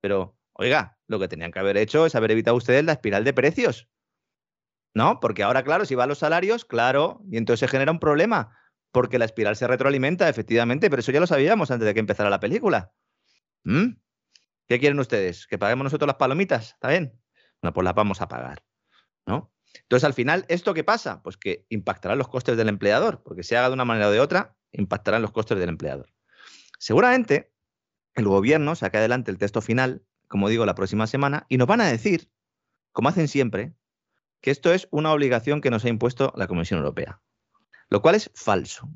pero 0.00 0.36
oiga, 0.52 0.98
lo 1.06 1.18
que 1.18 1.28
tenían 1.28 1.52
que 1.52 1.58
haber 1.58 1.76
hecho 1.76 2.06
es 2.06 2.14
haber 2.14 2.32
evitado 2.32 2.56
ustedes 2.56 2.84
la 2.84 2.92
espiral 2.92 3.24
de 3.24 3.32
precios. 3.32 3.88
¿No? 4.94 5.20
Porque 5.20 5.42
ahora, 5.42 5.62
claro, 5.64 5.84
si 5.84 5.94
va 5.94 6.06
los 6.06 6.18
salarios, 6.18 6.64
claro, 6.64 7.20
y 7.30 7.36
entonces 7.36 7.60
se 7.60 7.68
genera 7.68 7.92
un 7.92 8.00
problema 8.00 8.56
porque 8.92 9.18
la 9.18 9.24
espiral 9.24 9.56
se 9.56 9.66
retroalimenta, 9.66 10.28
efectivamente, 10.28 10.90
pero 10.90 11.00
eso 11.00 11.12
ya 11.12 11.20
lo 11.20 11.26
sabíamos 11.26 11.70
antes 11.70 11.86
de 11.86 11.94
que 11.94 12.00
empezara 12.00 12.30
la 12.30 12.40
película. 12.40 12.92
¿Mm? 13.64 13.96
¿Qué 14.66 14.78
quieren 14.78 14.98
ustedes? 14.98 15.46
¿Que 15.46 15.58
paguemos 15.58 15.84
nosotros 15.84 16.06
las 16.06 16.16
palomitas? 16.16 16.72
¿Está 16.72 16.88
bien? 16.88 17.18
Bueno, 17.60 17.72
pues 17.74 17.84
las 17.84 17.94
vamos 17.94 18.20
a 18.20 18.28
pagar. 18.28 18.64
¿no? 19.26 19.52
Entonces, 19.82 20.04
al 20.04 20.14
final, 20.14 20.44
¿esto 20.48 20.74
qué 20.74 20.84
pasa? 20.84 21.22
Pues 21.22 21.36
que 21.36 21.66
impactará 21.68 22.16
los 22.16 22.28
costes 22.28 22.56
del 22.56 22.68
empleador, 22.68 23.22
porque 23.22 23.42
si 23.42 23.54
haga 23.54 23.68
de 23.68 23.74
una 23.74 23.84
manera 23.84 24.08
o 24.08 24.10
de 24.10 24.20
otra, 24.20 24.56
impactarán 24.72 25.22
los 25.22 25.32
costes 25.32 25.58
del 25.58 25.68
empleador. 25.68 26.12
Seguramente 26.78 27.52
el 28.14 28.24
gobierno 28.24 28.74
saque 28.74 28.98
adelante 28.98 29.30
el 29.30 29.38
texto 29.38 29.60
final, 29.60 30.04
como 30.26 30.48
digo, 30.48 30.66
la 30.66 30.74
próxima 30.74 31.06
semana, 31.06 31.46
y 31.48 31.56
nos 31.56 31.66
van 31.66 31.80
a 31.80 31.86
decir, 31.86 32.30
como 32.92 33.08
hacen 33.08 33.28
siempre, 33.28 33.74
que 34.40 34.50
esto 34.50 34.72
es 34.72 34.88
una 34.90 35.12
obligación 35.12 35.60
que 35.60 35.70
nos 35.70 35.84
ha 35.84 35.88
impuesto 35.88 36.32
la 36.36 36.46
Comisión 36.46 36.78
Europea 36.78 37.20
lo 37.88 38.02
cual 38.02 38.14
es 38.14 38.30
falso. 38.34 38.88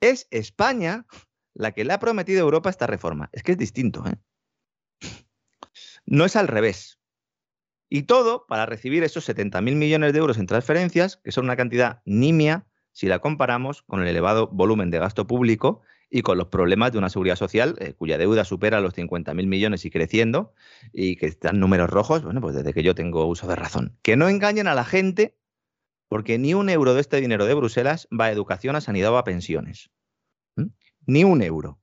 Es 0.00 0.26
España 0.30 1.06
la 1.54 1.72
que 1.72 1.84
le 1.84 1.92
ha 1.92 2.00
prometido 2.00 2.40
a 2.40 2.44
Europa 2.44 2.70
esta 2.70 2.86
reforma. 2.86 3.30
Es 3.32 3.42
que 3.42 3.52
es 3.52 3.58
distinto. 3.58 4.04
¿eh? 4.06 4.16
No 6.06 6.24
es 6.24 6.36
al 6.36 6.48
revés. 6.48 6.98
Y 7.88 8.04
todo 8.04 8.46
para 8.46 8.66
recibir 8.66 9.04
esos 9.04 9.28
70.000 9.28 9.76
millones 9.76 10.12
de 10.12 10.18
euros 10.18 10.38
en 10.38 10.46
transferencias, 10.46 11.18
que 11.18 11.30
son 11.30 11.44
una 11.44 11.56
cantidad 11.56 12.00
nimia 12.04 12.66
si 12.92 13.06
la 13.06 13.18
comparamos 13.18 13.82
con 13.82 14.02
el 14.02 14.08
elevado 14.08 14.48
volumen 14.48 14.90
de 14.90 14.98
gasto 14.98 15.26
público 15.26 15.82
y 16.10 16.22
con 16.22 16.36
los 16.36 16.48
problemas 16.48 16.92
de 16.92 16.98
una 16.98 17.08
seguridad 17.08 17.36
social 17.36 17.76
eh, 17.78 17.94
cuya 17.94 18.18
deuda 18.18 18.44
supera 18.44 18.80
los 18.80 18.94
50.000 18.94 19.46
millones 19.46 19.84
y 19.84 19.90
creciendo 19.90 20.52
y 20.92 21.16
que 21.16 21.26
están 21.26 21.58
números 21.58 21.88
rojos, 21.88 22.22
bueno, 22.22 22.40
pues 22.40 22.54
desde 22.54 22.74
que 22.74 22.82
yo 22.82 22.94
tengo 22.94 23.26
uso 23.26 23.46
de 23.46 23.56
razón. 23.56 23.98
Que 24.02 24.16
no 24.16 24.28
engañen 24.28 24.68
a 24.68 24.74
la 24.74 24.84
gente 24.84 25.38
porque 26.12 26.36
ni 26.36 26.52
un 26.52 26.68
euro 26.68 26.92
de 26.92 27.00
este 27.00 27.22
dinero 27.22 27.46
de 27.46 27.54
Bruselas 27.54 28.06
va 28.12 28.26
a 28.26 28.30
educación, 28.30 28.76
a 28.76 28.82
sanidad 28.82 29.12
o 29.12 29.16
a 29.16 29.24
pensiones. 29.24 29.90
Ni 31.06 31.24
un 31.24 31.40
euro. 31.40 31.80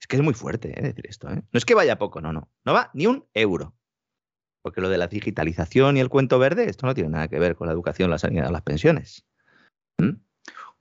Es 0.00 0.06
que 0.06 0.16
es 0.16 0.22
muy 0.22 0.32
fuerte 0.32 0.70
¿eh? 0.70 0.82
decir 0.82 1.06
esto. 1.06 1.28
¿eh? 1.28 1.42
No 1.52 1.58
es 1.58 1.66
que 1.66 1.74
vaya 1.74 1.98
poco, 1.98 2.22
no, 2.22 2.32
no. 2.32 2.50
No 2.64 2.72
va 2.72 2.90
ni 2.94 3.06
un 3.06 3.26
euro. 3.34 3.74
Porque 4.62 4.80
lo 4.80 4.88
de 4.88 4.96
la 4.96 5.06
digitalización 5.06 5.98
y 5.98 6.00
el 6.00 6.08
cuento 6.08 6.38
verde, 6.38 6.64
esto 6.70 6.86
no 6.86 6.94
tiene 6.94 7.10
nada 7.10 7.28
que 7.28 7.38
ver 7.38 7.54
con 7.54 7.66
la 7.66 7.74
educación, 7.74 8.08
la 8.08 8.16
sanidad 8.16 8.48
o 8.48 8.52
las 8.52 8.62
pensiones. 8.62 9.26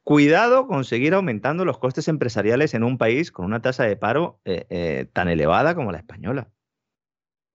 Cuidado 0.06 0.66
con 0.66 0.86
seguir 0.86 1.14
aumentando 1.14 1.66
los 1.66 1.78
costes 1.78 2.08
empresariales 2.08 2.74
en 2.74 2.86
un 2.86 2.98
país 2.98 3.34
con 3.34 3.44
una 3.44 3.62
tasa 3.62 3.84
de 3.84 3.98
paro 3.98 4.40
eh, 4.46 5.10
tan 5.12 5.28
elevada 5.28 5.76
como 5.76 5.92
la 5.92 5.98
española. 5.98 6.50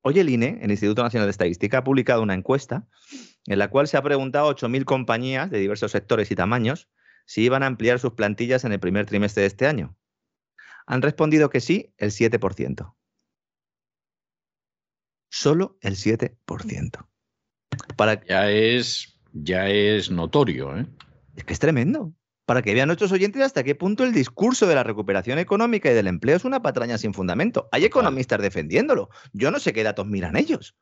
Hoy 0.02 0.18
el 0.18 0.29
INE, 0.29 0.59
el 0.61 0.70
Instituto 0.70 1.02
Nacional 1.02 1.26
de 1.26 1.31
Estadística, 1.31 1.79
ha 1.79 1.85
publicado 1.85 2.22
una 2.22 2.35
encuesta 2.35 2.87
en 3.47 3.59
la 3.59 3.69
cual 3.69 3.89
se 3.89 3.97
ha 3.97 4.03
preguntado 4.03 4.49
a 4.49 4.55
8.000 4.55 4.85
compañías 4.85 5.51
de 5.51 5.59
diversos 5.59 5.93
sectores 5.93 6.31
y 6.31 6.35
tamaños 6.35 6.89
si 7.27 7.43
iban 7.43 7.63
a 7.63 7.67
ampliar 7.67 7.99
sus 7.99 8.13
plantillas 8.13 8.65
en 8.65 8.73
el 8.73 8.81
primer 8.81 9.07
trimestre 9.07 9.43
de 9.43 9.49
este 9.49 9.67
año. 9.67 9.97
Han 10.87 11.03
respondido 11.03 11.51
que 11.51 11.61
sí 11.61 11.93
el 11.99 12.11
7%. 12.11 12.95
Solo 15.31 15.79
el 15.81 15.97
7%. 15.97 17.09
Para... 17.97 18.25
Ya, 18.25 18.51
es, 18.51 19.19
ya 19.33 19.69
es 19.69 20.11
notorio. 20.11 20.77
¿eh? 20.79 20.87
Es 21.35 21.45
que 21.45 21.53
es 21.53 21.59
tremendo 21.59 22.15
para 22.47 22.63
que 22.63 22.73
vean 22.73 22.87
nuestros 22.87 23.13
oyentes 23.13 23.43
hasta 23.43 23.65
qué 23.65 23.75
punto 23.75 24.05
el 24.05 24.13
discurso 24.13 24.67
de 24.67 24.77
la 24.77 24.85
recuperación 24.85 25.39
económica 25.39 25.91
y 25.91 25.95
del 25.95 26.07
empleo 26.07 26.37
es 26.37 26.45
una 26.45 26.63
patraña 26.63 26.97
sin 26.97 27.13
fundamento. 27.13 27.69
Hay 27.73 27.85
economistas 27.85 28.41
defendiéndolo. 28.41 29.11
Yo 29.33 29.51
no 29.51 29.59
sé 29.59 29.73
qué 29.73 29.83
datos 29.83 30.07
miran 30.07 30.37
ellos. 30.37 30.77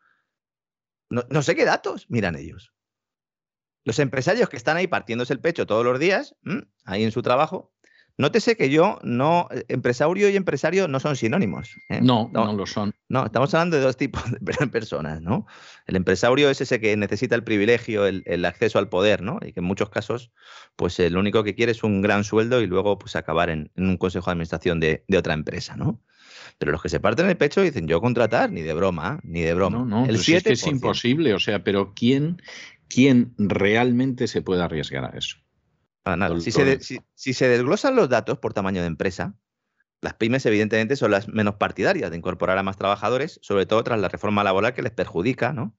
No, 1.10 1.42
sé 1.42 1.54
qué 1.54 1.64
datos 1.64 2.06
miran 2.08 2.36
ellos. 2.36 2.72
Los 3.84 3.98
empresarios 3.98 4.48
que 4.48 4.56
están 4.56 4.76
ahí 4.76 4.86
partiéndose 4.86 5.32
el 5.32 5.40
pecho 5.40 5.66
todos 5.66 5.84
los 5.84 5.98
días, 5.98 6.34
ahí 6.84 7.04
en 7.04 7.12
su 7.12 7.22
trabajo, 7.22 7.74
Nótese 8.16 8.56
que 8.56 8.70
yo 8.70 9.00
no, 9.02 9.48
eh, 9.50 9.64
empresario 9.68 10.28
y 10.28 10.36
empresario 10.36 10.86
no 10.86 11.00
son 11.00 11.16
sinónimos. 11.16 11.74
¿eh? 11.88 12.00
No, 12.00 12.30
no, 12.32 12.52
lo 12.52 12.64
son. 12.64 12.94
No, 13.08 13.26
estamos 13.26 13.52
hablando 13.54 13.76
de 13.76 13.82
dos 13.82 13.96
tipos 13.96 14.22
de 14.30 14.38
personas, 14.68 15.20
¿no? 15.20 15.46
El 15.86 15.96
empresario 15.96 16.48
es 16.48 16.60
ese 16.60 16.80
que 16.80 16.96
necesita 16.96 17.34
el 17.34 17.42
privilegio, 17.42 18.06
el, 18.06 18.44
acceso 18.44 18.78
al 18.78 18.88
poder, 18.88 19.20
¿no? 19.20 19.40
Y 19.44 19.52
que 19.52 19.60
en 19.60 19.66
muchos 19.66 19.90
casos, 19.90 20.30
pues 20.76 20.98
lo 20.98 21.18
único 21.18 21.42
que 21.42 21.56
quiere 21.56 21.72
es 21.72 21.82
un 21.82 22.02
gran 22.02 22.22
sueldo 22.22 22.60
y 22.60 22.68
luego 22.68 22.98
pues 22.98 23.16
acabar 23.16 23.50
en, 23.50 23.72
un 23.76 23.96
consejo 23.96 24.26
de 24.26 24.32
administración 24.32 24.78
de, 24.78 25.04
otra 25.18 25.34
empresa, 25.34 25.76
¿no? 25.76 26.00
Pero 26.58 26.72
los 26.72 26.82
que 26.82 26.88
se 26.88 27.00
parten 27.00 27.28
el 27.28 27.36
pecho 27.36 27.60
dicen, 27.62 27.86
yo 27.86 28.00
contratar, 28.00 28.50
ni 28.50 28.62
de 28.62 28.74
broma, 28.74 29.20
ni 29.22 29.42
de 29.42 29.54
broma. 29.54 29.78
No, 29.78 29.84
no, 29.84 30.06
el 30.06 30.18
7%. 30.18 30.36
es, 30.36 30.42
que 30.42 30.52
es 30.52 30.66
imposible, 30.66 31.34
o 31.34 31.38
sea, 31.38 31.64
pero 31.64 31.92
¿quién, 31.94 32.42
¿quién 32.88 33.34
realmente 33.38 34.26
se 34.28 34.42
puede 34.42 34.62
arriesgar 34.62 35.04
a 35.04 35.16
eso? 35.16 35.36
Para 36.02 36.16
nada. 36.16 36.40
Si 36.40 36.50
se, 36.50 36.78
si 36.80 37.32
se 37.32 37.48
desglosan 37.48 37.96
los 37.96 38.08
datos 38.08 38.38
por 38.38 38.52
tamaño 38.52 38.80
de 38.82 38.88
empresa, 38.88 39.34
las 40.00 40.14
pymes, 40.14 40.44
evidentemente, 40.44 40.96
son 40.96 41.10
las 41.10 41.28
menos 41.28 41.54
partidarias 41.54 42.10
de 42.10 42.16
incorporar 42.16 42.58
a 42.58 42.62
más 42.62 42.76
trabajadores, 42.76 43.38
sobre 43.42 43.64
todo 43.64 43.82
tras 43.84 43.98
la 43.98 44.08
reforma 44.08 44.44
laboral 44.44 44.74
que 44.74 44.82
les 44.82 44.92
perjudica, 44.92 45.52
¿no? 45.52 45.74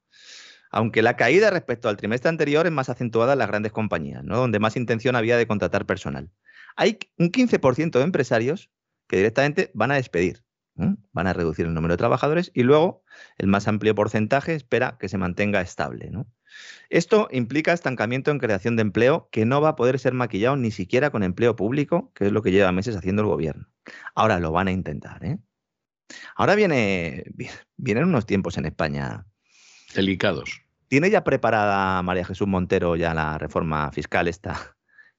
Aunque 0.72 1.02
la 1.02 1.16
caída 1.16 1.52
respecto 1.52 1.90
al 1.90 1.98
trimestre 1.98 2.30
anterior 2.30 2.66
es 2.66 2.72
más 2.72 2.90
acentuada 2.90 3.34
en 3.34 3.40
las 3.40 3.48
grandes 3.48 3.72
compañías, 3.72 4.24
¿no? 4.24 4.38
donde 4.38 4.60
más 4.60 4.76
intención 4.76 5.16
había 5.16 5.38
de 5.38 5.48
contratar 5.48 5.86
personal. 5.86 6.30
Hay 6.76 7.00
un 7.18 7.32
15% 7.32 7.92
de 7.92 8.02
empresarios 8.04 8.70
que 9.08 9.18
directamente 9.18 9.72
van 9.74 9.92
a 9.92 9.96
despedir, 9.96 10.44
van 10.76 11.28
a 11.28 11.34
reducir 11.34 11.66
el 11.66 11.74
número 11.74 11.94
de 11.94 11.98
trabajadores 11.98 12.52
y 12.54 12.64
luego 12.64 13.04
el 13.38 13.48
más 13.48 13.68
amplio 13.68 13.96
porcentaje 13.96 14.56
espera 14.56 14.98
que 15.00 15.10
se 15.10 15.18
mantenga 15.18 15.62
estable. 15.62 16.12
Esto 16.90 17.28
implica 17.32 17.74
estancamiento 17.74 18.32
en 18.32 18.40
creación 18.40 18.76
de 18.76 18.82
empleo 18.82 19.30
que 19.32 19.46
no 19.46 19.62
va 19.62 19.70
a 19.70 19.76
poder 19.76 20.00
ser 20.00 20.14
maquillado 20.14 20.56
ni 20.58 20.72
siquiera 20.72 21.10
con 21.10 21.24
empleo 21.24 21.56
público, 21.56 22.12
que 22.14 22.28
es 22.28 22.32
lo 22.32 22.42
que 22.42 22.52
lleva 22.52 22.72
meses 22.72 22.96
haciendo 22.96 23.22
el 23.22 23.28
gobierno. 23.28 23.68
Ahora 24.14 24.40
lo 24.40 24.52
van 24.52 24.68
a 24.68 24.72
intentar. 24.72 25.24
¿eh? 25.24 25.38
Ahora 26.36 26.56
viene, 26.56 27.26
vienen 27.78 28.06
unos 28.06 28.26
tiempos 28.26 28.58
en 28.58 28.66
España 28.66 29.26
delicados. 29.94 30.62
¿Tiene 30.88 31.10
ya 31.10 31.24
preparada 31.24 32.02
María 32.04 32.26
Jesús 32.26 32.48
Montero 32.48 32.96
ya 32.96 33.14
la 33.14 33.38
reforma 33.38 33.92
fiscal 33.92 34.28
esta? 34.28 34.75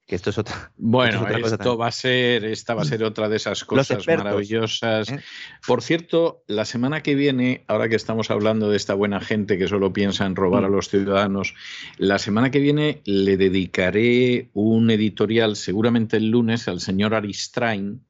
Que 0.07 0.15
esto 0.15 0.31
es 0.31 0.39
otra. 0.39 0.73
Bueno, 0.77 1.27
esto, 1.27 1.77
va 1.77 1.89
a 1.89 1.93
ser, 1.93 2.45
esta 2.45 2.75
va 2.75 2.83
a 2.83 2.85
ser 2.85 3.03
otra 3.03 3.29
de 3.29 3.37
esas 3.37 3.65
cosas 3.65 4.07
maravillosas. 4.07 5.11
¿eh? 5.11 5.21
Por 5.67 5.83
cierto, 5.83 6.45
la 6.47 6.65
semana 6.65 7.03
que 7.03 7.17
viene, 7.17 7.65
ahora 7.67 7.89
que 7.89 7.97
estamos 7.97 8.31
hablando 8.31 8.71
de 8.71 8.77
esta 8.77 8.95
buena 8.95 9.21
gente 9.21 9.59
que 9.59 9.67
solo 9.67 9.93
piensa 9.93 10.25
en 10.25 10.37
robar 10.37 10.65
a 10.65 10.69
mm. 10.69 10.73
los 10.73 10.89
ciudadanos, 10.89 11.55
la 11.99 12.19
semana 12.19 12.53
que 12.53 12.61
viene 12.61 13.01
le 13.05 13.37
dedicaré 13.37 14.49
un 14.53 14.91
editorial, 14.91 15.57
seguramente 15.57 16.19
el 16.19 16.31
lunes, 16.31 16.69
al 16.69 16.81
señor 16.81 17.15
Aristrain, 17.15 18.07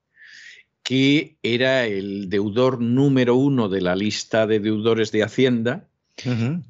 que 0.83 1.39
era 1.43 1.87
el 1.87 2.29
deudor 2.29 2.81
número 2.81 3.37
uno 3.37 3.69
de 3.71 3.81
la 3.81 3.97
lista 3.97 4.47
de 4.47 4.61
deudores 4.61 5.13
de 5.13 5.23
Hacienda 5.23 5.89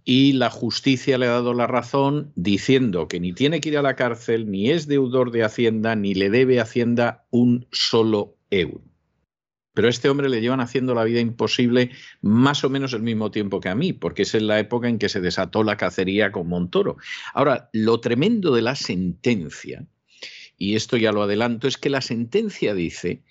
y 0.05 0.33
la 0.33 0.51
justicia 0.51 1.19
le 1.19 1.27
ha 1.27 1.31
dado 1.31 1.55
la 1.55 1.67
razón 1.67 2.33
diciendo 2.35 3.07
que 3.07 3.21
ni 3.21 3.33
tiene 3.33 3.61
que 3.61 3.69
ir 3.69 3.79
a 3.79 3.83
la 3.83 3.95
cárcel, 3.95 4.51
ni 4.51 4.71
es 4.71 4.89
deudor 4.89 5.31
de 5.31 5.45
Hacienda, 5.45 5.95
ni 5.95 6.15
le 6.15 6.31
debe 6.31 6.61
Hacienda 6.61 7.27
un 7.31 7.67
solo 7.71 8.37
euro. 8.51 8.83
Pero 9.75 9.89
a 9.89 9.91
este 9.91 10.09
hombre 10.09 10.31
le 10.31 10.41
llevan 10.41 10.61
haciendo 10.61 10.95
la 10.95 11.05
vida 11.05 11.21
imposible 11.21 11.91
más 12.23 12.65
o 12.65 12.71
menos 12.71 12.95
el 12.95 13.03
mismo 13.03 13.31
tiempo 13.31 13.61
que 13.61 13.69
a 13.69 13.75
mí, 13.75 13.93
porque 13.93 14.23
es 14.23 14.35
en 14.35 14.47
la 14.47 14.59
época 14.59 14.89
en 14.89 14.99
que 14.99 15.11
se 15.11 15.21
desató 15.21 15.63
la 15.63 15.77
cacería 15.77 16.33
con 16.33 16.49
Montoro. 16.49 16.97
Ahora, 17.35 17.69
lo 17.73 18.01
tremendo 18.01 18.55
de 18.55 18.63
la 18.63 18.75
sentencia, 18.75 19.87
y 20.57 20.77
esto 20.77 20.97
ya 20.97 21.13
lo 21.13 21.23
adelanto, 21.23 21.69
es 21.69 21.77
que 21.77 21.91
la 21.91 22.01
sentencia 22.01 22.75
dice 22.75 23.23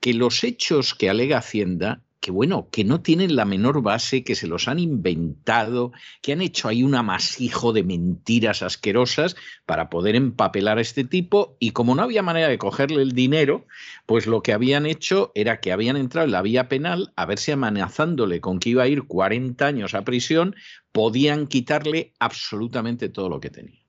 que 0.00 0.12
los 0.12 0.44
hechos 0.44 0.94
que 0.94 1.08
alega 1.08 1.38
Hacienda 1.38 2.02
que 2.24 2.30
bueno, 2.30 2.70
que 2.70 2.84
no 2.84 3.02
tienen 3.02 3.36
la 3.36 3.44
menor 3.44 3.82
base, 3.82 4.24
que 4.24 4.34
se 4.34 4.46
los 4.46 4.66
han 4.66 4.78
inventado, 4.78 5.92
que 6.22 6.32
han 6.32 6.40
hecho 6.40 6.68
ahí 6.68 6.82
un 6.82 6.94
amasijo 6.94 7.74
de 7.74 7.82
mentiras 7.82 8.62
asquerosas 8.62 9.36
para 9.66 9.90
poder 9.90 10.16
empapelar 10.16 10.78
a 10.78 10.80
este 10.80 11.04
tipo 11.04 11.58
y 11.60 11.72
como 11.72 11.94
no 11.94 12.02
había 12.02 12.22
manera 12.22 12.48
de 12.48 12.56
cogerle 12.56 13.02
el 13.02 13.12
dinero, 13.12 13.66
pues 14.06 14.26
lo 14.26 14.42
que 14.42 14.54
habían 14.54 14.86
hecho 14.86 15.32
era 15.34 15.60
que 15.60 15.70
habían 15.70 15.98
entrado 15.98 16.24
en 16.24 16.32
la 16.32 16.40
vía 16.40 16.66
penal 16.70 17.12
a 17.14 17.26
ver 17.26 17.38
si 17.38 17.52
amenazándole 17.52 18.40
con 18.40 18.58
que 18.58 18.70
iba 18.70 18.84
a 18.84 18.88
ir 18.88 19.02
40 19.02 19.66
años 19.66 19.92
a 19.92 20.04
prisión, 20.04 20.56
podían 20.92 21.46
quitarle 21.46 22.14
absolutamente 22.20 23.10
todo 23.10 23.28
lo 23.28 23.38
que 23.38 23.50
tenía. 23.50 23.84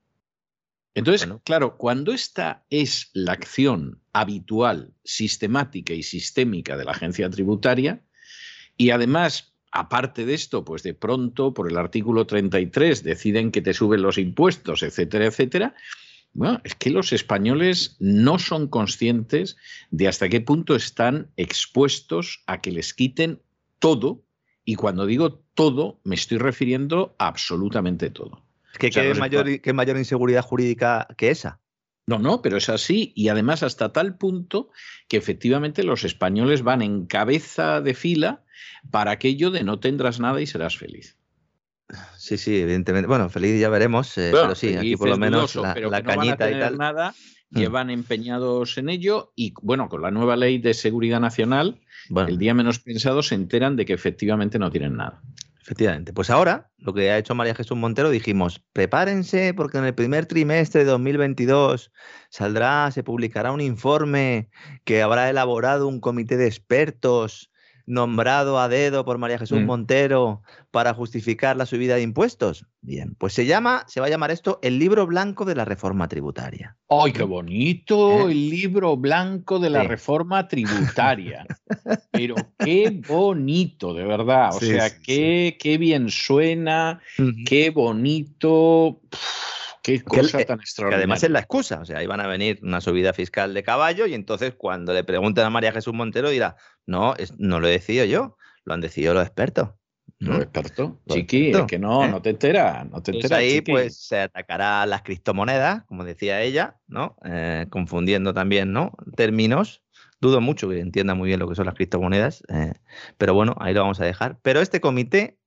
Entonces, 0.92 1.26
claro, 1.42 1.78
cuando 1.78 2.12
esta 2.12 2.66
es 2.68 3.08
la 3.14 3.32
acción 3.32 4.02
habitual, 4.12 4.92
sistemática 5.04 5.94
y 5.94 6.02
sistémica 6.02 6.76
de 6.76 6.84
la 6.84 6.90
agencia 6.90 7.30
tributaria, 7.30 8.02
y 8.76 8.90
además, 8.90 9.54
aparte 9.70 10.24
de 10.24 10.34
esto, 10.34 10.64
pues 10.64 10.82
de 10.82 10.94
pronto, 10.94 11.54
por 11.54 11.70
el 11.70 11.76
artículo 11.76 12.26
33, 12.26 13.02
deciden 13.02 13.50
que 13.50 13.62
te 13.62 13.74
suben 13.74 14.02
los 14.02 14.18
impuestos, 14.18 14.82
etcétera, 14.82 15.26
etcétera. 15.26 15.74
Bueno, 16.32 16.60
es 16.64 16.74
que 16.74 16.90
los 16.90 17.12
españoles 17.12 17.96
no 17.98 18.38
son 18.38 18.68
conscientes 18.68 19.56
de 19.90 20.08
hasta 20.08 20.28
qué 20.28 20.40
punto 20.40 20.76
están 20.76 21.30
expuestos 21.36 22.42
a 22.46 22.60
que 22.60 22.72
les 22.72 22.92
quiten 22.92 23.40
todo, 23.78 24.24
y 24.64 24.74
cuando 24.74 25.06
digo 25.06 25.44
todo, 25.54 26.00
me 26.04 26.16
estoy 26.16 26.38
refiriendo 26.38 27.14
a 27.18 27.28
absolutamente 27.28 28.10
todo. 28.10 28.42
¿Qué, 28.78 29.14
mayor, 29.14 29.60
¿Qué 29.60 29.72
mayor 29.72 29.96
inseguridad 29.96 30.42
jurídica 30.42 31.08
que 31.16 31.30
esa? 31.30 31.60
No, 32.06 32.18
no, 32.18 32.42
pero 32.42 32.58
es 32.58 32.68
así. 32.68 33.12
Y 33.16 33.28
además 33.28 33.62
hasta 33.62 33.92
tal 33.92 34.16
punto 34.16 34.70
que 35.08 35.16
efectivamente 35.16 35.82
los 35.82 36.04
españoles 36.04 36.62
van 36.62 36.82
en 36.82 37.06
cabeza 37.06 37.80
de 37.80 37.94
fila 37.94 38.44
para 38.90 39.10
aquello 39.10 39.50
de 39.50 39.64
no 39.64 39.80
tendrás 39.80 40.20
nada 40.20 40.40
y 40.40 40.46
serás 40.46 40.76
feliz. 40.76 41.16
Sí, 42.16 42.36
sí, 42.36 42.60
evidentemente. 42.60 43.06
Bueno, 43.06 43.28
feliz 43.28 43.60
ya 43.60 43.68
veremos, 43.68 44.16
eh, 44.18 44.30
pero 44.32 44.54
sí, 44.54 44.74
aquí 44.74 44.96
por 44.96 45.08
lo 45.08 45.16
menos 45.16 45.54
la, 45.54 46.02
cañita 46.02 46.50
y 46.50 46.58
tal. 46.58 46.76
Nada, 46.76 47.14
mm. 47.50 47.58
llevan 47.58 47.90
empeñados 47.90 48.76
en 48.78 48.88
ello 48.88 49.32
y 49.36 49.54
bueno, 49.62 49.88
con 49.88 50.02
la 50.02 50.10
nueva 50.10 50.36
ley 50.36 50.58
de 50.58 50.74
seguridad 50.74 51.20
nacional, 51.20 51.80
el 52.26 52.38
día 52.38 52.54
menos 52.54 52.80
pensado 52.80 53.22
se 53.22 53.36
enteran 53.36 53.76
de 53.76 53.84
que 53.84 53.92
efectivamente 53.92 54.58
no 54.58 54.70
tienen 54.70 54.96
nada. 54.96 55.22
Efectivamente. 55.66 56.12
Pues 56.12 56.30
ahora, 56.30 56.70
lo 56.78 56.94
que 56.94 57.10
ha 57.10 57.18
hecho 57.18 57.34
María 57.34 57.52
Jesús 57.52 57.76
Montero, 57.76 58.10
dijimos, 58.10 58.62
prepárense 58.72 59.52
porque 59.52 59.78
en 59.78 59.84
el 59.84 59.96
primer 59.96 60.26
trimestre 60.26 60.84
de 60.84 60.90
2022 60.92 61.90
saldrá, 62.30 62.88
se 62.92 63.02
publicará 63.02 63.50
un 63.50 63.60
informe 63.60 64.48
que 64.84 65.02
habrá 65.02 65.28
elaborado 65.28 65.88
un 65.88 65.98
comité 65.98 66.36
de 66.36 66.46
expertos 66.46 67.50
nombrado 67.86 68.58
a 68.58 68.68
dedo 68.68 69.04
por 69.04 69.18
María 69.18 69.38
Jesús 69.38 69.60
mm. 69.60 69.64
Montero 69.64 70.42
para 70.70 70.92
justificar 70.92 71.56
la 71.56 71.66
subida 71.66 71.94
de 71.94 72.02
impuestos? 72.02 72.66
Bien, 72.80 73.14
pues 73.16 73.32
se 73.32 73.46
llama, 73.46 73.84
se 73.88 74.00
va 74.00 74.06
a 74.06 74.10
llamar 74.10 74.30
esto 74.30 74.58
el 74.62 74.78
libro 74.78 75.06
blanco 75.06 75.44
de 75.44 75.54
la 75.54 75.64
reforma 75.64 76.08
tributaria. 76.08 76.76
¡Ay, 76.88 77.12
qué 77.12 77.22
bonito! 77.22 78.28
¿Eh? 78.28 78.32
El 78.32 78.50
libro 78.50 78.96
blanco 78.96 79.58
de 79.58 79.70
la 79.70 79.84
reforma 79.84 80.46
tributaria. 80.46 81.46
Pero 82.10 82.34
qué 82.58 83.00
bonito, 83.08 83.94
de 83.94 84.04
verdad. 84.04 84.50
O 84.54 84.60
sea, 84.60 85.00
qué, 85.00 85.56
qué, 85.58 85.78
bien 85.78 86.10
suena, 86.10 87.00
qué 87.46 87.70
bonito. 87.70 89.00
Qué 89.82 90.02
cosa 90.02 90.44
tan 90.44 90.58
extraordinaria. 90.58 90.98
además 90.98 91.22
es 91.22 91.30
la 91.30 91.38
excusa, 91.38 91.80
o 91.80 91.84
sea, 91.84 92.02
iban 92.02 92.18
a 92.18 92.26
venir 92.26 92.58
una 92.64 92.80
subida 92.80 93.12
fiscal 93.12 93.54
de 93.54 93.62
caballo 93.62 94.06
y 94.06 94.14
entonces 94.14 94.54
cuando 94.56 94.92
le 94.92 95.04
pregunten 95.04 95.44
a 95.44 95.50
María 95.50 95.70
Jesús 95.70 95.94
Montero 95.94 96.28
dirá, 96.28 96.56
no, 96.86 97.14
no 97.38 97.60
lo 97.60 97.68
he 97.68 97.72
decidido 97.72 98.04
yo, 98.04 98.36
lo 98.64 98.74
han 98.74 98.80
decidido 98.80 99.14
los 99.14 99.24
expertos. 99.24 99.70
Los 100.18 100.40
expertos, 100.40 100.92
chiqui, 101.08 101.50
es 101.50 101.62
que 101.64 101.78
no, 101.78 102.04
¿eh? 102.04 102.08
no 102.08 102.22
te 102.22 102.30
enteras, 102.30 102.88
no 102.88 103.02
te 103.02 103.10
enteras. 103.10 103.38
ahí 103.38 103.60
pues 103.60 103.98
se 103.98 104.20
atacará 104.20 104.86
las 104.86 105.02
criptomonedas, 105.02 105.84
como 105.84 106.04
decía 106.04 106.40
ella, 106.40 106.78
¿no? 106.86 107.16
Eh, 107.24 107.66
confundiendo 107.68 108.32
también, 108.32 108.72
¿no? 108.72 108.92
Términos. 109.14 109.82
Dudo 110.18 110.40
mucho 110.40 110.70
que 110.70 110.80
entienda 110.80 111.14
muy 111.14 111.26
bien 111.28 111.40
lo 111.40 111.46
que 111.46 111.54
son 111.54 111.66
las 111.66 111.74
criptomonedas, 111.74 112.42
eh, 112.48 112.72
pero 113.18 113.34
bueno, 113.34 113.54
ahí 113.60 113.74
lo 113.74 113.82
vamos 113.82 114.00
a 114.00 114.06
dejar. 114.06 114.38
Pero 114.40 114.60
este 114.60 114.80
comité 114.80 115.38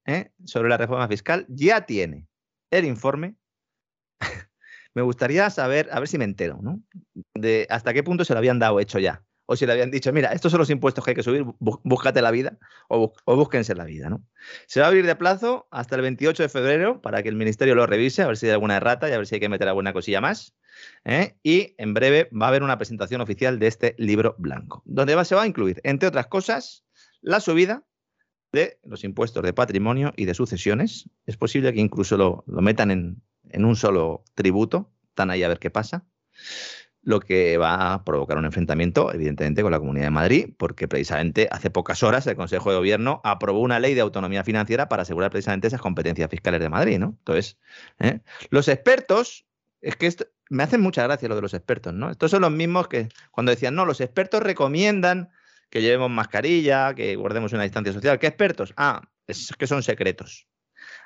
sobre 0.46 0.70
la 0.70 0.78
reforma 0.78 1.08
fiscal 1.08 1.46
ya 1.50 1.88
tiene 1.88 2.28
el 2.72 2.86
informe 2.86 3.36
me 4.94 5.02
gustaría 5.02 5.50
saber, 5.50 5.90
a 5.92 6.00
ver 6.00 6.08
si 6.08 6.18
me 6.18 6.26
entero, 6.26 6.60
¿no? 6.62 6.82
De 7.34 7.68
hasta 7.70 7.94
qué 7.94 8.04
punto 8.04 8.26
se 8.26 8.34
lo 8.34 8.40
habían 8.40 8.60
dado 8.60 8.80
hecho 8.80 9.00
ya. 9.00 9.24
O 9.52 9.56
si 9.56 9.66
le 9.66 9.72
habían 9.72 9.90
dicho, 9.90 10.14
mira, 10.14 10.32
estos 10.32 10.52
son 10.52 10.60
los 10.60 10.70
impuestos 10.70 11.04
que 11.04 11.10
hay 11.10 11.16
que 11.16 11.24
subir, 11.24 11.44
búscate 11.60 12.22
la 12.22 12.30
vida 12.30 12.60
o, 12.88 13.12
búsquense 13.26 13.74
la 13.74 13.84
vida, 13.84 14.08
¿no? 14.08 14.24
Se 14.68 14.80
va 14.80 14.86
a 14.86 14.90
abrir 14.90 15.08
de 15.08 15.16
plazo 15.16 15.68
hasta 15.72 15.96
el 15.96 16.04
28 16.04 16.44
de 16.44 16.50
febrero 16.50 17.02
para 17.02 17.24
que 17.24 17.30
el 17.30 17.36
ministerio 17.36 17.74
lo 17.74 17.88
revise, 17.88 18.22
a 18.22 18.28
ver 18.28 18.38
si 18.38 18.46
hay 18.46 18.52
alguna 18.52 18.78
errata 18.78 19.10
y 19.10 19.14
a 19.14 19.18
ver 19.18 19.26
si 19.26 19.34
hay 19.34 19.42
que 19.42 19.50
meter 19.50 19.68
alguna 19.68 19.92
cosilla 19.92 20.22
más. 20.22 20.56
¿eh? 21.04 21.36
Y 21.42 21.74
en 21.80 21.96
breve 21.96 22.30
va 22.32 22.46
a 22.46 22.50
haber 22.50 22.62
una 22.62 22.78
presentación 22.78 23.22
oficial 23.22 23.58
de 23.58 23.66
este 23.66 23.96
libro 23.98 24.36
blanco, 24.38 24.84
donde 24.86 25.16
va, 25.16 25.26
se 25.26 25.34
va 25.34 25.42
a 25.42 25.48
incluir, 25.48 25.82
entre 25.84 26.10
otras 26.10 26.28
cosas, 26.28 26.86
la 27.20 27.40
subida 27.40 27.84
de 28.52 28.78
los 28.84 29.04
impuestos 29.04 29.42
de 29.42 29.54
patrimonio 29.54 30.14
y 30.16 30.26
de 30.26 30.36
sucesiones. 30.36 31.10
Es 31.26 31.38
posible 31.38 31.74
que 31.74 31.80
incluso 31.80 32.18
lo, 32.18 32.44
metan 32.46 32.92
en, 32.92 33.24
en 33.50 33.66
un 33.66 33.76
solo 33.76 34.24
tributo, 34.36 34.92
están 35.08 35.32
ahí 35.32 35.42
a 35.42 35.48
ver 35.48 35.58
qué 35.58 35.72
pasa, 35.72 36.06
lo 37.02 37.20
que 37.20 37.58
va 37.58 37.94
a 37.94 38.04
provocar 38.04 38.38
un 38.38 38.46
enfrentamiento, 38.46 39.14
evidentemente, 39.14 39.62
con 39.62 39.72
la 39.72 39.80
Comunidad 39.80 40.06
de 40.06 40.12
Madrid, 40.12 40.50
porque 40.58 40.88
precisamente 40.88 41.48
hace 41.52 41.70
pocas 41.70 42.04
horas 42.04 42.28
el 42.28 42.36
Consejo 42.36 42.72
de 42.72 42.78
Gobierno 42.78 43.22
aprobó 43.24 43.62
una 43.62 43.80
ley 43.80 43.94
de 43.94 44.02
autonomía 44.02 44.44
financiera 44.44 44.90
para 44.90 45.04
asegurar 45.04 45.32
precisamente 45.32 45.68
esas 45.68 45.82
competencias 45.82 46.30
fiscales 46.30 46.60
de 46.60 46.70
Madrid, 46.70 47.00
¿no? 47.00 47.16
Entonces, 47.20 47.58
¿eh? 48.00 48.20
los 48.50 48.68
expertos, 48.68 49.46
es 49.82 49.96
que 49.96 50.14
me 50.50 50.64
hacen 50.64 50.82
mucha 50.82 51.04
gracia 51.04 51.30
lo 51.30 51.36
de 51.36 51.42
los 51.42 51.54
expertos, 51.54 51.94
¿no? 51.94 52.10
Estos 52.10 52.32
son 52.32 52.42
los 52.42 52.52
mismos 52.52 52.88
que 52.88 53.10
cuando 53.32 53.52
decían, 53.52 53.76
no, 53.76 53.86
los 53.86 54.02
expertos 54.02 54.44
recomiendan 54.44 55.30
que 55.70 55.82
llevemos 55.82 56.10
mascarilla, 56.10 56.94
que 56.96 57.16
guardemos 57.16 57.54
una 57.54 57.64
distancia 57.64 57.94
social. 57.94 58.20
¿Qué 58.20 58.28
expertos? 58.28 58.74
Ah, 58.76 59.02
es 59.28 59.54
que 59.58 59.68
son 59.68 59.84
secretos. 59.84 60.48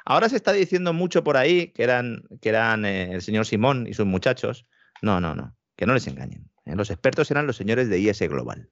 Ahora 0.06 0.30
se 0.30 0.38
está 0.38 0.54
diciendo 0.54 0.94
mucho 0.94 1.24
por 1.24 1.38
ahí 1.38 1.68
que 1.68 1.84
eran, 1.84 2.24
que 2.42 2.50
eran 2.50 2.86
eh, 2.86 3.14
el 3.14 3.22
señor 3.22 3.46
Simón 3.46 3.86
y 3.88 3.94
sus 3.94 4.06
muchachos. 4.06 4.66
No, 5.02 5.20
no, 5.20 5.36
no, 5.36 5.56
que 5.76 5.86
no 5.86 5.94
les 5.94 6.08
engañen. 6.08 6.50
¿eh? 6.66 6.76
Los 6.76 6.90
expertos 6.90 7.32
eran 7.32 7.48
los 7.48 7.58
señores 7.58 7.90
de 7.90 8.00
IS 8.00 8.20
Global. 8.22 8.70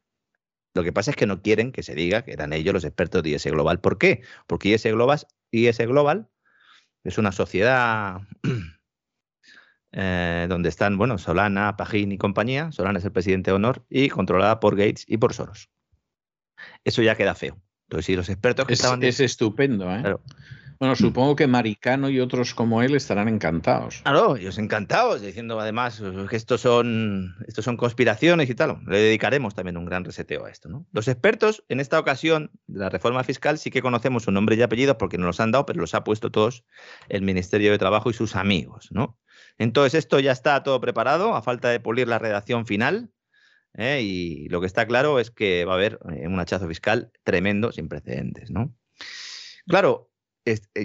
Lo 0.73 0.83
que 0.83 0.93
pasa 0.93 1.11
es 1.11 1.17
que 1.17 1.25
no 1.25 1.41
quieren 1.41 1.71
que 1.71 1.83
se 1.83 1.95
diga 1.95 2.23
que 2.23 2.31
eran 2.31 2.53
ellos 2.53 2.73
los 2.73 2.85
expertos 2.85 3.23
de 3.23 3.31
IS 3.31 3.45
Global. 3.45 3.79
¿Por 3.79 3.97
qué? 3.97 4.21
Porque 4.47 4.69
IS 4.69 4.83
Global, 4.85 5.27
IS 5.51 5.77
Global 5.79 6.29
es 7.03 7.17
una 7.17 7.31
sociedad 7.31 8.21
eh, 9.91 10.45
donde 10.47 10.69
están, 10.69 10.97
bueno, 10.97 11.17
Solana, 11.17 11.75
Pajín 11.75 12.11
y 12.11 12.17
compañía. 12.17 12.71
Solana 12.71 12.99
es 12.99 13.05
el 13.05 13.11
presidente 13.11 13.51
de 13.51 13.55
honor 13.55 13.85
y 13.89 14.09
controlada 14.09 14.59
por 14.59 14.75
Gates 14.77 15.05
y 15.07 15.17
por 15.17 15.33
Soros. 15.33 15.69
Eso 16.83 17.01
ya 17.01 17.15
queda 17.15 17.35
feo. 17.35 17.61
Entonces, 17.87 18.05
si 18.05 18.15
los 18.15 18.29
expertos 18.29 18.65
que 18.65 18.73
es, 18.73 18.79
estaban... 18.79 19.03
Es 19.03 19.19
estupendo, 19.19 19.91
¿eh? 19.93 20.15
Bueno, 20.81 20.95
supongo 20.95 21.35
que 21.35 21.45
Maricano 21.45 22.09
y 22.09 22.19
otros 22.19 22.55
como 22.55 22.81
él 22.81 22.95
estarán 22.95 23.27
encantados. 23.27 24.01
Claro, 24.01 24.35
ellos 24.35 24.57
encantados, 24.57 25.21
diciendo 25.21 25.59
además 25.59 26.01
que 26.27 26.35
estos 26.35 26.61
son, 26.61 27.35
estos 27.47 27.65
son 27.65 27.77
conspiraciones 27.77 28.49
y 28.49 28.55
tal. 28.55 28.79
Le 28.87 28.97
dedicaremos 28.97 29.53
también 29.53 29.77
un 29.77 29.85
gran 29.85 30.03
reseteo 30.03 30.45
a 30.45 30.49
esto. 30.49 30.83
Los 30.91 31.07
expertos, 31.07 31.63
en 31.69 31.81
esta 31.81 31.99
ocasión 31.99 32.49
de 32.65 32.79
la 32.79 32.89
reforma 32.89 33.23
fiscal, 33.23 33.59
sí 33.59 33.69
que 33.69 33.83
conocemos 33.83 34.23
su 34.23 34.31
nombre 34.31 34.55
y 34.55 34.63
apellido 34.63 34.97
porque 34.97 35.19
no 35.19 35.27
los 35.27 35.39
han 35.39 35.51
dado, 35.51 35.67
pero 35.67 35.79
los 35.79 35.93
ha 35.93 36.03
puesto 36.03 36.31
todos 36.31 36.65
el 37.09 37.21
Ministerio 37.21 37.69
de 37.69 37.77
Trabajo 37.77 38.09
y 38.09 38.13
sus 38.13 38.35
amigos. 38.35 38.87
¿no? 38.89 39.19
Entonces, 39.59 39.93
esto 39.93 40.19
ya 40.19 40.31
está 40.31 40.63
todo 40.63 40.81
preparado, 40.81 41.35
a 41.35 41.43
falta 41.43 41.69
de 41.69 41.79
pulir 41.79 42.07
la 42.07 42.17
redacción 42.17 42.65
final. 42.65 43.11
¿eh? 43.75 44.01
Y 44.01 44.49
lo 44.49 44.61
que 44.61 44.65
está 44.65 44.87
claro 44.87 45.19
es 45.19 45.29
que 45.29 45.63
va 45.63 45.73
a 45.73 45.75
haber 45.75 45.99
eh, 46.11 46.27
un 46.27 46.39
hachazo 46.39 46.67
fiscal 46.67 47.11
tremendo, 47.23 47.71
sin 47.71 47.87
precedentes. 47.87 48.49
¿no? 48.49 48.73
Claro, 49.67 50.10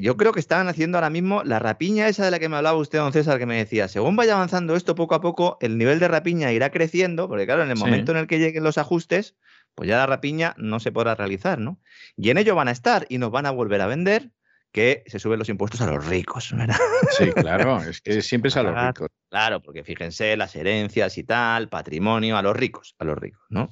yo 0.01 0.17
creo 0.17 0.33
que 0.33 0.41
están 0.41 0.69
haciendo 0.69 0.99
ahora 0.99 1.11
mismo 1.11 1.43
la 1.43 1.59
rapiña 1.59 2.09
esa 2.09 2.25
de 2.25 2.31
la 2.31 2.39
que 2.39 2.49
me 2.49 2.57
hablaba 2.57 2.79
usted, 2.79 2.99
don 2.99 3.13
César, 3.13 3.39
que 3.39 3.47
me 3.47 3.57
decía, 3.57 3.89
según 3.89 4.17
vaya 4.17 4.35
avanzando 4.35 4.77
esto 4.77 4.95
poco 4.95 5.15
a 5.15 5.21
poco, 5.21 5.57
el 5.61 5.79
nivel 5.79 5.99
de 5.99 6.09
rapiña 6.09 6.53
irá 6.53 6.71
creciendo, 6.71 7.29
porque 7.29 7.47
claro, 7.47 7.63
en 7.63 7.71
el 7.71 7.79
momento 7.79 8.13
en 8.13 8.19
el 8.19 8.27
que 8.27 8.39
lleguen 8.39 8.65
los 8.65 8.79
ajustes, 8.79 9.37
pues 9.75 9.89
ya 9.89 9.97
la 9.97 10.07
rapiña 10.07 10.55
no 10.59 10.81
se 10.81 10.93
podrá 10.93 11.15
realizar, 11.15 11.59
¿no? 11.59 11.81
Y 12.17 12.31
en 12.31 12.39
ello 12.39 12.55
van 12.55 12.69
a 12.69 12.73
estar 12.73 13.07
y 13.09 13.19
nos 13.19 13.31
van 13.31 13.47
a 13.47 13.51
volver 13.51 13.81
a 13.81 13.87
vender 13.87 14.31
que 14.73 15.05
se 15.07 15.19
suben 15.19 15.39
los 15.39 15.49
impuestos 15.49 15.81
a 15.81 15.91
los 15.91 16.07
ricos, 16.07 16.53
¿verdad? 16.55 16.77
Sí, 17.17 17.33
claro, 17.33 17.81
es 17.83 18.01
que 18.01 18.21
siempre 18.23 18.49
es 18.49 18.57
a 18.57 18.63
los 18.63 18.75
ricos. 18.75 19.09
Claro, 19.31 19.63
porque 19.63 19.85
fíjense, 19.85 20.37
las 20.37 20.55
herencias 20.55 21.17
y 21.19 21.25
tal, 21.25 21.69
patrimonio, 21.69 22.37
a 22.37 22.43
los 22.43 22.57
ricos, 22.57 22.95
a 22.99 23.05
los 23.05 23.19
ricos, 23.19 23.43
¿no? 23.49 23.69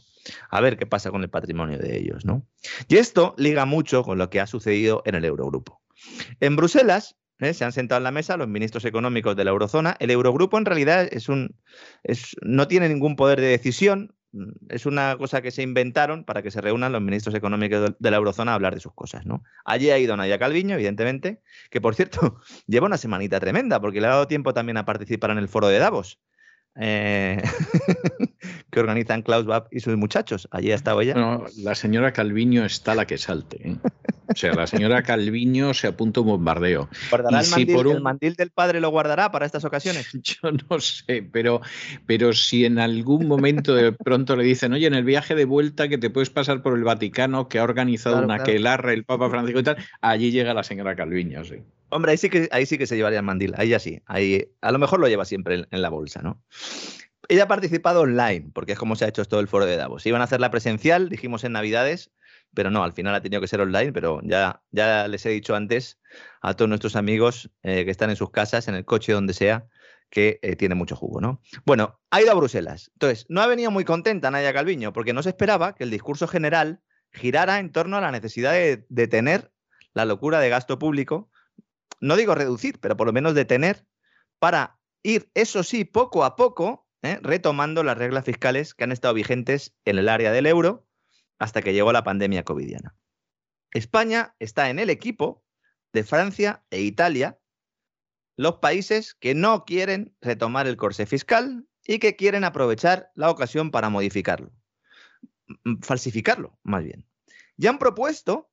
A 0.51 0.61
ver 0.61 0.79
qué 0.79 0.87
pasa 0.87 1.11
con 1.11 1.23
el 1.23 1.31
patrimonio 1.31 1.79
de 1.79 1.99
ellos, 1.99 2.25
¿no? 2.25 2.47
Y 2.89 2.97
esto 2.97 3.35
liga 3.37 3.65
mucho 3.67 4.03
con 4.03 4.19
lo 4.19 4.31
que 4.31 4.41
ha 4.41 4.47
sucedido 4.47 5.03
en 5.05 5.15
el 5.15 5.25
Eurogrupo. 5.25 5.83
En 6.41 6.57
Bruselas 6.57 7.17
¿eh? 7.39 7.55
se 7.55 7.65
han 7.65 7.73
sentado 7.73 7.99
en 7.99 8.05
la 8.05 8.11
mesa 8.11 8.37
los 8.37 8.49
ministros 8.49 8.85
económicos 8.85 9.37
de 9.37 9.45
la 9.45 9.51
eurozona. 9.51 9.97
El 10.01 10.11
Eurogrupo 10.11 10.59
en 10.59 10.65
realidad 10.65 11.09
es 11.11 11.29
un, 11.29 11.57
es, 12.03 12.37
no 12.43 12.69
tiene 12.69 12.89
ningún 12.89 13.17
poder 13.17 13.41
de 13.41 13.49
decisión, 13.49 14.15
es 14.69 14.87
una 14.87 15.17
cosa 15.17 15.43
que 15.43 15.51
se 15.51 15.63
inventaron 15.63 16.25
para 16.25 16.43
que 16.43 16.51
se 16.51 16.61
reúnan 16.61 16.93
los 16.93 17.03
ministros 17.03 17.35
económicos 17.35 17.95
de 17.99 18.11
la 18.11 18.17
eurozona 18.17 18.53
a 18.53 18.55
hablar 18.55 18.75
de 18.75 18.81
sus 18.81 18.93
cosas, 18.93 19.27
¿no? 19.27 19.43
Allí 19.65 19.91
ha 19.91 19.99
ido 19.99 20.17
Nadia 20.17 20.39
Calviño, 20.39 20.75
evidentemente, 20.75 21.41
que 21.71 21.81
por 21.81 21.95
cierto 21.95 22.41
lleva 22.67 22.87
una 22.87 22.99
semanita 22.99 23.41
tremenda 23.41 23.81
porque 23.81 24.01
le 24.01 24.07
ha 24.07 24.11
dado 24.11 24.29
tiempo 24.29 24.55
también 24.55 24.77
a 24.77 24.85
participar 24.85 25.31
en 25.31 25.39
el 25.39 25.49
foro 25.49 25.69
de 25.69 25.79
Davos. 25.79 26.21
Eh, 26.77 27.41
que 28.71 28.81
organizan 28.81 29.23
Klaus 29.23 29.47
Bab 29.47 29.69
y 29.71 29.81
sus 29.81 29.97
muchachos. 29.97 30.49
Allí 30.51 30.73
ha 30.73 30.75
estado 30.75 31.01
ella. 31.01 31.41
la 31.59 31.75
señora 31.75 32.13
Calviño 32.13 32.65
está 32.65 32.95
la 32.95 33.07
que 33.07 33.19
salte. 33.19 33.69
¿eh? 33.69 33.77
O 34.27 34.35
sea, 34.35 34.55
la 34.55 34.67
señora 34.67 35.03
Calviño 35.03 35.75
se 35.75 35.87
apunta 35.87 36.21
un 36.21 36.29
bombardeo. 36.29 36.89
¿Guardará 37.11 37.41
el, 37.41 37.51
mandil, 37.51 37.87
el, 37.91 38.01
mandil, 38.01 38.35
del 38.35 38.51
padre 38.51 38.81
lo 38.81 38.89
guardará 38.91 39.31
para 39.31 39.45
estas 39.45 39.65
ocasiones? 39.65 40.09
Yo 40.23 40.51
no 40.51 40.81
sé, 40.81 41.29
pero, 41.31 41.61
pero 42.07 42.33
si 42.33 42.65
en 42.65 42.79
algún 42.79 43.27
momento 43.27 43.75
de 43.75 43.93
pronto 43.93 44.37
le 44.37 44.45
dicen, 44.45 44.73
oye, 44.73 44.87
en 44.87 44.95
el 44.95 45.05
viaje 45.05 45.35
de 45.35 45.45
vuelta 45.45 45.89
que 45.89 45.99
te 45.99 46.11
puedes 46.11 46.31
pasar 46.31 46.63
por 46.63 46.77
el 46.77 46.85
Vaticano, 46.85 47.49
que 47.49 47.59
ha 47.59 47.65
organizado 47.65 48.23
una 48.23 48.43
que 48.43 48.57
claro. 48.57 48.91
el 48.91 49.05
Papa 49.05 49.29
Francisco 49.29 49.61
y 49.61 49.65
tal, 49.65 49.77
allí 50.01 50.31
llega 50.31 50.55
la 50.55 50.63
señora 50.63 50.97
Calviño, 50.97 51.45
sí. 51.45 51.57
Hombre, 51.91 52.13
ahí 52.13 52.17
sí 52.17 52.31
que, 52.31 52.49
ahí 52.51 52.67
sí 52.67 52.79
que 52.79 52.87
se 52.87 52.97
llevaría 52.97 53.21
el 53.21 53.25
mandil, 53.25 53.55
ahí 53.57 53.69
ya 53.69 53.79
sí. 53.79 54.01
Ahí, 54.07 54.49
a 54.63 54.73
lo 54.73 54.79
mejor 54.79 55.01
lo 55.01 55.09
lleva 55.09 55.25
siempre 55.25 55.55
en, 55.57 55.67
en 55.71 55.83
la 55.83 55.91
bolsa, 55.91 56.23
¿no? 56.23 56.43
Ella 57.29 57.45
ha 57.45 57.49
participado 57.49 58.01
online, 58.01 58.51
porque 58.53 58.73
es 58.73 58.79
como 58.79 58.97
se 58.97 59.05
ha 59.05 59.09
hecho 59.09 59.25
todo 59.25 59.41
el 59.41 59.49
foro 59.49 59.67
de 59.67 59.77
Davos. 59.77 60.05
Iban 60.07 60.21
a 60.21 60.25
hacerla 60.25 60.51
presencial, 60.51 61.09
dijimos 61.09 61.45
en 61.45 61.53
Navidades, 61.53 62.11
pero 62.55 62.71
no, 62.71 62.85
al 62.85 62.93
final 62.93 63.15
ha 63.15 63.21
tenido 63.21 63.41
que 63.41 63.49
ser 63.49 63.61
online, 63.61 63.93
pero 63.93 64.21
ya, 64.23 64.63
ya 64.71 65.09
les 65.09 65.25
he 65.27 65.31
dicho 65.31 65.55
antes 65.55 66.01
a 66.41 66.55
todos 66.55 66.69
nuestros 66.69 66.97
amigos 66.97 67.51
eh, 67.63 67.85
que 67.85 67.91
están 67.91 68.11
en 68.11 68.17
sus 68.17 68.31
casas, 68.31 68.69
en 68.69 68.75
el 68.75 68.85
coche, 68.85 69.13
donde 69.13 69.35
sea, 69.35 69.67
que 70.11 70.39
eh, 70.43 70.57
tiene 70.57 70.75
mucho 70.75 70.97
jugo, 70.97 71.21
¿no? 71.21 71.41
Bueno, 71.65 72.01
ha 72.11 72.23
ido 72.23 72.31
a 72.31 72.35
Bruselas. 72.35 72.91
Entonces, 72.95 73.27
no 73.29 73.41
ha 73.41 73.47
venido 73.47 73.71
muy 73.71 73.85
contenta 73.85 74.31
Nadia 74.31 74.53
Calviño, 74.53 74.93
porque 74.93 75.13
no 75.13 75.23
se 75.23 75.31
esperaba 75.31 75.75
que 75.75 75.85
el 75.85 75.91
discurso 75.91 76.29
general 76.29 76.81
girara 77.13 77.59
en 77.59 77.73
torno 77.73 77.97
a 77.97 78.01
la 78.01 78.11
necesidad 78.11 78.53
de 78.53 78.87
detener 78.89 79.53
la 79.93 80.05
locura 80.05 80.41
de 80.41 80.49
gasto 80.49 80.79
público 80.79 81.31
no 82.05 82.17
digo 82.17 82.35
reducir, 82.35 82.79
pero 82.81 82.97
por 82.97 83.07
lo 83.07 83.13
menos 83.13 83.35
detener 83.35 83.87
para 84.39 84.79
ir, 85.03 85.31
eso 85.35 85.63
sí, 85.63 85.85
poco 85.85 86.25
a 86.25 86.37
poco, 86.37 86.87
¿eh? 87.03 87.19
retomando 87.23 87.83
las 87.83 87.97
reglas 87.97 88.25
fiscales 88.25 88.75
que 88.75 88.85
han 88.85 88.93
estado 88.93 89.15
vigentes 89.15 89.75
en 89.87 89.99
el 89.99 90.11
área 90.11 90.31
del 90.31 90.47
euro 90.47 90.84
hasta 91.39 91.63
que 91.63 91.73
llegó 91.73 91.93
la 91.93 92.05
pandemia 92.05 92.45
covidiana. 92.45 92.97
España 93.73 94.35
está 94.39 94.71
en 94.71 94.79
el 94.79 94.91
equipo 94.91 95.45
de 95.93 96.05
Francia 96.05 96.65
e 96.71 96.81
Italia, 96.83 97.39
los 98.37 98.57
países 98.57 99.15
que 99.15 99.35
no 99.35 99.65
quieren 99.65 100.17
retomar 100.21 100.67
el 100.67 100.77
corsé 100.77 101.07
fiscal 101.07 101.67
y 101.87 101.99
que 101.99 102.17
quieren 102.17 102.45
aprovechar 102.45 103.11
la 103.15 103.31
ocasión 103.31 103.71
para 103.71 103.91
modificarlo, 103.91 104.53
falsificarlo 105.83 106.59
más 106.63 106.85
bien. 106.85 107.07
Ya 107.57 107.71
han 107.71 107.79
propuesto 107.79 108.51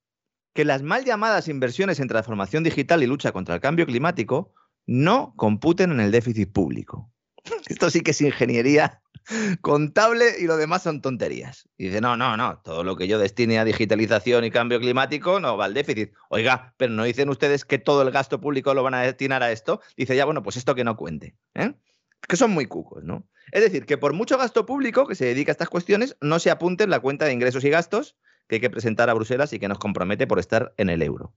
que 0.54 0.66
las 0.66 0.84
mal 0.84 1.06
llamadas 1.06 1.48
inversiones 1.48 2.00
en 2.00 2.08
transformación 2.08 2.64
digital 2.64 3.02
y 3.04 3.08
lucha 3.08 3.32
contra 3.32 3.56
el 3.56 3.62
cambio 3.62 3.86
climático 3.86 4.54
no 4.86 5.34
computen 5.38 5.92
en 5.92 6.00
el 6.00 6.12
déficit 6.12 6.52
público. 6.52 7.12
Esto 7.68 7.90
sí 7.90 8.02
que 8.02 8.12
es 8.12 8.22
ingeniería 8.22 9.01
contable 9.62 10.26
y 10.40 10.46
lo 10.46 10.58
demás 10.58 10.84
son 10.84 11.02
tonterías. 11.02 11.68
Y 11.78 11.86
dice, 11.86 12.02
no, 12.02 12.18
no, 12.18 12.38
no, 12.38 12.60
todo 12.64 12.84
lo 12.84 12.96
que 12.96 13.08
yo 13.08 13.20
destine 13.20 13.60
a 13.60 13.66
digitalización 13.66 14.44
y 14.46 14.52
cambio 14.52 14.80
climático 14.80 15.40
no 15.40 15.58
va 15.58 15.66
al 15.66 15.74
déficit. 15.74 16.14
Oiga, 16.30 16.74
pero 16.78 16.94
no 16.94 17.04
dicen 17.04 17.30
ustedes 17.30 17.66
que 17.66 17.80
todo 17.80 18.02
el 18.02 18.12
gasto 18.12 18.40
público 18.42 18.74
lo 18.74 18.84
van 18.84 18.94
a 18.94 19.02
destinar 19.02 19.44
a 19.44 19.52
esto. 19.52 19.82
Dice, 19.98 20.16
ya, 20.16 20.26
bueno, 20.26 20.44
pues 20.44 20.58
esto 20.58 20.76
que 20.76 20.84
no 20.84 20.96
cuente. 20.98 21.36
¿eh? 21.56 21.74
Que 22.28 22.38
son 22.38 22.52
muy 22.52 22.66
cucos, 22.66 23.04
¿no? 23.04 23.28
Es 23.52 23.62
decir, 23.62 23.86
que 23.86 23.98
por 23.98 24.14
mucho 24.14 24.38
gasto 24.38 24.66
público 24.66 25.08
que 25.08 25.16
se 25.16 25.26
dedica 25.26 25.52
a 25.52 25.54
estas 25.54 25.70
cuestiones, 25.70 26.16
no 26.22 26.40
se 26.40 26.52
apunte 26.52 26.84
en 26.84 26.90
la 26.90 27.00
cuenta 27.00 27.26
de 27.26 27.34
ingresos 27.34 27.64
y 27.64 27.70
gastos 27.70 28.16
que 28.48 28.56
hay 28.56 28.62
que 28.62 28.70
presentar 28.70 29.10
a 29.10 29.14
Bruselas 29.14 29.54
y 29.54 29.60
que 29.60 29.70
nos 29.70 29.80
compromete 29.80 30.28
por 30.28 30.38
estar 30.38 30.74
en 30.76 30.90
el 30.90 31.02
euro. 31.02 31.34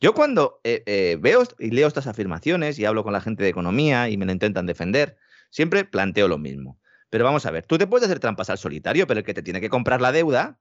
Yo 0.00 0.14
cuando 0.14 0.60
eh, 0.64 0.82
eh, 0.86 1.16
veo 1.20 1.44
y 1.60 1.70
leo 1.70 1.86
estas 1.86 2.08
afirmaciones 2.08 2.78
y 2.80 2.84
hablo 2.84 3.04
con 3.04 3.12
la 3.12 3.20
gente 3.20 3.44
de 3.44 3.50
economía 3.50 4.08
y 4.08 4.16
me 4.16 4.26
lo 4.26 4.32
intentan 4.32 4.66
defender, 4.66 5.16
siempre 5.50 5.84
planteo 5.84 6.26
lo 6.26 6.38
mismo. 6.38 6.80
Pero 7.16 7.24
vamos 7.24 7.46
a 7.46 7.50
ver, 7.50 7.64
tú 7.64 7.78
te 7.78 7.86
puedes 7.86 8.04
hacer 8.04 8.20
trampas 8.20 8.50
al 8.50 8.58
solitario, 8.58 9.06
pero 9.06 9.20
el 9.20 9.24
que 9.24 9.32
te 9.32 9.42
tiene 9.42 9.58
que 9.58 9.70
comprar 9.70 10.02
la 10.02 10.12
deuda, 10.12 10.60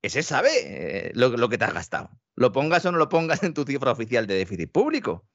ese 0.00 0.22
sabe 0.22 0.50
eh, 0.62 1.10
lo, 1.12 1.48
que 1.48 1.58
te 1.58 1.64
has 1.64 1.74
gastado. 1.74 2.10
Lo 2.36 2.52
pongas 2.52 2.86
o 2.86 2.92
no 2.92 2.98
lo 2.98 3.08
pongas 3.08 3.42
en 3.42 3.52
tu 3.52 3.64
cifra 3.64 3.90
oficial 3.90 4.28
de 4.28 4.34
déficit 4.34 4.70
público. 4.70 5.26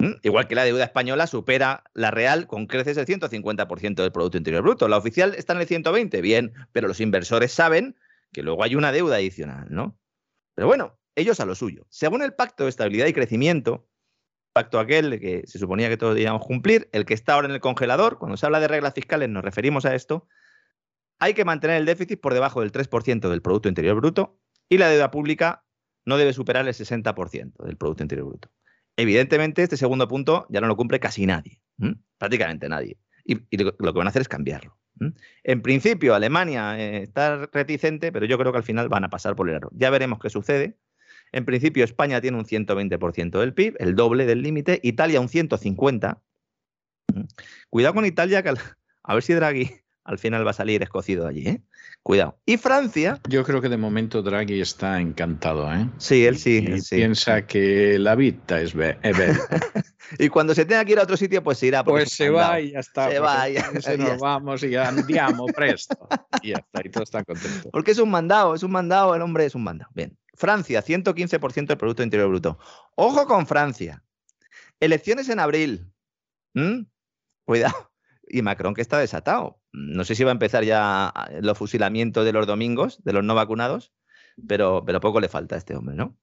¿Mm? 0.00 0.14
Igual 0.24 0.48
que 0.48 0.56
la 0.56 0.64
deuda 0.64 0.82
española 0.82 1.28
supera 1.28 1.84
la 1.94 2.10
real 2.10 2.48
con 2.48 2.66
creces 2.66 2.96
del 2.96 3.06
150% 3.06 3.94
del 3.94 4.10
Producto 4.10 4.38
Interior 4.38 4.64
Bruto. 4.64 4.88
La 4.88 4.96
oficial 4.96 5.36
está 5.36 5.52
en 5.52 5.60
el 5.60 5.68
120, 5.68 6.20
bien, 6.20 6.52
pero 6.72 6.88
los 6.88 6.98
inversores 6.98 7.52
saben 7.52 7.96
que 8.32 8.42
luego 8.42 8.64
hay 8.64 8.74
una 8.74 8.90
deuda 8.90 9.18
adicional, 9.18 9.68
¿no? 9.70 9.96
Pero 10.56 10.66
bueno, 10.66 10.98
ellos 11.14 11.38
a 11.38 11.46
lo 11.46 11.54
suyo. 11.54 11.86
Según 11.90 12.22
el 12.22 12.34
Pacto 12.34 12.64
de 12.64 12.70
Estabilidad 12.70 13.06
y 13.06 13.12
Crecimiento, 13.12 13.88
pacto 14.60 14.78
aquel 14.78 15.18
que 15.18 15.42
se 15.46 15.58
suponía 15.58 15.88
que 15.88 15.96
todos 15.96 16.14
debíamos 16.14 16.44
cumplir, 16.44 16.90
el 16.92 17.06
que 17.06 17.14
está 17.14 17.32
ahora 17.32 17.48
en 17.48 17.54
el 17.54 17.60
congelador, 17.60 18.18
cuando 18.18 18.36
se 18.36 18.44
habla 18.44 18.60
de 18.60 18.68
reglas 18.68 18.92
fiscales 18.92 19.30
nos 19.30 19.42
referimos 19.42 19.86
a 19.86 19.94
esto, 19.94 20.28
hay 21.18 21.32
que 21.32 21.46
mantener 21.46 21.78
el 21.78 21.86
déficit 21.86 22.20
por 22.20 22.34
debajo 22.34 22.60
del 22.60 22.72
3% 22.72 23.30
del 23.30 23.40
Producto 23.40 23.70
Interior 23.70 23.96
Bruto 23.96 24.38
y 24.68 24.76
la 24.76 24.88
deuda 24.88 25.10
pública 25.10 25.64
no 26.04 26.18
debe 26.18 26.34
superar 26.34 26.68
el 26.68 26.74
60% 26.74 27.64
del 27.64 27.76
Producto 27.78 28.02
Interior 28.02 28.28
Bruto. 28.28 28.50
Evidentemente, 28.96 29.62
este 29.62 29.78
segundo 29.78 30.06
punto 30.08 30.46
ya 30.50 30.60
no 30.60 30.66
lo 30.66 30.76
cumple 30.76 31.00
casi 31.00 31.24
nadie, 31.24 31.62
prácticamente 32.18 32.68
nadie. 32.68 32.98
Y, 33.24 33.36
lo 33.56 33.72
que 33.74 33.98
van 33.98 34.08
a 34.08 34.10
hacer 34.10 34.22
es 34.22 34.28
cambiarlo. 34.28 34.76
En 35.42 35.62
principio, 35.62 36.14
Alemania 36.14 36.78
eh, 36.78 37.02
está 37.02 37.46
reticente, 37.46 38.12
pero 38.12 38.26
yo 38.26 38.36
creo 38.36 38.52
que 38.52 38.58
al 38.58 38.64
final 38.64 38.90
van 38.90 39.04
a 39.04 39.08
pasar 39.08 39.34
por 39.34 39.48
el 39.48 39.56
aro. 39.56 39.70
Ya 39.72 39.88
veremos 39.88 40.18
qué 40.18 40.28
sucede. 40.28 40.76
En 41.32 41.44
principio, 41.44 41.84
España 41.84 42.20
tiene 42.20 42.38
un 42.38 42.44
120% 42.44 43.38
del 43.38 43.54
PIB, 43.54 43.76
el 43.78 43.94
doble 43.94 44.26
del 44.26 44.42
límite. 44.42 44.80
Italia 44.82 45.20
un 45.20 45.28
150%. 45.28 46.20
Cuidado 47.68 47.94
con 47.94 48.06
Italia, 48.06 48.42
que 48.42 48.50
a 49.02 49.14
ver 49.14 49.22
si 49.22 49.34
Draghi 49.34 49.70
al 50.04 50.18
final 50.18 50.46
va 50.46 50.50
a 50.50 50.54
salir 50.54 50.82
escocido 50.82 51.26
allí, 51.26 51.46
¿eh? 51.46 51.62
Cuidado. 52.02 52.38
Y 52.46 52.56
Francia. 52.56 53.20
Yo 53.28 53.44
creo 53.44 53.60
que 53.60 53.68
de 53.68 53.76
momento 53.76 54.22
Draghi 54.22 54.60
está 54.60 55.00
encantado, 55.00 55.72
¿eh? 55.72 55.88
Sí, 55.98 56.24
él 56.24 56.38
sí. 56.38 56.66
Piensa 56.90 57.46
que 57.46 57.98
la 57.98 58.14
vida 58.14 58.60
es 58.60 58.74
ver. 58.74 58.98
y 60.18 60.28
cuando 60.28 60.54
se 60.54 60.64
tenga 60.64 60.84
que 60.84 60.92
ir 60.92 60.98
a 60.98 61.02
otro 61.02 61.16
sitio, 61.16 61.44
pues 61.44 61.58
se 61.58 61.66
irá. 61.66 61.84
Pues 61.84 62.10
se 62.10 62.30
va 62.30 62.60
y 62.60 62.72
ya 62.72 62.80
está. 62.80 63.10
Se 63.10 63.20
va 63.20 63.48
y 63.48 63.54
ya, 63.54 63.80
se 63.80 63.98
nos 63.98 64.18
vamos 64.18 64.62
y 64.62 64.74
andiamo 64.74 65.46
presto. 65.46 66.08
Y 66.42 66.50
ya 66.50 66.56
está, 66.56 66.80
y 66.84 66.90
todos 66.90 67.08
están 67.08 67.24
contentos. 67.24 67.68
Porque 67.70 67.90
es 67.90 67.98
un 67.98 68.10
mandado, 68.10 68.54
es 68.54 68.62
un 68.62 68.72
mandado, 68.72 69.14
el 69.14 69.22
hombre 69.22 69.44
es 69.44 69.54
un 69.54 69.62
mandado. 69.62 69.90
Bien. 69.94 70.16
Francia, 70.40 70.82
115% 70.82 71.66
del 71.66 71.76
Producto 71.76 72.02
Interior 72.02 72.30
Bruto. 72.30 72.58
Ojo 72.94 73.26
con 73.26 73.46
Francia. 73.46 74.02
Elecciones 74.80 75.28
en 75.28 75.38
abril. 75.38 75.92
¿Mm? 76.54 76.86
Cuidado. 77.44 77.92
Y 78.26 78.40
Macron 78.40 78.72
que 78.72 78.80
está 78.80 78.98
desatado. 78.98 79.60
No 79.72 80.02
sé 80.04 80.14
si 80.14 80.24
va 80.24 80.30
a 80.30 80.32
empezar 80.32 80.64
ya 80.64 81.12
los 81.42 81.58
fusilamientos 81.58 82.24
de 82.24 82.32
los 82.32 82.46
domingos, 82.46 83.04
de 83.04 83.12
los 83.12 83.22
no 83.22 83.34
vacunados, 83.34 83.92
pero, 84.48 84.82
pero 84.86 85.00
poco 85.00 85.20
le 85.20 85.28
falta 85.28 85.56
a 85.56 85.58
este 85.58 85.76
hombre, 85.76 85.94
¿no? 85.94 86.16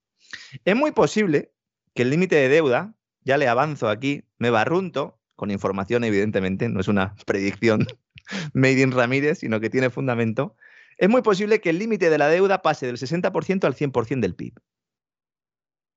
Es 0.66 0.76
muy 0.76 0.92
posible 0.92 1.54
que 1.94 2.02
el 2.02 2.10
límite 2.10 2.38
de 2.38 2.50
deuda, 2.50 2.96
ya 3.22 3.38
le 3.38 3.48
avanzo 3.48 3.88
aquí, 3.88 4.26
me 4.40 4.50
barrunto, 4.50 5.20
con 5.36 5.52
información 5.52 6.04
evidentemente, 6.04 6.70
no 6.70 6.80
es 6.80 6.88
una 6.88 7.14
predicción 7.28 7.86
made 8.54 8.82
in 8.82 8.92
Ramírez, 8.92 9.40
sino 9.40 9.60
que 9.60 9.70
tiene 9.70 9.92
fundamento, 9.92 10.56
es 10.98 11.10
muy 11.10 11.22
posible 11.22 11.62
que 11.62 11.70
el 11.70 11.80
límite 11.80 12.10
de 12.10 12.18
la 12.18 12.28
deuda 12.28 12.62
pase 12.62 12.88
del 12.88 12.98
60% 12.98 13.66
al 13.66 13.76
100% 13.76 14.20
del 14.20 14.36
PIB. 14.36 14.54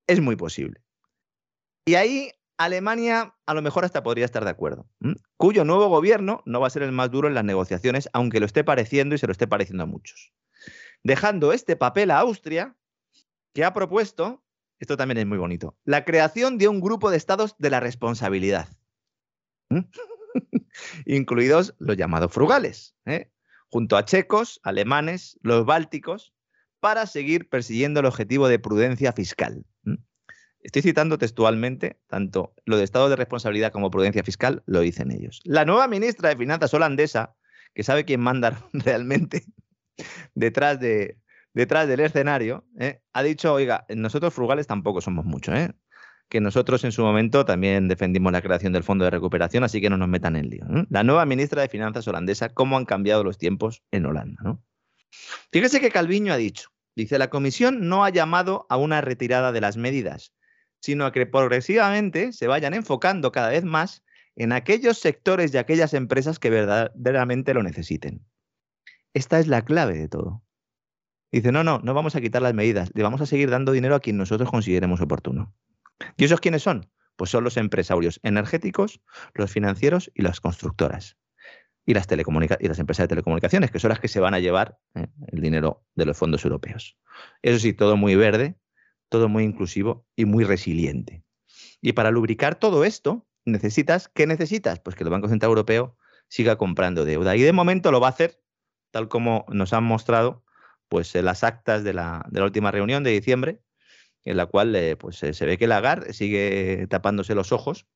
Es 0.07 0.21
muy 0.21 0.35
posible. 0.35 0.81
Y 1.85 1.95
ahí 1.95 2.31
Alemania 2.57 3.35
a 3.47 3.53
lo 3.55 3.61
mejor 3.61 3.85
hasta 3.85 4.03
podría 4.03 4.25
estar 4.25 4.43
de 4.43 4.51
acuerdo, 4.51 4.87
cuyo 5.37 5.65
nuevo 5.65 5.87
gobierno 5.87 6.43
no 6.45 6.59
va 6.59 6.67
a 6.67 6.69
ser 6.69 6.83
el 6.83 6.91
más 6.91 7.09
duro 7.09 7.27
en 7.27 7.33
las 7.33 7.43
negociaciones, 7.43 8.07
aunque 8.13 8.39
lo 8.39 8.45
esté 8.45 8.63
pareciendo 8.63 9.15
y 9.15 9.17
se 9.17 9.25
lo 9.25 9.31
esté 9.31 9.47
pareciendo 9.47 9.83
a 9.83 9.87
muchos. 9.87 10.31
Dejando 11.03 11.53
este 11.53 11.75
papel 11.75 12.11
a 12.11 12.19
Austria, 12.19 12.75
que 13.53 13.63
ha 13.63 13.73
propuesto, 13.73 14.43
esto 14.79 14.95
también 14.95 15.17
es 15.17 15.25
muy 15.25 15.39
bonito, 15.39 15.75
la 15.85 16.05
creación 16.05 16.59
de 16.59 16.67
un 16.67 16.81
grupo 16.81 17.09
de 17.09 17.17
estados 17.17 17.55
de 17.57 17.71
la 17.71 17.79
responsabilidad, 17.79 18.69
incluidos 21.05 21.73
los 21.79 21.97
llamados 21.97 22.31
frugales, 22.31 22.95
¿eh? 23.05 23.31
Junto 23.71 23.97
a 23.97 24.05
checos, 24.05 24.59
alemanes, 24.63 25.39
los 25.41 25.65
bálticos, 25.65 26.33
para 26.79 27.05
seguir 27.05 27.47
persiguiendo 27.49 28.01
el 28.01 28.05
objetivo 28.05 28.47
de 28.47 28.59
prudencia 28.59 29.13
fiscal. 29.13 29.65
Estoy 30.59 30.81
citando 30.83 31.17
textualmente, 31.17 31.99
tanto 32.07 32.53
lo 32.65 32.77
de 32.77 32.83
estado 32.83 33.09
de 33.09 33.15
responsabilidad 33.15 33.71
como 33.71 33.89
prudencia 33.89 34.23
fiscal 34.23 34.61
lo 34.67 34.81
dicen 34.81 35.11
ellos. 35.11 35.39
La 35.43 35.65
nueva 35.65 35.87
ministra 35.87 36.29
de 36.29 36.37
Finanzas 36.37 36.73
holandesa, 36.73 37.35
que 37.73 37.83
sabe 37.83 38.05
quién 38.05 38.19
manda 38.19 38.61
realmente 38.73 39.45
detrás, 40.35 40.79
de, 40.79 41.17
detrás 41.53 41.87
del 41.87 42.01
escenario, 42.01 42.65
¿eh? 42.77 43.01
ha 43.13 43.23
dicho, 43.23 43.53
oiga, 43.53 43.85
nosotros 43.89 44.33
frugales 44.33 44.67
tampoco 44.67 45.01
somos 45.01 45.25
muchos, 45.25 45.55
¿eh? 45.55 45.73
Que 46.31 46.39
nosotros 46.39 46.85
en 46.85 46.93
su 46.93 47.03
momento 47.03 47.43
también 47.43 47.89
defendimos 47.89 48.31
la 48.31 48.41
creación 48.41 48.71
del 48.71 48.83
Fondo 48.83 49.03
de 49.03 49.11
Recuperación, 49.11 49.65
así 49.65 49.81
que 49.81 49.89
no 49.89 49.97
nos 49.97 50.07
metan 50.07 50.37
en 50.37 50.49
lío. 50.49 50.63
La 50.89 51.03
nueva 51.03 51.25
ministra 51.25 51.61
de 51.61 51.67
Finanzas 51.67 52.07
holandesa, 52.07 52.47
cómo 52.47 52.77
han 52.77 52.85
cambiado 52.85 53.25
los 53.25 53.37
tiempos 53.37 53.83
en 53.91 54.05
Holanda. 54.05 54.57
Fíjese 55.51 55.81
que 55.81 55.91
Calviño 55.91 56.31
ha 56.31 56.37
dicho, 56.37 56.69
dice, 56.95 57.19
la 57.19 57.29
comisión 57.29 57.89
no 57.89 58.05
ha 58.05 58.09
llamado 58.11 58.65
a 58.69 58.77
una 58.77 59.01
retirada 59.01 59.51
de 59.51 59.59
las 59.59 59.75
medidas, 59.75 60.33
sino 60.79 61.05
a 61.05 61.11
que 61.11 61.25
progresivamente 61.25 62.31
se 62.31 62.47
vayan 62.47 62.73
enfocando 62.73 63.33
cada 63.33 63.49
vez 63.49 63.65
más 63.65 64.01
en 64.37 64.53
aquellos 64.53 64.99
sectores 64.99 65.53
y 65.53 65.57
aquellas 65.57 65.93
empresas 65.93 66.39
que 66.39 66.49
verdaderamente 66.49 67.53
lo 67.53 67.61
necesiten. 67.61 68.25
Esta 69.13 69.37
es 69.37 69.47
la 69.47 69.63
clave 69.63 69.97
de 69.97 70.07
todo. 70.07 70.41
Dice, 71.29 71.51
no, 71.51 71.65
no, 71.65 71.79
no 71.79 71.93
vamos 71.93 72.15
a 72.15 72.21
quitar 72.21 72.41
las 72.41 72.53
medidas, 72.53 72.89
le 72.93 73.03
vamos 73.03 73.19
a 73.19 73.25
seguir 73.25 73.49
dando 73.49 73.73
dinero 73.73 73.95
a 73.95 73.99
quien 73.99 74.15
nosotros 74.15 74.49
consideremos 74.49 75.01
oportuno. 75.01 75.53
¿Y 76.17 76.25
esos 76.25 76.39
quiénes 76.39 76.63
son? 76.63 76.89
Pues 77.15 77.29
son 77.29 77.43
los 77.43 77.57
empresarios 77.57 78.19
energéticos, 78.23 79.01
los 79.33 79.51
financieros 79.51 80.11
y 80.13 80.21
las 80.21 80.41
constructoras. 80.41 81.17
Y 81.85 81.93
las, 81.93 82.07
y 82.09 82.67
las 82.67 82.79
empresas 82.79 83.03
de 83.05 83.07
telecomunicaciones, 83.07 83.71
que 83.71 83.79
son 83.79 83.89
las 83.89 83.99
que 83.99 84.07
se 84.07 84.19
van 84.19 84.33
a 84.33 84.39
llevar 84.39 84.77
eh, 84.93 85.07
el 85.27 85.41
dinero 85.41 85.83
de 85.95 86.05
los 86.05 86.17
fondos 86.17 86.45
europeos. 86.45 86.97
Eso 87.41 87.59
sí, 87.59 87.73
todo 87.73 87.97
muy 87.97 88.15
verde, 88.15 88.55
todo 89.09 89.29
muy 89.29 89.43
inclusivo 89.43 90.05
y 90.15 90.25
muy 90.25 90.43
resiliente. 90.43 91.23
Y 91.81 91.93
para 91.93 92.11
lubricar 92.11 92.55
todo 92.55 92.85
esto, 92.85 93.27
necesitas, 93.45 94.07
¿qué 94.07 94.27
necesitas? 94.27 94.79
Pues 94.79 94.95
que 94.95 95.03
el 95.03 95.09
Banco 95.09 95.27
Central 95.27 95.49
Europeo 95.49 95.97
siga 96.27 96.55
comprando 96.57 97.03
deuda. 97.03 97.35
Y 97.35 97.41
de 97.41 97.51
momento 97.51 97.91
lo 97.91 97.99
va 97.99 98.07
a 98.07 98.11
hacer, 98.11 98.41
tal 98.91 99.09
como 99.09 99.45
nos 99.49 99.73
han 99.73 99.83
mostrado 99.83 100.45
pues, 100.87 101.13
las 101.15 101.43
actas 101.43 101.83
de 101.83 101.93
la, 101.93 102.25
de 102.29 102.39
la 102.39 102.45
última 102.45 102.71
reunión 102.71 103.03
de 103.03 103.11
diciembre, 103.11 103.59
en 104.25 104.37
la 104.37 104.45
cual 104.45 104.75
eh, 104.75 104.95
pues, 104.95 105.17
se 105.17 105.45
ve 105.45 105.57
que 105.57 105.67
Lagarde 105.67 106.13
sigue 106.13 106.87
tapándose 106.89 107.35
los 107.35 107.51
ojos. 107.51 107.87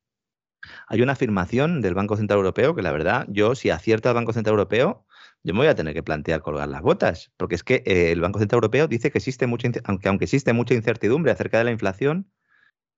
Hay 0.87 1.01
una 1.01 1.13
afirmación 1.13 1.81
del 1.81 1.93
Banco 1.93 2.17
Central 2.17 2.37
Europeo 2.37 2.75
que 2.75 2.81
la 2.81 2.91
verdad, 2.91 3.25
yo 3.29 3.55
si 3.55 3.69
acierta 3.69 4.09
el 4.09 4.15
Banco 4.15 4.33
Central 4.33 4.53
Europeo, 4.53 5.05
yo 5.43 5.53
me 5.53 5.59
voy 5.59 5.67
a 5.67 5.75
tener 5.75 5.93
que 5.93 6.01
plantear 6.01 6.41
colgar 6.41 6.67
las 6.67 6.81
botas, 6.81 7.31
porque 7.37 7.55
es 7.55 7.63
que 7.63 7.83
eh, 7.85 8.11
el 8.11 8.21
Banco 8.21 8.39
Central 8.39 8.57
Europeo 8.57 8.87
dice 8.87 9.11
que 9.11 9.19
existe 9.19 9.45
mucha, 9.45 9.69
aunque, 9.83 10.09
aunque 10.09 10.25
existe 10.25 10.53
mucha 10.53 10.73
incertidumbre 10.73 11.31
acerca 11.31 11.59
de 11.59 11.65
la 11.65 11.71
inflación, 11.71 12.31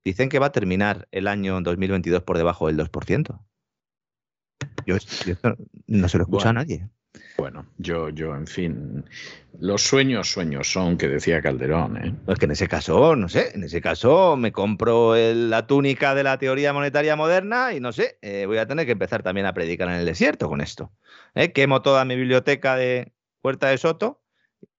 dicen 0.05 0.29
que 0.29 0.39
va 0.39 0.47
a 0.47 0.51
terminar 0.53 1.09
el 1.11 1.27
año 1.27 1.59
2022 1.59 2.23
por 2.23 2.37
debajo 2.37 2.67
del 2.67 2.77
2%. 2.77 3.41
Yo, 4.85 4.95
no 5.87 6.07
se 6.07 6.17
lo 6.17 6.23
escucha 6.23 6.49
a 6.49 6.53
nadie. 6.53 6.89
Bueno, 7.37 7.65
yo, 7.77 8.09
yo, 8.09 8.35
en 8.35 8.47
fin, 8.47 9.05
los 9.59 9.81
sueños, 9.81 10.29
sueños 10.31 10.71
son, 10.71 10.97
que 10.97 11.07
decía 11.07 11.41
Calderón. 11.41 11.97
¿eh? 11.97 12.15
Es 12.27 12.39
que 12.39 12.45
en 12.45 12.51
ese 12.51 12.67
caso, 12.67 13.15
no 13.15 13.29
sé, 13.29 13.51
en 13.53 13.63
ese 13.63 13.81
caso 13.81 14.35
me 14.37 14.51
compro 14.51 15.15
la 15.15 15.67
túnica 15.67 16.15
de 16.15 16.23
la 16.23 16.37
teoría 16.37 16.73
monetaria 16.73 17.15
moderna 17.15 17.73
y 17.73 17.79
no 17.79 17.91
sé, 17.91 18.17
eh, 18.21 18.45
voy 18.45 18.57
a 18.57 18.67
tener 18.67 18.85
que 18.85 18.91
empezar 18.91 19.23
también 19.23 19.45
a 19.45 19.53
predicar 19.53 19.87
en 19.89 19.95
el 19.95 20.05
desierto 20.05 20.49
con 20.49 20.61
esto. 20.61 20.91
¿eh? 21.35 21.51
Quemo 21.51 21.81
toda 21.81 22.05
mi 22.05 22.15
biblioteca 22.15 22.75
de 22.75 23.13
Puerta 23.41 23.67
de 23.69 23.77
Soto 23.77 24.21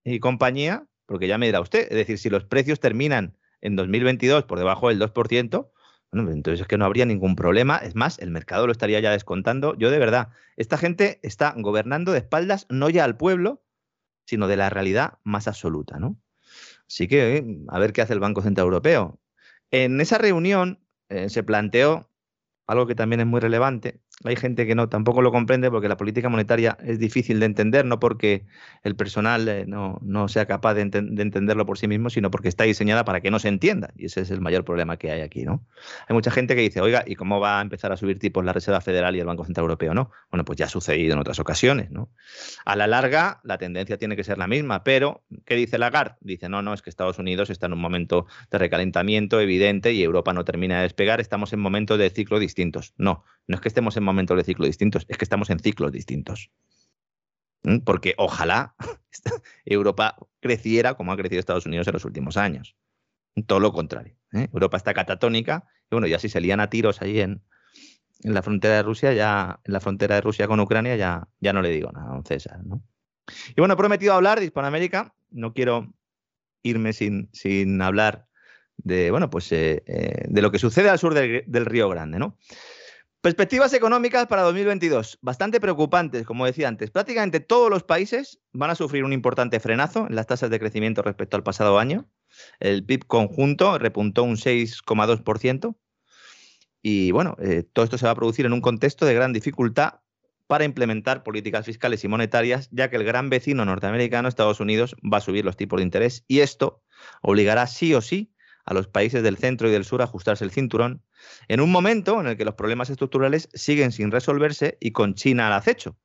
y 0.04 0.20
compañía, 0.20 0.86
porque 1.06 1.28
ya 1.28 1.38
me 1.38 1.46
dirá 1.46 1.60
usted, 1.60 1.88
es 1.90 1.96
decir, 1.96 2.18
si 2.18 2.30
los 2.30 2.44
precios 2.44 2.80
terminan 2.80 3.36
en 3.60 3.76
2022 3.76 4.44
por 4.44 4.58
debajo 4.58 4.88
del 4.88 5.00
2%, 5.00 5.70
bueno, 6.12 6.30
entonces 6.30 6.62
es 6.62 6.66
que 6.66 6.78
no 6.78 6.84
habría 6.84 7.04
ningún 7.04 7.36
problema. 7.36 7.76
Es 7.76 7.94
más, 7.94 8.18
el 8.18 8.30
mercado 8.30 8.66
lo 8.66 8.72
estaría 8.72 9.00
ya 9.00 9.10
descontando. 9.10 9.76
Yo 9.76 9.90
de 9.90 9.98
verdad, 9.98 10.28
esta 10.56 10.78
gente 10.78 11.20
está 11.22 11.54
gobernando 11.56 12.12
de 12.12 12.18
espaldas 12.18 12.66
no 12.70 12.88
ya 12.88 13.04
al 13.04 13.16
pueblo, 13.16 13.62
sino 14.24 14.48
de 14.48 14.56
la 14.56 14.70
realidad 14.70 15.18
más 15.24 15.48
absoluta, 15.48 15.98
¿no? 15.98 16.16
Así 16.86 17.08
que 17.08 17.36
eh, 17.36 17.44
a 17.68 17.78
ver 17.78 17.92
qué 17.92 18.00
hace 18.00 18.14
el 18.14 18.20
Banco 18.20 18.42
Central 18.42 18.66
Europeo. 18.66 19.20
En 19.70 20.00
esa 20.00 20.16
reunión 20.16 20.80
eh, 21.10 21.28
se 21.28 21.42
planteó 21.42 22.10
algo 22.66 22.86
que 22.86 22.94
también 22.94 23.20
es 23.20 23.26
muy 23.26 23.40
relevante, 23.40 24.00
hay 24.24 24.34
gente 24.34 24.66
que 24.66 24.74
no 24.74 24.88
tampoco 24.88 25.22
lo 25.22 25.30
comprende 25.30 25.70
porque 25.70 25.88
la 25.88 25.96
política 25.96 26.28
monetaria 26.28 26.76
es 26.82 26.98
difícil 26.98 27.38
de 27.38 27.46
entender, 27.46 27.84
no 27.84 28.00
porque 28.00 28.44
el 28.82 28.96
personal 28.96 29.46
eh, 29.48 29.64
no, 29.66 30.28
sea 30.28 30.46
capaz 30.46 30.74
de, 30.74 30.80
entenderlo 30.80 31.66
por 31.66 31.78
sí 31.78 31.86
mismo, 31.86 32.10
sino 32.10 32.30
porque 32.30 32.48
está 32.48 32.64
diseñada 32.64 33.04
para 33.04 33.20
que 33.20 33.30
no 33.30 33.38
se 33.38 33.48
entienda. 33.48 33.90
Y 33.96 34.06
ese 34.06 34.22
es 34.22 34.30
el 34.32 34.40
mayor 34.40 34.64
problema 34.64 34.96
que 34.96 35.12
hay 35.12 35.20
aquí, 35.20 35.44
¿no? 35.44 35.64
Hay 36.08 36.14
mucha 36.14 36.32
gente 36.32 36.56
que 36.56 36.62
dice, 36.62 36.80
oiga, 36.80 37.04
¿y 37.06 37.14
cómo 37.14 37.38
va 37.38 37.60
a 37.60 37.62
empezar 37.62 37.92
a 37.92 37.96
subir 37.96 38.18
tipos 38.18 38.44
la 38.44 38.52
Reserva 38.52 38.80
Federal 38.80 39.14
y 39.14 39.20
el 39.20 39.26
Banco 39.26 39.44
Central 39.44 39.64
Europeo? 39.64 39.94
No. 39.94 40.10
Bueno, 40.32 40.44
pues 40.44 40.58
ya 40.58 40.66
ha 40.66 40.68
sucedido 40.68 41.12
en 41.12 41.20
otras 41.20 41.38
ocasiones, 41.38 41.90
¿no? 41.92 42.10
A 42.64 42.74
la 42.74 42.88
larga, 42.88 43.40
la 43.44 43.58
tendencia 43.58 43.98
tiene 43.98 44.16
que 44.16 44.24
ser 44.24 44.36
la 44.38 44.48
misma, 44.48 44.82
pero 44.82 45.22
¿qué 45.46 45.54
dice 45.54 45.78
Lagarde? 45.78 46.16
Dice, 46.20 46.48
no, 46.48 46.60
no, 46.62 46.74
es 46.74 46.82
que 46.82 46.90
Estados 46.90 47.20
Unidos 47.20 47.50
está 47.50 47.66
en 47.66 47.74
un 47.74 47.80
momento 47.80 48.26
de 48.50 48.58
recalentamiento 48.58 49.40
evidente 49.40 49.92
y 49.92 50.02
Europa 50.02 50.32
no 50.32 50.44
termina 50.44 50.78
de 50.78 50.82
despegar, 50.82 51.20
estamos 51.20 51.52
en 51.52 51.60
momentos 51.60 51.98
de 51.98 52.10
ciclo 52.10 52.40
distintos. 52.40 52.94
No, 52.96 53.24
no 53.46 53.54
es 53.54 53.60
que 53.60 53.68
estemos 53.68 53.96
en 53.96 54.07
momentos 54.08 54.36
de 54.36 54.44
ciclo 54.44 54.66
distintos, 54.66 55.04
es 55.08 55.16
que 55.16 55.24
estamos 55.24 55.50
en 55.50 55.58
ciclos 55.58 55.92
distintos. 55.92 56.50
¿Mm? 57.62 57.78
Porque 57.78 58.14
ojalá 58.16 58.74
Europa 59.64 60.16
creciera 60.40 60.94
como 60.94 61.12
ha 61.12 61.16
crecido 61.16 61.40
Estados 61.40 61.66
Unidos 61.66 61.86
en 61.88 61.92
los 61.94 62.04
últimos 62.04 62.36
años. 62.36 62.76
Todo 63.46 63.60
lo 63.60 63.72
contrario. 63.72 64.16
¿eh? 64.32 64.48
Europa 64.52 64.76
está 64.76 64.94
catatónica 64.94 65.64
y 65.90 65.94
bueno, 65.94 66.06
ya 66.06 66.18
si 66.18 66.28
se 66.28 66.40
lían 66.40 66.60
a 66.60 66.70
tiros 66.70 67.02
ahí 67.02 67.20
en, 67.20 67.42
en, 68.22 68.34
la 68.34 68.42
frontera 68.42 68.76
de 68.76 68.82
Rusia, 68.82 69.12
ya 69.12 69.60
en 69.64 69.72
la 69.72 69.80
frontera 69.80 70.16
de 70.16 70.20
Rusia 70.22 70.48
con 70.48 70.60
Ucrania, 70.60 70.96
ya, 70.96 71.28
ya 71.40 71.52
no 71.52 71.62
le 71.62 71.70
digo 71.70 71.92
nada 71.92 72.10
a 72.10 72.14
don 72.14 72.24
César. 72.24 72.60
Y 73.50 73.60
bueno, 73.60 73.74
he 73.74 73.76
prometido 73.76 74.14
hablar 74.14 74.40
de 74.40 74.46
Hispanoamérica. 74.46 75.14
No 75.30 75.52
quiero 75.52 75.92
irme 76.62 76.92
sin, 76.92 77.28
sin 77.32 77.80
hablar 77.82 78.26
de, 78.78 79.10
bueno, 79.10 79.28
pues, 79.30 79.50
eh, 79.52 79.82
eh, 79.86 80.24
de 80.28 80.42
lo 80.42 80.50
que 80.50 80.58
sucede 80.58 80.88
al 80.88 80.98
sur 80.98 81.14
del 81.14 81.66
Río 81.66 81.88
Grande, 81.88 82.18
¿no? 82.18 82.38
Perspectivas 83.20 83.72
económicas 83.72 84.28
para 84.28 84.42
2022, 84.42 85.18
bastante 85.22 85.60
preocupantes, 85.60 86.24
como 86.24 86.46
decía 86.46 86.68
antes. 86.68 86.92
Prácticamente 86.92 87.40
todos 87.40 87.68
los 87.68 87.82
países 87.82 88.38
van 88.52 88.70
a 88.70 88.76
sufrir 88.76 89.02
un 89.02 89.12
importante 89.12 89.58
frenazo 89.58 90.06
en 90.08 90.14
las 90.14 90.28
tasas 90.28 90.50
de 90.50 90.60
crecimiento 90.60 91.02
respecto 91.02 91.36
al 91.36 91.42
pasado 91.42 91.80
año. 91.80 92.08
El 92.60 92.86
PIB 92.86 93.06
conjunto 93.08 93.76
repuntó 93.76 94.22
un 94.22 94.36
6,2%. 94.36 95.76
Y 96.80 97.10
bueno, 97.10 97.36
eh, 97.40 97.64
todo 97.72 97.84
esto 97.84 97.98
se 97.98 98.06
va 98.06 98.12
a 98.12 98.14
producir 98.14 98.46
en 98.46 98.52
un 98.52 98.60
contexto 98.60 99.04
de 99.04 99.14
gran 99.14 99.32
dificultad 99.32 99.94
para 100.46 100.64
implementar 100.64 101.24
políticas 101.24 101.66
fiscales 101.66 102.04
y 102.04 102.08
monetarias, 102.08 102.68
ya 102.70 102.88
que 102.88 102.96
el 102.96 103.04
gran 103.04 103.30
vecino 103.30 103.64
norteamericano, 103.64 104.28
Estados 104.28 104.60
Unidos, 104.60 104.94
va 105.02 105.18
a 105.18 105.22
subir 105.22 105.44
los 105.44 105.56
tipos 105.56 105.78
de 105.78 105.82
interés 105.82 106.24
y 106.28 106.38
esto 106.38 106.84
obligará 107.20 107.66
sí 107.66 107.94
o 107.94 108.00
sí 108.00 108.32
a 108.68 108.74
los 108.74 108.86
países 108.86 109.22
del 109.22 109.38
centro 109.38 109.68
y 109.68 109.72
del 109.72 109.84
sur 109.84 110.02
a 110.02 110.04
ajustarse 110.04 110.44
el 110.44 110.50
cinturón 110.50 111.02
en 111.48 111.60
un 111.60 111.72
momento 111.72 112.20
en 112.20 112.26
el 112.26 112.36
que 112.36 112.44
los 112.44 112.54
problemas 112.54 112.90
estructurales 112.90 113.48
siguen 113.54 113.92
sin 113.92 114.10
resolverse 114.10 114.76
y 114.80 114.92
con 114.92 115.14
China 115.14 115.46
al 115.46 115.54
acecho. 115.54 115.96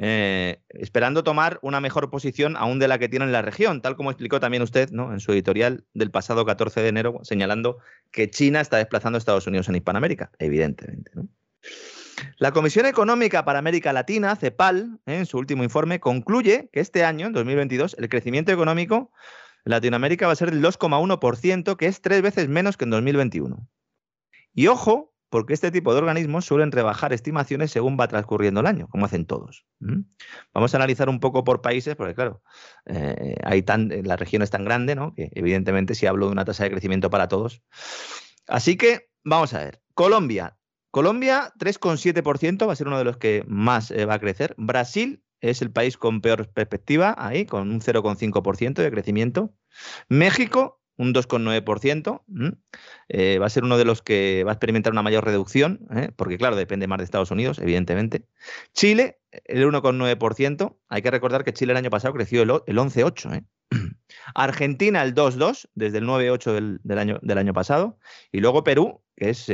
Eh, 0.00 0.62
esperando 0.68 1.24
tomar 1.24 1.58
una 1.60 1.80
mejor 1.80 2.08
posición 2.08 2.56
aún 2.56 2.78
de 2.78 2.86
la 2.86 3.00
que 3.00 3.08
tiene 3.08 3.24
en 3.24 3.32
la 3.32 3.42
región, 3.42 3.82
tal 3.82 3.96
como 3.96 4.12
explicó 4.12 4.38
también 4.38 4.62
usted 4.62 4.90
¿no? 4.90 5.12
en 5.12 5.18
su 5.18 5.32
editorial 5.32 5.86
del 5.92 6.12
pasado 6.12 6.46
14 6.46 6.80
de 6.80 6.88
enero, 6.88 7.18
señalando 7.24 7.78
que 8.12 8.30
China 8.30 8.60
está 8.60 8.76
desplazando 8.76 9.16
a 9.16 9.18
Estados 9.18 9.48
Unidos 9.48 9.68
en 9.68 9.74
Hispanoamérica, 9.74 10.30
evidentemente. 10.38 11.10
La 12.36 12.52
Comisión 12.52 12.86
Económica 12.86 13.44
para 13.44 13.58
América 13.58 13.92
Latina, 13.92 14.36
CEPAL, 14.36 15.00
en 15.06 15.26
su 15.26 15.36
último 15.36 15.64
informe, 15.64 15.98
concluye 15.98 16.68
que 16.72 16.78
este 16.78 17.04
año, 17.04 17.26
en 17.26 17.32
2022, 17.32 17.96
el 17.98 18.08
crecimiento 18.08 18.52
económico 18.52 19.10
Latinoamérica 19.68 20.26
va 20.26 20.32
a 20.32 20.36
ser 20.36 20.50
del 20.50 20.62
2,1%, 20.62 21.76
que 21.76 21.86
es 21.86 22.00
tres 22.00 22.22
veces 22.22 22.48
menos 22.48 22.76
que 22.76 22.84
en 22.84 22.90
2021. 22.90 23.68
Y 24.54 24.66
ojo, 24.68 25.14
porque 25.28 25.52
este 25.52 25.70
tipo 25.70 25.92
de 25.92 25.98
organismos 25.98 26.46
suelen 26.46 26.72
rebajar 26.72 27.12
estimaciones 27.12 27.70
según 27.70 27.98
va 28.00 28.08
transcurriendo 28.08 28.60
el 28.60 28.66
año, 28.66 28.88
como 28.88 29.04
hacen 29.04 29.26
todos. 29.26 29.66
Vamos 30.54 30.72
a 30.72 30.76
analizar 30.78 31.10
un 31.10 31.20
poco 31.20 31.44
por 31.44 31.60
países, 31.60 31.96
porque 31.96 32.14
claro, 32.14 32.42
eh, 32.86 33.36
hay 33.44 33.62
tan, 33.62 33.90
la 34.04 34.16
región 34.16 34.40
es 34.40 34.50
tan 34.50 34.64
grande, 34.64 34.94
¿no? 34.94 35.14
que 35.14 35.30
evidentemente 35.34 35.94
si 35.94 36.06
hablo 36.06 36.26
de 36.26 36.32
una 36.32 36.46
tasa 36.46 36.64
de 36.64 36.70
crecimiento 36.70 37.10
para 37.10 37.28
todos. 37.28 37.62
Así 38.46 38.76
que 38.76 39.10
vamos 39.22 39.52
a 39.52 39.58
ver. 39.58 39.82
Colombia. 39.92 40.56
Colombia 40.90 41.52
3,7% 41.58 42.66
va 42.66 42.72
a 42.72 42.76
ser 42.76 42.86
uno 42.86 42.96
de 42.96 43.04
los 43.04 43.18
que 43.18 43.44
más 43.46 43.90
eh, 43.90 44.06
va 44.06 44.14
a 44.14 44.18
crecer. 44.18 44.54
Brasil 44.56 45.22
es 45.40 45.62
el 45.62 45.70
país 45.70 45.96
con 45.96 46.20
peor 46.20 46.48
perspectiva, 46.48 47.14
ahí, 47.18 47.46
con 47.46 47.70
un 47.70 47.80
0,5% 47.80 48.74
de 48.74 48.90
crecimiento. 48.90 49.52
México 50.08 50.78
un 50.98 51.14
2,9%. 51.14 52.22
Eh, 53.08 53.38
va 53.38 53.46
a 53.46 53.50
ser 53.50 53.64
uno 53.64 53.78
de 53.78 53.84
los 53.84 54.02
que 54.02 54.44
va 54.44 54.50
a 54.50 54.54
experimentar 54.54 54.92
una 54.92 55.02
mayor 55.02 55.24
reducción, 55.24 55.86
¿eh? 55.94 56.10
porque 56.14 56.36
claro, 56.36 56.56
depende 56.56 56.86
más 56.86 56.98
de 56.98 57.04
Estados 57.04 57.30
Unidos, 57.30 57.58
evidentemente. 57.58 58.26
Chile, 58.74 59.20
el 59.44 59.64
1,9%. 59.64 60.76
Hay 60.88 61.02
que 61.02 61.10
recordar 61.10 61.44
que 61.44 61.52
Chile 61.52 61.72
el 61.72 61.78
año 61.78 61.90
pasado 61.90 62.12
creció 62.12 62.42
el, 62.42 62.50
11,8%. 62.50 63.36
¿eh? 63.36 63.44
Argentina 64.34 65.02
el 65.02 65.14
2,2% 65.14 65.70
desde 65.74 65.98
el 65.98 66.04
9,8% 66.04 66.80
del, 66.82 66.98
año, 66.98 67.18
del 67.22 67.38
año 67.38 67.54
pasado. 67.54 67.98
Y 68.32 68.40
luego 68.40 68.64
Perú, 68.64 69.00
que 69.18 69.30
es 69.30 69.48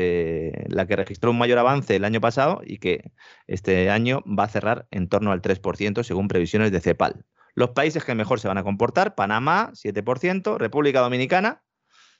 la 0.68 0.86
que 0.86 0.94
registró 0.94 1.30
un 1.30 1.38
mayor 1.38 1.58
avance 1.58 1.96
el 1.96 2.04
año 2.04 2.20
pasado 2.20 2.60
y 2.62 2.76
que 2.76 3.12
este 3.46 3.88
año 3.88 4.22
va 4.26 4.44
a 4.44 4.48
cerrar 4.48 4.86
en 4.90 5.08
torno 5.08 5.32
al 5.32 5.40
3% 5.40 6.02
según 6.02 6.28
previsiones 6.28 6.70
de 6.70 6.80
CEPAL. 6.80 7.24
Los 7.54 7.70
países 7.70 8.04
que 8.04 8.14
mejor 8.14 8.40
se 8.40 8.48
van 8.48 8.58
a 8.58 8.62
comportar, 8.62 9.14
Panamá, 9.14 9.70
7%, 9.72 10.58
República 10.58 11.00
Dominicana, 11.00 11.62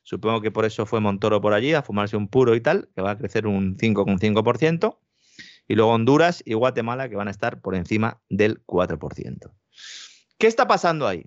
supongo 0.03 0.41
que 0.41 0.53
por 0.53 0.65
eso 0.65 0.87
fue 0.87 1.01
Montoro 1.01 1.43
por 1.43 1.53
allí 1.53 1.75
a 1.75 1.83
fumarse 1.83 2.17
un 2.17 2.29
puro 2.29 2.55
y 2.55 2.63
tal, 2.63 2.89
que 2.95 3.03
va 3.03 3.11
a 3.11 3.19
crecer 3.19 3.47
un 3.47 3.77
5,5%, 3.77 4.99
y 5.69 5.75
luego 5.75 5.93
Honduras 5.93 6.43
y 6.47 6.55
Guatemala, 6.55 7.11
que 7.11 7.17
van 7.17 7.29
a 7.29 7.31
estar 7.31 7.61
por 7.61 7.75
encima 7.75 8.23
del 8.31 8.65
4%. 8.65 9.53
¿Qué 10.39 10.47
está 10.47 10.67
pasando 10.67 11.07
ahí? 11.07 11.27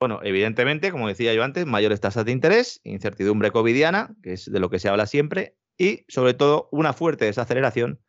Bueno, 0.00 0.20
evidentemente, 0.22 0.90
como 0.90 1.08
decía 1.08 1.32
yo 1.34 1.44
antes, 1.44 1.66
mayores 1.66 2.00
tasas 2.00 2.24
de 2.24 2.32
interés, 2.32 2.80
incertidumbre 2.84 3.50
covidiana, 3.50 4.14
que 4.22 4.34
es 4.34 4.50
de 4.50 4.60
lo 4.60 4.68
que 4.70 4.78
se 4.78 4.88
habla 4.88 5.06
siempre, 5.06 5.56
y 5.78 6.04
sobre 6.08 6.34
todo 6.34 6.68
una 6.72 6.92
fuerte 6.92 7.24
desaceleración 7.24 8.00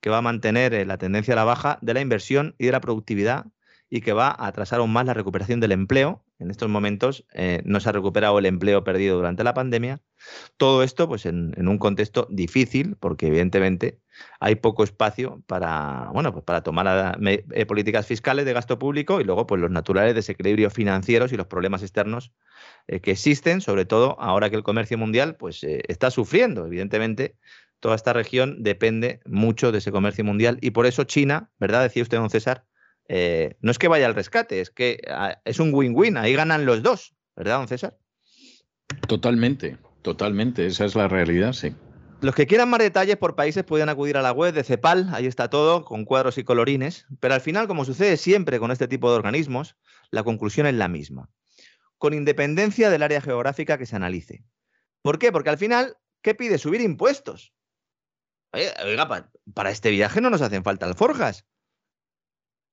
que 0.00 0.10
va 0.10 0.18
a 0.18 0.22
mantener 0.22 0.74
eh, 0.74 0.86
la 0.86 0.98
tendencia 0.98 1.34
a 1.34 1.36
la 1.36 1.44
baja 1.44 1.78
de 1.82 1.94
la 1.94 2.00
inversión 2.00 2.54
y 2.58 2.66
de 2.66 2.72
la 2.72 2.80
productividad 2.80 3.46
y 3.90 4.00
que 4.00 4.12
va 4.12 4.28
a 4.28 4.46
atrasar 4.46 4.80
aún 4.80 4.92
más 4.92 5.06
la 5.06 5.14
recuperación 5.14 5.60
del 5.60 5.72
empleo. 5.72 6.24
En 6.38 6.50
estos 6.50 6.68
momentos 6.68 7.26
eh, 7.32 7.62
no 7.64 7.80
se 7.80 7.88
ha 7.88 7.92
recuperado 7.92 8.38
el 8.38 8.46
empleo 8.46 8.84
perdido 8.84 9.16
durante 9.16 9.44
la 9.44 9.54
pandemia. 9.54 10.02
Todo 10.56 10.82
esto 10.82 11.08
pues, 11.08 11.26
en, 11.26 11.54
un 11.66 11.78
contexto 11.78 12.26
difícil, 12.30 12.96
porque 13.00 13.28
evidentemente 13.28 13.98
hay 14.40 14.56
poco 14.56 14.84
espacio 14.84 15.42
para, 15.46 16.10
bueno, 16.12 16.32
pues 16.32 16.44
para 16.44 16.62
tomar 16.62 17.18
eh, 17.26 17.66
políticas 17.66 18.06
fiscales 18.06 18.44
de 18.44 18.52
gasto 18.52 18.78
público 18.78 19.20
y 19.20 19.24
luego 19.24 19.46
pues, 19.46 19.60
los 19.60 19.70
naturales 19.70 20.14
desequilibrios 20.14 20.72
financieros 20.72 21.32
y 21.32 21.36
los 21.36 21.46
problemas 21.46 21.82
externos 21.82 22.32
eh, 22.86 23.00
que 23.00 23.12
existen, 23.12 23.60
sobre 23.60 23.84
todo 23.84 24.20
ahora 24.20 24.50
que 24.50 24.56
el 24.56 24.62
comercio 24.62 24.98
mundial 24.98 25.36
pues, 25.36 25.62
está 25.62 26.10
sufriendo. 26.10 26.66
Evidentemente, 26.66 27.36
toda 27.80 27.94
esta 27.94 28.12
región 28.12 28.62
depende 28.62 29.20
mucho 29.24 29.72
de 29.72 29.78
ese 29.78 29.92
comercio 29.92 30.24
mundial 30.24 30.58
y 30.60 30.70
por 30.70 30.86
eso 30.86 31.04
China, 31.04 31.50
¿verdad? 31.58 31.82
Decía 31.82 32.02
usted, 32.02 32.18
don 32.18 32.30
César, 32.30 32.64
eh, 33.08 33.56
no 33.60 33.70
es 33.70 33.78
que 33.78 33.88
vaya 33.88 34.06
al 34.06 34.14
rescate, 34.14 34.60
es 34.60 34.70
que 34.70 35.00
ah, 35.08 35.40
es 35.44 35.60
un 35.60 35.72
win-win, 35.72 36.16
ahí 36.16 36.34
ganan 36.34 36.66
los 36.66 36.82
dos, 36.82 37.14
¿verdad, 37.36 37.58
don 37.58 37.68
César? 37.68 37.96
Totalmente, 39.06 39.78
totalmente, 40.02 40.66
esa 40.66 40.84
es 40.84 40.94
la 40.94 41.08
realidad, 41.08 41.52
sí. 41.52 41.74
Los 42.20 42.34
que 42.34 42.48
quieran 42.48 42.68
más 42.68 42.80
detalles 42.80 43.16
por 43.16 43.36
países 43.36 43.62
pueden 43.62 43.88
acudir 43.88 44.16
a 44.16 44.22
la 44.22 44.32
web 44.32 44.52
de 44.52 44.64
CEPAL, 44.64 45.08
ahí 45.14 45.26
está 45.26 45.48
todo, 45.48 45.84
con 45.84 46.04
cuadros 46.04 46.36
y 46.36 46.42
colorines, 46.42 47.06
pero 47.20 47.34
al 47.34 47.40
final, 47.40 47.68
como 47.68 47.84
sucede 47.84 48.16
siempre 48.16 48.58
con 48.58 48.72
este 48.72 48.88
tipo 48.88 49.08
de 49.08 49.16
organismos, 49.16 49.76
la 50.10 50.24
conclusión 50.24 50.66
es 50.66 50.74
la 50.74 50.88
misma, 50.88 51.30
con 51.96 52.14
independencia 52.14 52.90
del 52.90 53.04
área 53.04 53.20
geográfica 53.20 53.78
que 53.78 53.86
se 53.86 53.94
analice. 53.94 54.44
¿Por 55.00 55.20
qué? 55.20 55.30
Porque 55.30 55.50
al 55.50 55.58
final, 55.58 55.96
¿qué 56.20 56.34
pide? 56.34 56.58
Subir 56.58 56.80
impuestos. 56.80 57.54
Oiga, 58.52 59.30
para 59.54 59.70
este 59.70 59.90
viaje 59.90 60.20
no 60.20 60.28
nos 60.28 60.42
hacen 60.42 60.64
falta 60.64 60.86
alforjas. 60.86 61.46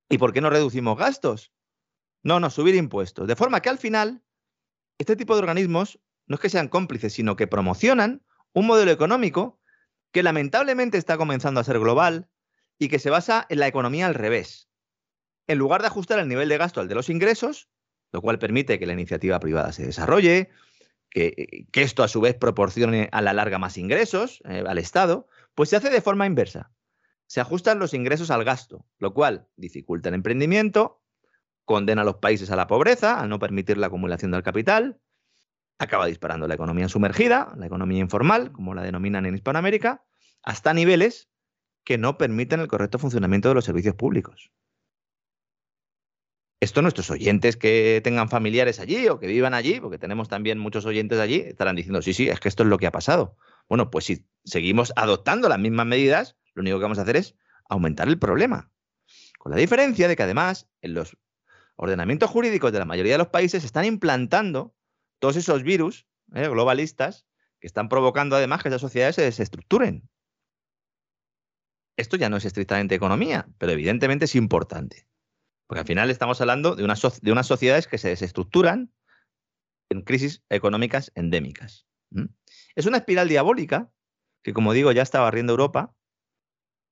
¿Y 0.10 0.18
por 0.18 0.34
qué 0.34 0.41
no 0.41 0.50
reducimos 0.50 0.98
gastos? 0.98 1.54
No, 2.24 2.39
no, 2.39 2.50
subir 2.50 2.74
impuestos. 2.74 3.28
De 3.28 3.36
forma 3.36 3.62
que 3.62 3.70
al 3.70 3.78
final, 3.78 4.24
este 4.98 5.16
tipo 5.16 5.36
de 5.36 5.41
organismos 5.41 6.00
no 6.26 6.36
es 6.36 6.41
que 6.41 6.50
sean 6.50 6.68
cómplices, 6.68 7.14
sino 7.14 7.36
que 7.36 7.46
promocionan 7.46 8.24
un 8.56 8.66
modelo 8.66 8.89
económico 8.89 9.62
que 10.12 10.24
lamentablemente 10.24 10.97
está 10.97 11.18
comenzando 11.18 11.60
a 11.60 11.64
ser 11.64 11.78
global 11.78 12.28
y 12.80 12.88
que 12.88 12.97
se 12.97 13.12
basa 13.12 13.45
en 13.49 13.60
la 13.60 13.68
economía 13.68 14.08
al 14.08 14.16
revés. 14.16 14.68
En 15.45 15.60
lugar 15.60 15.82
de 15.82 15.88
ajustar 15.88 16.18
el 16.18 16.28
nivel 16.28 16.49
de 16.49 16.58
gasto 16.58 16.82
al 16.82 16.88
de 16.88 16.95
los 16.95 17.10
ingresos, 17.10 17.70
lo 18.12 18.24
cual 18.24 18.39
permite 18.39 18.80
que 18.80 18.88
la 18.88 18.93
iniciativa 18.93 19.39
privada 19.39 19.72
se 19.72 19.86
desarrolle, 19.86 20.49
que, 21.12 21.68
esto 21.74 22.01
a 22.01 22.08
su 22.08 22.20
vez 22.20 22.34
proporcione 22.34 23.10
a 23.12 23.22
la 23.22 23.34
larga 23.34 23.60
más 23.60 23.78
ingresos 23.78 24.41
eh, 24.49 24.64
al 24.66 24.80
Estado, 24.80 25.28
pues 25.53 25.70
se 25.70 25.76
hace 25.76 25.91
de 25.91 26.01
forma 26.01 26.26
inversa 26.26 26.72
se 27.28 27.41
ajustan 27.41 27.80
los 27.80 27.93
ingresos 27.93 28.32
al 28.32 28.43
gasto, 28.43 28.86
lo 28.99 29.14
cual 29.14 29.47
dificulta 29.56 30.10
el 30.10 30.16
emprendimiento, 30.16 31.01
condena 31.64 32.03
a 32.03 32.06
los 32.06 32.18
países 32.18 32.51
a 32.51 32.56
la 32.56 32.68
pobreza 32.68 33.20
al 33.20 33.30
no 33.30 33.39
permitir 33.39 33.78
la 33.78 33.88
acumulación 33.88 34.32
del 34.32 34.43
capital, 34.43 34.99
acaba 35.78 36.05
disparando 36.05 36.47
la 36.47 36.55
economía 36.55 36.89
sumergida, 36.89 37.53
la 37.57 37.65
economía 37.65 37.99
informal, 37.99 38.51
como 38.51 38.73
la 38.73 38.84
denominan 38.84 39.26
en 39.26 39.36
Hispanoamérica, 39.36 40.03
hasta 40.43 40.73
niveles 40.73 41.30
que 41.84 41.97
no 41.97 42.17
permiten 42.17 42.59
el 42.59 42.67
correcto 42.67 42.99
funcionamiento 42.99 43.49
de 43.49 43.55
los 43.55 43.65
servicios 43.65 43.95
públicos. 43.95 44.51
Esto 46.61 46.82
nuestros 46.82 47.11
oyentes 47.11 47.57
que 47.57 48.01
tengan 48.03 48.30
familiares 48.30 48.80
allí 48.80 49.07
o 49.07 49.19
que 49.19 49.28
vivan 49.28 49.53
allí, 49.53 49.80
porque 49.80 49.99
tenemos 49.99 50.30
también 50.30 50.57
muchos 50.57 50.86
oyentes 50.86 51.19
allí, 51.19 51.41
estarán 51.41 51.76
diciendo, 51.76 52.01
sí, 52.01 52.13
sí, 52.13 52.30
es 52.30 52.39
que 52.39 52.47
esto 52.47 52.63
es 52.63 52.69
lo 52.69 52.78
que 52.78 52.88
ha 52.88 52.91
pasado. 52.91 53.38
Bueno, 53.67 53.91
pues 53.91 54.05
si 54.05 54.26
seguimos 54.45 54.93
adoptando 54.95 55.49
las 55.49 55.59
mismas 55.59 55.86
medidas, 55.86 56.38
lo 56.53 56.61
único 56.61 56.78
que 56.78 56.84
vamos 56.84 56.97
a 56.97 57.01
hacer 57.03 57.17
es 57.17 57.36
aumentar 57.69 58.07
el 58.07 58.17
problema. 58.17 58.71
Con 59.38 59.51
la 59.51 59.57
diferencia 59.57 60.07
de 60.07 60.15
que 60.15 60.23
además 60.23 60.67
en 60.82 60.93
los 60.93 61.17
ordenamientos 61.76 62.30
jurídicos 62.30 62.71
de 62.71 62.80
la 62.80 62.86
mayoría 62.86 63.11
de 63.11 63.17
los 63.19 63.28
países 63.28 63.61
se 63.61 63.67
están 63.67 63.86
implantando 63.86 64.73
todos 65.20 65.36
esos 65.36 65.63
virus 65.63 66.07
eh, 66.34 66.47
globalistas 66.47 67.26
que 67.59 67.68
están 67.68 67.89
provocando 67.89 68.36
además 68.36 68.61
que 68.61 68.70
esas 68.70 68.82
sociedades 68.82 69.16
se 69.16 69.24
desestructuren. 69.24 70.09
Esto 71.97 72.18
ya 72.18 72.30
no 72.30 72.38
es 72.38 72.45
estrictamente 72.45 72.95
economía, 72.95 73.47
pero 73.57 73.72
evidentemente 73.72 74.26
es 74.26 74.36
importante. 74.36 75.07
Porque 75.68 75.80
al 75.80 75.88
final 75.88 76.09
estamos 76.09 76.41
hablando 76.41 76.76
de 76.76 76.84
unas, 76.84 77.22
de 77.22 77.32
unas 77.32 77.47
sociedades 77.47 77.88
que 77.88 77.97
se 77.97 78.09
desestructuran 78.09 78.93
en 79.89 80.01
crisis 80.01 80.43
económicas 80.49 81.11
endémicas. 81.16 81.88
Es 82.76 82.86
una 82.86 82.97
espiral 82.97 83.28
diabólica 83.28 83.91
que, 84.43 84.53
como 84.53 84.74
digo, 84.74 84.91
ya 84.91 85.01
está 85.01 85.22
barriendo 85.22 85.53
Europa 85.53 85.95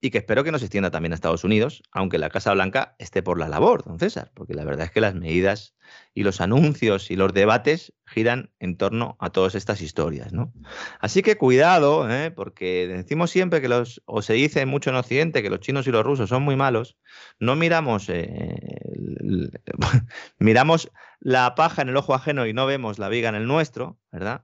y 0.03 0.11
que 0.11 0.17
espero 0.17 0.43
que 0.43 0.51
no 0.51 0.59
se 0.59 0.65
extienda 0.65 0.91
también 0.91 1.13
a 1.13 1.15
Estados 1.15 1.45
Unidos, 1.45 1.81
aunque 1.93 2.17
la 2.17 2.29
Casa 2.29 2.53
Blanca 2.53 2.93
esté 2.99 3.23
por 3.23 3.39
la 3.39 3.47
labor, 3.47 3.85
don 3.85 3.99
César, 3.99 4.31
porque 4.33 4.53
la 4.53 4.65
verdad 4.65 4.87
es 4.87 4.91
que 4.91 4.99
las 4.99 5.15
medidas 5.15 5.77
y 6.13 6.23
los 6.23 6.41
anuncios 6.41 7.09
y 7.09 7.15
los 7.15 7.33
debates 7.33 7.93
giran 8.05 8.51
en 8.59 8.75
torno 8.75 9.15
a 9.21 9.29
todas 9.29 9.55
estas 9.55 9.79
historias. 9.79 10.33
¿no? 10.33 10.51
Así 10.99 11.21
que 11.21 11.37
cuidado, 11.37 12.11
¿eh? 12.11 12.31
porque 12.31 12.85
decimos 12.85 13.31
siempre 13.31 13.61
que 13.61 13.69
los, 13.69 14.03
o 14.03 14.21
se 14.21 14.33
dice 14.33 14.65
mucho 14.65 14.89
en 14.89 14.97
Occidente 14.97 15.41
que 15.41 15.49
los 15.49 15.61
chinos 15.61 15.87
y 15.87 15.91
los 15.91 16.03
rusos 16.03 16.27
son 16.27 16.43
muy 16.43 16.57
malos, 16.57 16.97
no 17.39 17.55
miramos, 17.55 18.09
eh, 18.09 18.57
miramos 20.37 20.91
la 21.21 21.55
paja 21.55 21.81
en 21.81 21.87
el 21.87 21.95
ojo 21.95 22.13
ajeno 22.13 22.45
y 22.45 22.51
no 22.51 22.65
vemos 22.65 22.99
la 22.99 23.07
viga 23.07 23.29
en 23.29 23.35
el 23.35 23.47
nuestro, 23.47 23.97
¿verdad? 24.11 24.43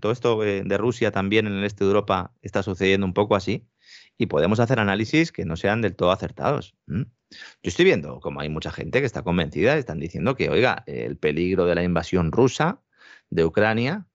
Todo 0.00 0.12
esto 0.12 0.44
eh, 0.44 0.62
de 0.64 0.78
Rusia 0.78 1.10
también 1.12 1.46
en 1.46 1.54
el 1.54 1.64
este 1.64 1.84
de 1.84 1.88
Europa 1.88 2.32
está 2.42 2.62
sucediendo 2.62 3.06
un 3.06 3.14
poco 3.14 3.36
así. 3.36 3.68
Y 4.18 4.26
podemos 4.26 4.60
hacer 4.60 4.80
análisis 4.80 5.32
que 5.32 5.44
no 5.44 5.56
sean 5.56 5.80
del 5.80 5.94
todo 5.94 6.10
acertados. 6.10 6.74
Yo 6.86 7.04
estoy 7.62 7.84
viendo 7.84 8.20
como 8.20 8.40
hay 8.40 8.48
mucha 8.48 8.72
gente 8.72 9.00
que 9.00 9.06
está 9.06 9.22
convencida, 9.22 9.76
están 9.76 10.00
diciendo 10.00 10.34
que, 10.34 10.50
oiga, 10.50 10.82
el 10.86 11.16
peligro 11.16 11.64
de 11.66 11.76
la 11.76 11.84
invasión 11.84 12.32
rusa 12.32 12.82
de 13.30 13.44
Ucrania, 13.44 14.06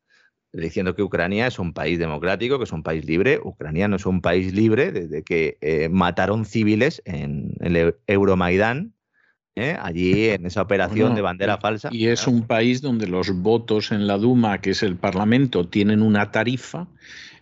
diciendo 0.51 0.93
que 0.93 1.01
Ucrania 1.01 1.47
es 1.47 1.57
un 1.57 1.73
país 1.73 1.97
democrático, 1.97 2.57
que 2.57 2.65
es 2.65 2.71
un 2.73 2.83
país 2.83 3.05
libre. 3.05 3.39
Ucrania 3.41 3.87
no 3.87 3.95
es 3.95 4.05
un 4.05 4.21
país 4.21 4.53
libre 4.53 4.91
desde 4.91 5.23
que 5.23 5.57
eh, 5.61 5.89
mataron 5.89 6.45
civiles 6.45 7.01
en 7.05 7.55
el 7.61 7.95
Euromaidán, 8.05 8.93
¿eh? 9.55 9.77
allí 9.79 10.29
en 10.29 10.45
esa 10.45 10.61
operación 10.61 11.15
de 11.15 11.21
bandera 11.21 11.57
falsa. 11.57 11.89
Y 11.91 12.07
es 12.07 12.27
un 12.27 12.45
país 12.45 12.81
donde 12.81 13.07
los 13.07 13.31
votos 13.41 13.91
en 13.91 14.05
la 14.05 14.17
Duma, 14.17 14.59
que 14.59 14.71
es 14.71 14.83
el 14.83 14.97
Parlamento, 14.97 15.67
tienen 15.67 16.01
una 16.01 16.31
tarifa 16.31 16.87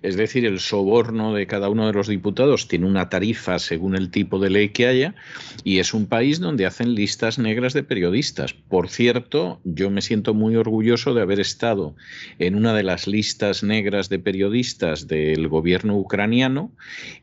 es 0.01 0.15
decir, 0.15 0.45
el 0.45 0.59
soborno 0.59 1.33
de 1.33 1.45
cada 1.45 1.69
uno 1.69 1.85
de 1.85 1.93
los 1.93 2.07
diputados 2.07 2.67
tiene 2.67 2.87
una 2.87 3.09
tarifa 3.09 3.59
según 3.59 3.95
el 3.95 4.09
tipo 4.09 4.39
de 4.39 4.49
ley 4.49 4.69
que 4.69 4.87
haya 4.87 5.15
y 5.63 5.77
es 5.79 5.93
un 5.93 6.07
país 6.07 6.39
donde 6.39 6.65
hacen 6.65 6.95
listas 6.95 7.37
negras 7.37 7.73
de 7.73 7.83
periodistas. 7.83 8.53
Por 8.53 8.89
cierto, 8.89 9.61
yo 9.63 9.91
me 9.91 10.01
siento 10.01 10.33
muy 10.33 10.55
orgulloso 10.55 11.13
de 11.13 11.21
haber 11.21 11.39
estado 11.39 11.95
en 12.39 12.55
una 12.55 12.73
de 12.73 12.83
las 12.83 13.07
listas 13.07 13.63
negras 13.63 14.09
de 14.09 14.17
periodistas 14.17 15.07
del 15.07 15.47
gobierno 15.47 15.97
ucraniano 15.97 16.71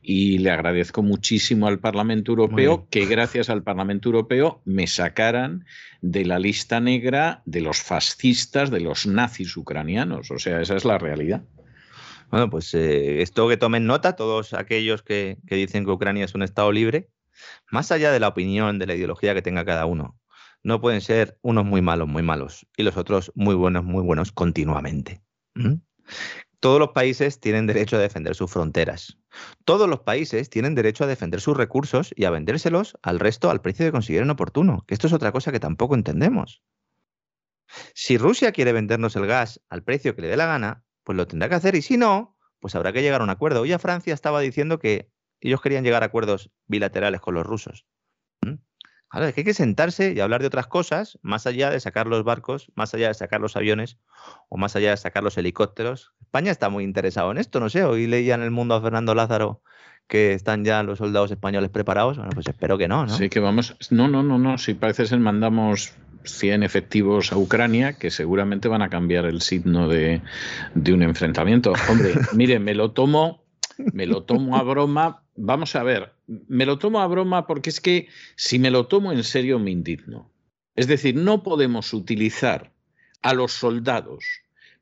y 0.02 0.38
le 0.38 0.50
agradezco 0.50 1.02
muchísimo 1.02 1.66
al 1.66 1.80
Parlamento 1.80 2.32
Europeo 2.32 2.86
que 2.90 3.06
gracias 3.06 3.50
al 3.50 3.64
Parlamento 3.64 4.08
Europeo 4.08 4.62
me 4.64 4.86
sacaran 4.86 5.64
de 6.00 6.24
la 6.24 6.38
lista 6.38 6.78
negra 6.78 7.42
de 7.44 7.60
los 7.60 7.82
fascistas, 7.82 8.70
de 8.70 8.80
los 8.80 9.06
nazis 9.06 9.56
ucranianos. 9.56 10.30
O 10.30 10.38
sea, 10.38 10.60
esa 10.60 10.76
es 10.76 10.84
la 10.84 10.98
realidad. 10.98 11.42
Bueno, 12.30 12.50
pues 12.50 12.74
eh, 12.74 13.22
esto 13.22 13.48
que 13.48 13.56
tomen 13.56 13.86
nota 13.86 14.14
todos 14.14 14.52
aquellos 14.52 15.02
que, 15.02 15.38
dicen 15.44 15.84
que 15.84 15.90
Ucrania 15.90 16.24
es 16.24 16.34
un 16.34 16.42
Estado 16.42 16.70
libre, 16.72 17.08
más 17.70 17.90
allá 17.90 18.12
de 18.12 18.20
la 18.20 18.28
opinión, 18.28 18.78
de 18.78 18.86
la 18.86 18.94
ideología 18.94 19.34
que 19.34 19.42
tenga 19.42 19.64
cada 19.64 19.86
uno, 19.86 20.18
no 20.62 20.80
pueden 20.80 21.00
ser 21.00 21.38
unos 21.40 21.64
muy 21.64 21.80
malos, 21.80 22.08
muy 22.08 22.22
malos, 22.22 22.66
y 22.76 22.82
los 22.82 22.96
otros 22.96 23.32
muy 23.34 23.54
buenos, 23.54 23.84
muy 23.84 24.02
buenos 24.02 24.32
continuamente. 24.32 25.22
Todos 26.60 26.80
los 26.80 26.90
países 26.90 27.40
tienen 27.40 27.66
derecho 27.66 27.96
a 27.96 28.00
defender 28.00 28.34
sus 28.34 28.50
fronteras. 28.50 29.18
Todos 29.64 29.88
los 29.88 30.00
países 30.00 30.50
tienen 30.50 30.74
derecho 30.74 31.04
a 31.04 31.06
defender 31.06 31.40
sus 31.40 31.56
recursos 31.56 32.12
y 32.16 32.24
a 32.24 32.30
vendérselos 32.30 32.98
al 33.02 33.20
resto 33.20 33.50
al 33.50 33.60
precio 33.60 33.86
que 33.86 33.92
consideren 33.92 34.30
oportuno, 34.30 34.84
que 34.86 34.94
esto 34.94 35.06
es 35.06 35.12
otra 35.12 35.32
cosa 35.32 35.52
que 35.52 35.60
tampoco 35.60 35.94
entendemos. 35.94 36.62
Si 37.94 38.18
Rusia 38.18 38.52
quiere 38.52 38.72
vendernos 38.72 39.14
el 39.16 39.26
gas 39.26 39.60
al 39.68 39.84
precio 39.84 40.16
que 40.16 40.22
le 40.22 40.28
dé 40.28 40.36
la 40.36 40.46
gana, 40.46 40.84
pues 41.08 41.16
lo 41.16 41.26
tendrá 41.26 41.48
que 41.48 41.54
hacer 41.54 41.74
y 41.74 41.80
si 41.80 41.96
no, 41.96 42.36
pues 42.60 42.74
habrá 42.74 42.92
que 42.92 43.00
llegar 43.00 43.22
a 43.22 43.24
un 43.24 43.30
acuerdo. 43.30 43.62
Hoy 43.62 43.72
a 43.72 43.78
Francia 43.78 44.12
estaba 44.12 44.40
diciendo 44.40 44.78
que 44.78 45.08
ellos 45.40 45.62
querían 45.62 45.82
llegar 45.82 46.02
a 46.02 46.06
acuerdos 46.06 46.50
bilaterales 46.66 47.22
con 47.22 47.32
los 47.32 47.46
rusos. 47.46 47.86
Claro, 49.08 49.26
es 49.26 49.32
que 49.32 49.40
hay 49.40 49.44
que 49.46 49.54
sentarse 49.54 50.12
y 50.12 50.20
hablar 50.20 50.42
de 50.42 50.48
otras 50.48 50.66
cosas, 50.66 51.18
más 51.22 51.46
allá 51.46 51.70
de 51.70 51.80
sacar 51.80 52.08
los 52.08 52.24
barcos, 52.24 52.70
más 52.74 52.92
allá 52.92 53.08
de 53.08 53.14
sacar 53.14 53.40
los 53.40 53.56
aviones 53.56 53.96
o 54.50 54.58
más 54.58 54.76
allá 54.76 54.90
de 54.90 54.98
sacar 54.98 55.22
los 55.22 55.38
helicópteros. 55.38 56.12
España 56.20 56.50
está 56.50 56.68
muy 56.68 56.84
interesado 56.84 57.30
en 57.30 57.38
esto, 57.38 57.58
no 57.58 57.70
sé. 57.70 57.84
Hoy 57.84 58.06
leía 58.06 58.34
en 58.34 58.42
el 58.42 58.50
mundo 58.50 58.74
a 58.74 58.82
Fernando 58.82 59.14
Lázaro 59.14 59.62
que 60.08 60.34
están 60.34 60.62
ya 60.62 60.82
los 60.82 60.98
soldados 60.98 61.30
españoles 61.30 61.70
preparados. 61.70 62.18
Bueno, 62.18 62.32
pues 62.34 62.48
espero 62.48 62.76
que 62.76 62.86
no, 62.86 63.06
¿no? 63.06 63.16
Sí, 63.16 63.30
que 63.30 63.40
vamos. 63.40 63.78
No, 63.88 64.08
no, 64.08 64.22
no, 64.22 64.38
no. 64.38 64.58
Si 64.58 64.74
parece 64.74 65.06
ser 65.06 65.20
mandamos 65.20 65.94
100 66.30 66.62
efectivos 66.62 67.32
a 67.32 67.36
Ucrania 67.36 67.94
que 67.94 68.10
seguramente 68.10 68.68
van 68.68 68.82
a 68.82 68.90
cambiar 68.90 69.26
el 69.26 69.40
signo 69.40 69.88
de, 69.88 70.22
un 70.74 71.02
enfrentamiento. 71.02 71.72
Hombre, 71.88 72.14
mire, 72.34 72.58
me 72.58 72.74
lo 72.74 72.92
tomo, 72.92 73.44
me 73.76 74.06
lo 74.06 74.24
tomo 74.24 74.56
a 74.56 74.62
broma. 74.62 75.22
Vamos 75.36 75.76
a 75.76 75.82
ver, 75.82 76.12
me 76.26 76.66
lo 76.66 76.78
tomo 76.78 77.00
a 77.00 77.06
broma 77.06 77.46
porque 77.46 77.70
es 77.70 77.80
que 77.80 78.08
si 78.36 78.58
me 78.58 78.70
lo 78.70 78.86
tomo 78.86 79.12
en 79.12 79.24
serio 79.24 79.58
me 79.58 79.70
indigno. 79.70 80.30
Es 80.74 80.86
decir, 80.86 81.14
no 81.14 81.42
podemos 81.42 81.92
utilizar 81.92 82.72
a 83.22 83.34
los 83.34 83.52
soldados 83.52 84.24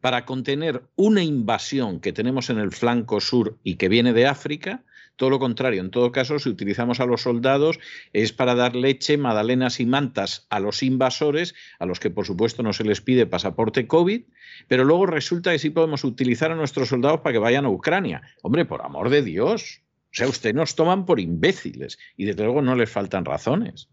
para 0.01 0.25
contener 0.25 0.83
una 0.95 1.23
invasión 1.23 2.01
que 2.01 2.13
tenemos 2.13 2.51
en 2.51 2.59
el 2.59 2.71
flanco 2.71 3.21
sur 3.21 3.59
y 3.63 3.75
que 3.75 3.89
viene 3.89 4.13
de 4.13 4.27
África 4.27 4.85
todo 5.17 5.31
lo 5.31 5.39
contrario, 5.39 5.81
en 5.81 5.91
todo 5.91 6.13
caso, 6.13 6.39
si 6.39 6.49
utilizamos 6.49 7.01
a 7.01 7.07
los 7.07 7.23
soldados 7.23 7.79
es 8.13 8.33
para 8.33 8.55
dar 8.55 8.77
leche, 8.77 9.17
magdalenas 9.17 9.81
y 9.81 9.87
mantas 9.87 10.47
a 10.51 10.61
los 10.61 10.83
invasores, 10.83 11.55
a 11.79 11.87
los 11.87 12.01
que 12.01 12.11
por 12.11 12.27
supuesto 12.27 12.63
no 12.63 12.73
se 12.73 12.85
les 12.85 13.01
pide 13.01 13.27
pasaporte 13.27 13.87
COVID, 13.87 14.23
pero 14.69 14.85
luego 14.85 15.07
resulta 15.07 15.53
que 15.53 15.59
sí 15.59 15.71
podemos 15.71 16.05
utilizar 16.05 16.53
a 16.53 16.57
nuestros 16.57 16.89
soldados 16.89 17.21
para 17.21 17.33
que 17.33 17.39
vayan 17.39 17.65
a 17.65 17.71
Ucrania. 17.71 18.23
Hombre, 18.43 18.65
por 18.65 18.83
amor 18.83 19.11
de 19.11 19.23
Dios. 19.23 19.83
O 20.07 20.15
sea, 20.17 20.29
ustedes 20.29 20.55
nos 20.55 20.77
toman 20.77 21.05
por 21.05 21.21
imbéciles 21.21 21.99
y 22.17 22.25
desde 22.25 22.45
luego 22.45 22.63
no 22.63 22.75
les 22.75 22.91
faltan 22.91 23.25
razones. 23.25 23.89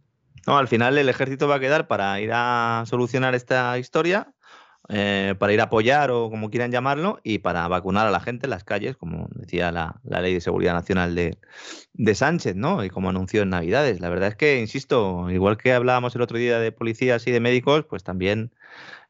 No, 0.45 0.57
al 0.57 0.67
final 0.67 0.97
el 0.97 1.09
ejército 1.09 1.47
va 1.47 1.55
a 1.55 1.59
quedar 1.59 1.87
para 1.87 2.19
ir 2.19 2.31
a 2.33 2.83
solucionar 2.85 3.33
esta 3.33 3.77
historia 3.79 4.32
eh, 4.89 5.35
para 5.39 5.53
ir 5.53 5.61
a 5.61 5.65
apoyar 5.65 6.11
o 6.11 6.29
como 6.29 6.49
quieran 6.49 6.71
llamarlo 6.71 7.19
y 7.23 7.39
para 7.39 7.67
vacunar 7.69 8.05
a 8.05 8.11
la 8.11 8.19
gente 8.19 8.47
en 8.47 8.49
las 8.49 8.65
calles, 8.65 8.97
como 8.97 9.29
decía 9.31 9.71
la, 9.71 10.01
Ley 10.03 10.33
de 10.33 10.41
Seguridad 10.41 10.73
Nacional 10.73 11.15
de, 11.15 11.37
de, 11.93 12.15
Sánchez, 12.15 12.55
¿no? 12.55 12.83
Y 12.83 12.89
como 12.89 13.09
anunció 13.09 13.43
en 13.43 13.49
Navidades. 13.49 14.01
La 14.01 14.09
verdad 14.09 14.29
es 14.29 14.35
que, 14.35 14.59
insisto, 14.59 15.29
igual 15.29 15.57
que 15.57 15.73
hablábamos 15.73 16.15
el 16.15 16.21
otro 16.21 16.37
día 16.37 16.59
de 16.59 16.71
policías 16.73 17.25
y 17.27 17.31
de 17.31 17.39
médicos, 17.39 17.85
pues 17.85 18.03
también 18.03 18.51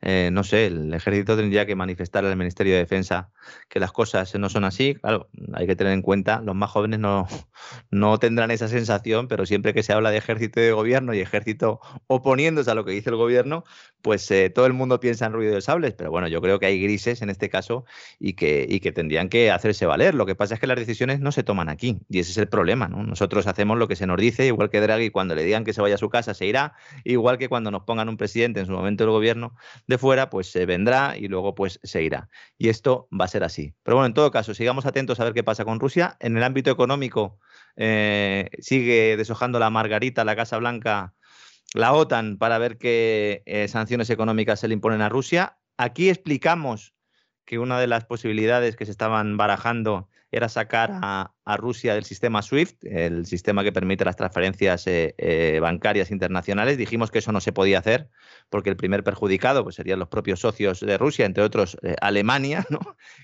eh, 0.06 0.32
no 0.34 0.44
sé, 0.44 0.66
el 0.66 0.94
ejército 0.94 1.38
tendría 1.38 1.66
que 1.66 1.76
manifestar 1.76 2.26
al 2.26 2.36
Ministerio 2.36 2.74
de 2.74 2.80
Defensa 2.80 3.32
que 3.70 3.80
las 3.80 3.94
cosas 3.94 4.36
no 4.36 4.50
son 4.50 4.66
así. 4.66 4.96
Claro, 4.96 5.30
hay 5.54 5.66
que 5.66 5.78
tener 5.78 5.94
en 5.94 6.02
cuenta, 6.02 6.42
los 6.42 6.56
más 6.56 6.72
jóvenes 6.72 7.00
no, 7.00 7.26
no 7.90 8.20
tendrán 8.20 8.52
esa 8.52 8.68
sensación, 8.68 9.30
pero 9.30 9.46
siempre 9.46 9.74
que 9.74 9.82
se 9.82 9.94
habla 9.94 10.12
de 10.12 10.18
ejército 10.18 10.60
y 10.60 10.64
de 10.64 10.74
gobierno 10.74 11.14
y 11.14 11.22
ejército 11.22 11.80
oponiéndose 12.08 12.70
a 12.70 12.76
lo 12.76 12.84
que 12.84 12.92
dice 12.92 13.12
el 13.12 13.16
gobierno, 13.16 13.64
pues 14.02 14.30
eh, 14.32 14.50
todo 14.50 14.66
el 14.66 14.74
mundo 14.74 15.00
piensa 15.00 15.26
en 15.26 15.32
ruido 15.32 15.56
de 15.56 15.62
sables. 15.62 15.94
Pero 15.94 16.12
bueno, 16.12 16.28
yo 16.28 16.42
creo 16.42 16.60
que 16.60 16.66
hay 16.66 16.84
grises 16.84 17.22
en 17.22 17.30
este 17.30 17.50
caso 17.50 17.86
y 18.20 18.34
que, 18.34 18.66
y 18.70 18.82
que 18.82 18.92
tendrían 18.92 19.30
que 19.30 19.52
hacerse 19.52 19.86
valer. 19.86 20.16
Lo 20.16 20.26
que 20.26 20.36
pasa 20.36 20.56
es 20.56 20.60
que 20.60 20.68
las 20.68 20.78
decisiones 20.78 21.22
no 21.22 21.32
se 21.32 21.44
toman 21.44 21.70
aquí 21.70 22.00
y 22.10 22.20
ese 22.20 22.32
es 22.32 22.38
el 22.38 22.50
problema. 22.50 22.90
¿no? 22.90 23.04
Nosotros 23.04 23.48
hacemos 23.48 23.78
lo 23.78 23.88
que 23.88 23.96
se 23.96 24.06
nos 24.06 24.18
dice, 24.18 24.46
igual 24.48 24.70
que 24.70 24.82
Draghi 24.82 25.12
cuando 25.12 25.34
le 25.34 25.46
digan 25.46 25.64
que 25.64 25.72
se 25.72 25.82
vaya 25.82 25.96
a 25.96 25.98
su 25.98 26.10
casa 26.10 26.34
se 26.34 26.46
irá, 26.46 26.74
igual 27.06 27.38
que 27.38 27.48
cuando 27.48 27.72
nos 27.72 27.84
pongan 27.84 28.10
un 28.10 28.18
presidente 28.18 28.60
en 28.60 28.66
su 28.66 28.74
momento 28.74 29.06
del 29.06 29.12
gobierno 29.12 29.56
fuera, 29.98 30.30
pues 30.30 30.52
se 30.52 30.66
vendrá 30.66 31.16
y 31.18 31.28
luego 31.28 31.56
pues 31.56 31.80
se 31.84 32.04
irá. 32.04 32.30
Y 32.58 32.70
esto 32.70 33.08
va 33.12 33.26
a 33.26 33.28
ser 33.28 33.44
así. 33.44 33.74
Pero 33.84 33.98
bueno, 33.98 34.08
en 34.08 34.14
todo 34.14 34.32
caso, 34.32 34.54
sigamos 34.54 34.86
atentos 34.86 35.20
a 35.20 35.26
ver 35.26 35.34
qué 35.34 35.44
pasa 35.44 35.66
con 35.66 35.80
Rusia. 35.80 36.18
En 36.20 36.38
el 36.38 36.44
ámbito 36.44 36.72
económico 36.72 37.40
eh, 37.76 38.50
sigue 38.60 39.18
deshojando 39.18 39.60
la 39.60 39.70
margarita, 39.70 40.24
la 40.24 40.36
Casa 40.36 40.58
Blanca, 40.58 41.14
la 41.74 41.94
OTAN 41.94 42.38
para 42.38 42.58
ver 42.58 42.78
qué 42.78 43.44
eh, 43.46 43.68
sanciones 43.68 44.10
económicas 44.10 44.60
se 44.60 44.68
le 44.68 44.76
imponen 44.76 45.02
a 45.02 45.10
Rusia. 45.10 45.58
Aquí 45.78 46.10
explicamos 46.10 46.94
que 47.46 47.60
una 47.60 47.80
de 47.80 47.88
las 47.88 48.06
posibilidades 48.06 48.76
que 48.76 48.86
se 48.86 48.92
estaban 48.92 49.38
barajando 49.38 50.10
era 50.32 50.50
sacar 50.50 50.92
a, 51.02 51.34
Rusia 51.46 51.94
del 51.94 52.06
sistema 52.06 52.42
SWIFT, 52.42 52.86
el 52.86 53.26
sistema 53.26 53.64
que 53.64 53.72
permite 53.72 54.06
las 54.06 54.16
transferencias 54.16 54.88
eh, 54.88 55.14
eh, 55.18 55.60
bancarias 55.62 56.12
internacionales. 56.12 56.78
Dijimos 56.78 57.12
que 57.12 57.20
eso 57.20 57.32
no 57.32 57.42
se 57.42 57.52
podía 57.52 57.80
hacer 57.80 58.10
porque 58.50 58.70
el 58.70 58.78
primer 58.78 59.04
perjudicado 59.04 59.64
pues, 59.64 59.76
serían 59.76 60.00
los 60.00 60.08
propios 60.08 60.40
socios 60.40 60.80
de 60.80 60.98
Rusia, 60.98 61.26
entre 61.26 61.44
otros 61.44 61.78
eh, 61.84 61.96
Alemania, 62.02 62.66
¿no? 62.70 62.80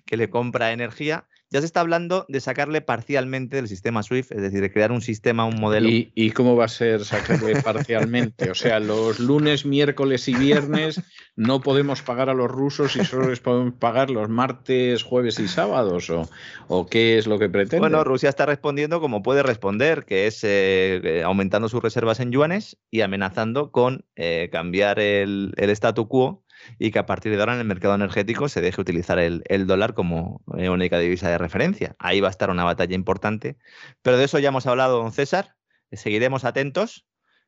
que 0.05 0.17
le 0.17 0.29
compra 0.29 0.71
energía 0.71 1.25
ya 1.51 1.61
se 1.61 1.65
está 1.65 1.79
hablando 1.79 2.27
de 2.29 2.41
sacarle 2.41 2.81
parcialmente 2.81 3.55
del 3.55 3.67
sistema 3.67 4.03
SWIFT, 4.03 4.33
es 4.33 4.41
decir, 4.41 4.61
de 4.61 4.71
crear 4.71 4.91
un 4.91 5.01
sistema, 5.01 5.45
un 5.45 5.59
modelo. 5.59 5.89
¿Y, 5.89 6.31
cómo 6.31 6.55
va 6.55 6.65
a 6.65 6.67
ser 6.67 7.03
sacarle 7.03 7.59
parcialmente? 7.63 8.51
O 8.51 8.55
sea, 8.55 8.79
los 8.79 9.19
lunes, 9.19 9.65
miércoles 9.65 10.27
y 10.27 10.35
viernes 10.35 11.01
no 11.35 11.61
podemos 11.61 12.03
pagar 12.03 12.29
a 12.29 12.35
los 12.35 12.51
rusos 12.51 12.95
y 12.95 13.03
solo 13.03 13.29
les 13.29 13.39
podemos 13.39 13.73
pagar 13.73 14.11
los 14.11 14.29
martes, 14.29 15.01
jueves 15.01 15.39
y 15.39 15.47
sábados, 15.47 16.11
¿o, 16.11 16.29
o 16.67 16.85
qué 16.85 17.17
es 17.17 17.25
lo 17.25 17.39
que 17.39 17.49
pretende? 17.49 17.79
Bueno, 17.79 18.03
Rusia 18.09 18.27
está 18.29 18.45
respondiendo 18.45 18.99
como 18.99 19.21
puede 19.21 19.43
responder, 19.43 20.03
que 20.03 20.27
es 20.27 20.43
eh, 20.43 20.99
eh, 21.03 21.23
aumentando 21.23 21.69
sus 21.69 21.81
reservas 21.81 22.19
en 22.19 22.31
yuanes 22.31 22.77
y 22.91 23.01
amenazando 23.01 23.71
con 23.71 24.05
eh, 24.15 24.49
cambiar 24.51 24.99
el, 24.99 25.53
statu 25.57 26.07
quo 26.07 26.43
y 26.79 26.91
que 26.91 26.99
a 26.99 27.05
partir 27.05 27.31
de 27.33 27.39
ahora 27.39 27.53
en 27.53 27.59
el 27.59 27.67
mercado 27.67 27.95
energético 27.95 28.49
se 28.49 28.61
deje 28.61 28.81
utilizar 28.81 29.19
el, 29.19 29.67
dólar 29.67 29.93
como 29.93 30.41
única 30.47 30.99
divisa 30.99 31.29
de 31.29 31.37
referencia. 31.37 31.95
Ahí 31.99 32.19
va 32.19 32.27
a 32.27 32.31
estar 32.31 32.49
una 32.49 32.65
batalla 32.65 32.95
importante. 32.95 33.57
Pero 34.01 34.17
de 34.17 34.25
eso 34.25 34.39
ya 34.39 34.49
hemos 34.49 34.65
hablado, 34.65 35.01
don 35.01 35.11
César. 35.11 35.55
Seguiremos 35.91 36.43
atentos 36.43 37.05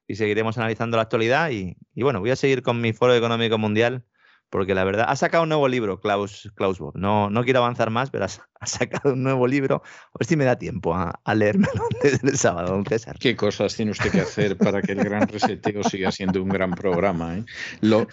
y 0.08 0.16
seguiremos 0.16 0.58
analizando 0.58 0.98
la 0.98 1.04
actualidad. 1.04 1.52
Y, 1.52 1.76
bueno, 1.96 2.20
voy 2.20 2.30
a 2.30 2.36
seguir 2.36 2.62
con 2.62 2.80
mi 2.80 2.94
foro 2.94 3.16
económico 3.16 3.58
mundial 3.58 4.06
porque 4.52 4.76
la 4.76 4.84
verdad, 4.84 5.06
ha 5.08 5.16
sacado 5.16 5.44
un 5.44 5.50
nuevo 5.50 5.68
libro, 5.70 6.02
Klaus, 6.02 6.52
Klaus 6.56 6.78
Bob. 6.78 6.92
No, 6.98 7.30
no 7.30 7.44
quiero 7.46 7.60
avanzar 7.60 7.90
más, 7.90 8.12
pero 8.12 8.26
ha, 8.26 8.68
sacado 8.68 9.14
un 9.14 9.24
nuevo 9.24 9.48
libro. 9.48 9.82
A 9.86 10.18
ver 10.20 10.28
si 10.28 10.36
me 10.36 10.44
da 10.44 10.58
tiempo 10.58 10.94
a, 10.94 11.20
a 11.24 11.36
leérmelo 11.36 11.88
desde 12.04 12.30
el 12.30 12.38
sábado, 12.38 12.74
don 12.74 12.86
César. 12.86 13.18
¿Qué 13.18 13.36
cosas 13.38 13.76
tiene 13.76 13.92
usted 13.92 14.12
que 14.12 14.20
hacer 14.20 14.58
para 14.58 14.82
que 14.82 14.92
el 14.92 15.04
gran 15.06 15.26
reseteo 15.30 15.84
siga 15.86 16.12
siendo 16.12 16.44
un 16.44 16.50
gran 16.50 16.72
programa? 16.72 17.38
¿eh? 17.38 17.46
Lo, 17.80 18.08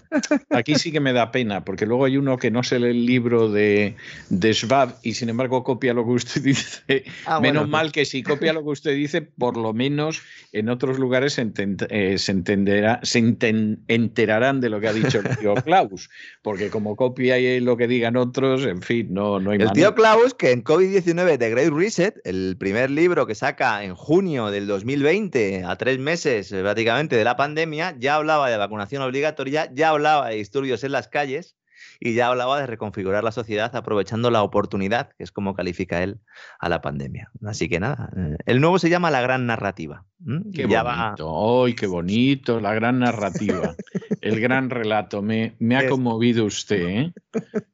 aquí 0.51 0.77
sí 0.77 0.93
que 0.93 1.01
me 1.01 1.13
da 1.13 1.33
pena, 1.33 1.65
porque 1.65 1.87
luego 1.87 2.05
hay 2.05 2.17
uno 2.17 2.39
que 2.39 2.53
no 2.53 2.63
se 2.63 2.79
lee 2.79 2.91
el 2.91 3.05
libro 3.05 3.51
de, 3.51 3.97
de 4.31 4.55
Schwab 4.55 4.95
y 5.03 5.15
sin 5.15 5.31
embargo 5.31 5.65
copia 5.65 5.93
lo 5.93 6.05
que 6.05 6.13
usted 6.13 6.41
dice. 6.43 7.05
Ah, 7.27 7.41
menos 7.41 7.69
mal 7.69 7.91
que 7.91 8.05
si 8.05 8.23
copia 8.23 8.53
lo 8.53 8.63
que 8.63 8.71
usted 8.71 8.95
dice, 8.95 9.23
por 9.23 9.57
lo 9.57 9.75
menos 9.75 10.23
en 10.53 10.69
otros 10.69 11.01
lugares 11.01 11.33
se, 11.33 11.43
eh, 11.43 12.17
entenderá, 12.29 13.01
se 13.03 13.19
enterarán 13.19 14.61
de 14.61 14.69
lo 14.69 14.81
que 14.81 14.87
ha 14.87 14.93
dicho 14.93 15.19
el 15.19 15.37
tío 15.37 15.55
Klaus 15.57 16.09
porque 16.43 16.71
como 16.71 16.97
copia 16.97 17.37
lo 17.61 17.77
que 17.77 17.87
digan 17.87 18.17
otros, 18.17 18.65
en 18.65 18.83
fin, 18.83 19.09
no, 19.11 19.41
no 19.41 19.51
hay 19.51 19.59
El 19.61 19.73
tío 19.73 19.95
Klaus, 19.95 20.35
que 20.35 20.53
en 20.53 20.65
COVID-19 20.65 21.37
de 21.37 21.51
Great 21.51 21.73
Reset, 21.73 22.21
el 22.25 22.57
primer 22.59 22.91
libro 22.91 23.27
que 23.27 23.35
saca 23.35 23.85
en 23.85 23.95
junio 23.95 24.51
del 24.51 24.67
2020, 24.67 25.65
a 25.65 25.77
tres 25.77 25.99
meses 25.99 26.53
eh, 26.53 26.63
prácticamente 26.63 27.17
de 27.17 27.25
la 27.25 27.37
pandemia, 27.37 27.95
ya 27.99 28.17
hablaba 28.17 28.51
de 28.51 28.57
vacunación 28.57 29.03
obligatoria, 29.03 29.71
ya 29.75 29.91
hablaba 29.91 30.29
de 30.29 30.37
disturbios 30.37 30.85
en 30.85 30.93
las 30.93 31.09
calles 31.09 31.57
y 32.01 32.15
ya 32.15 32.29
hablaba 32.29 32.61
de 32.61 32.67
reconfigurar 32.67 33.25
la 33.25 33.33
sociedad 33.33 33.75
aprovechando 33.75 34.31
la 34.31 34.43
oportunidad, 34.43 35.11
que 35.17 35.25
es 35.25 35.33
como 35.33 35.55
califica 35.55 36.03
él 36.03 36.21
a 36.59 36.69
la 36.69 36.81
pandemia. 36.81 37.31
Así 37.45 37.69
que 37.69 37.81
nada, 37.81 38.11
eh, 38.17 38.37
el 38.47 38.61
nuevo 38.61 38.79
se 38.79 38.91
llama 38.91 39.11
La 39.11 39.21
Gran 39.21 39.47
Narrativa. 39.47 40.05
Qué 40.53 40.67
bonito, 40.67 41.65
¡ay, 41.65 41.75
qué 41.75 41.87
bonito! 41.87 42.59
La 42.59 42.75
gran 42.75 42.99
narrativa, 42.99 43.77
el 44.21 44.41
gran 44.41 44.69
relato. 44.69 45.23
Me, 45.23 45.55
me 45.61 45.77
ha 45.77 45.89
conmovido 45.89 46.45
usted, 46.45 46.89
¿eh? 46.89 47.13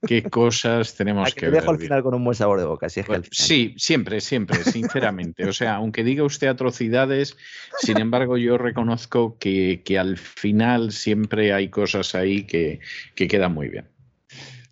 Qué 0.07 0.25
cosas 0.25 0.95
tenemos 0.95 1.33
que, 1.35 1.47
que 1.47 1.51
dejo 1.51 1.71
al 1.71 1.79
final 1.79 2.03
con 2.03 2.13
un 2.13 2.23
buen 2.23 2.35
sabor 2.35 2.59
de 2.59 2.67
boca. 2.67 2.91
Si 2.91 3.01
es 3.01 3.07
que 3.07 3.23
sí, 3.31 3.75
siempre, 3.79 4.21
siempre, 4.21 4.63
sinceramente. 4.63 5.47
O 5.47 5.55
sea, 5.55 5.77
aunque 5.77 6.05
diga 6.05 6.23
usted 6.23 6.49
atrocidades, 6.49 7.35
sin 7.79 7.99
embargo, 7.99 8.37
yo 8.37 8.59
reconozco 8.59 9.39
que, 9.39 9.83
que 9.83 9.99
al 9.99 10.19
final 10.19 10.93
siempre 10.93 11.55
hay 11.55 11.71
cosas 11.71 12.15
ahí 12.15 12.45
que, 12.45 12.81
que 13.15 13.27
quedan 13.27 13.55
muy 13.55 13.71
bien. 13.71 13.89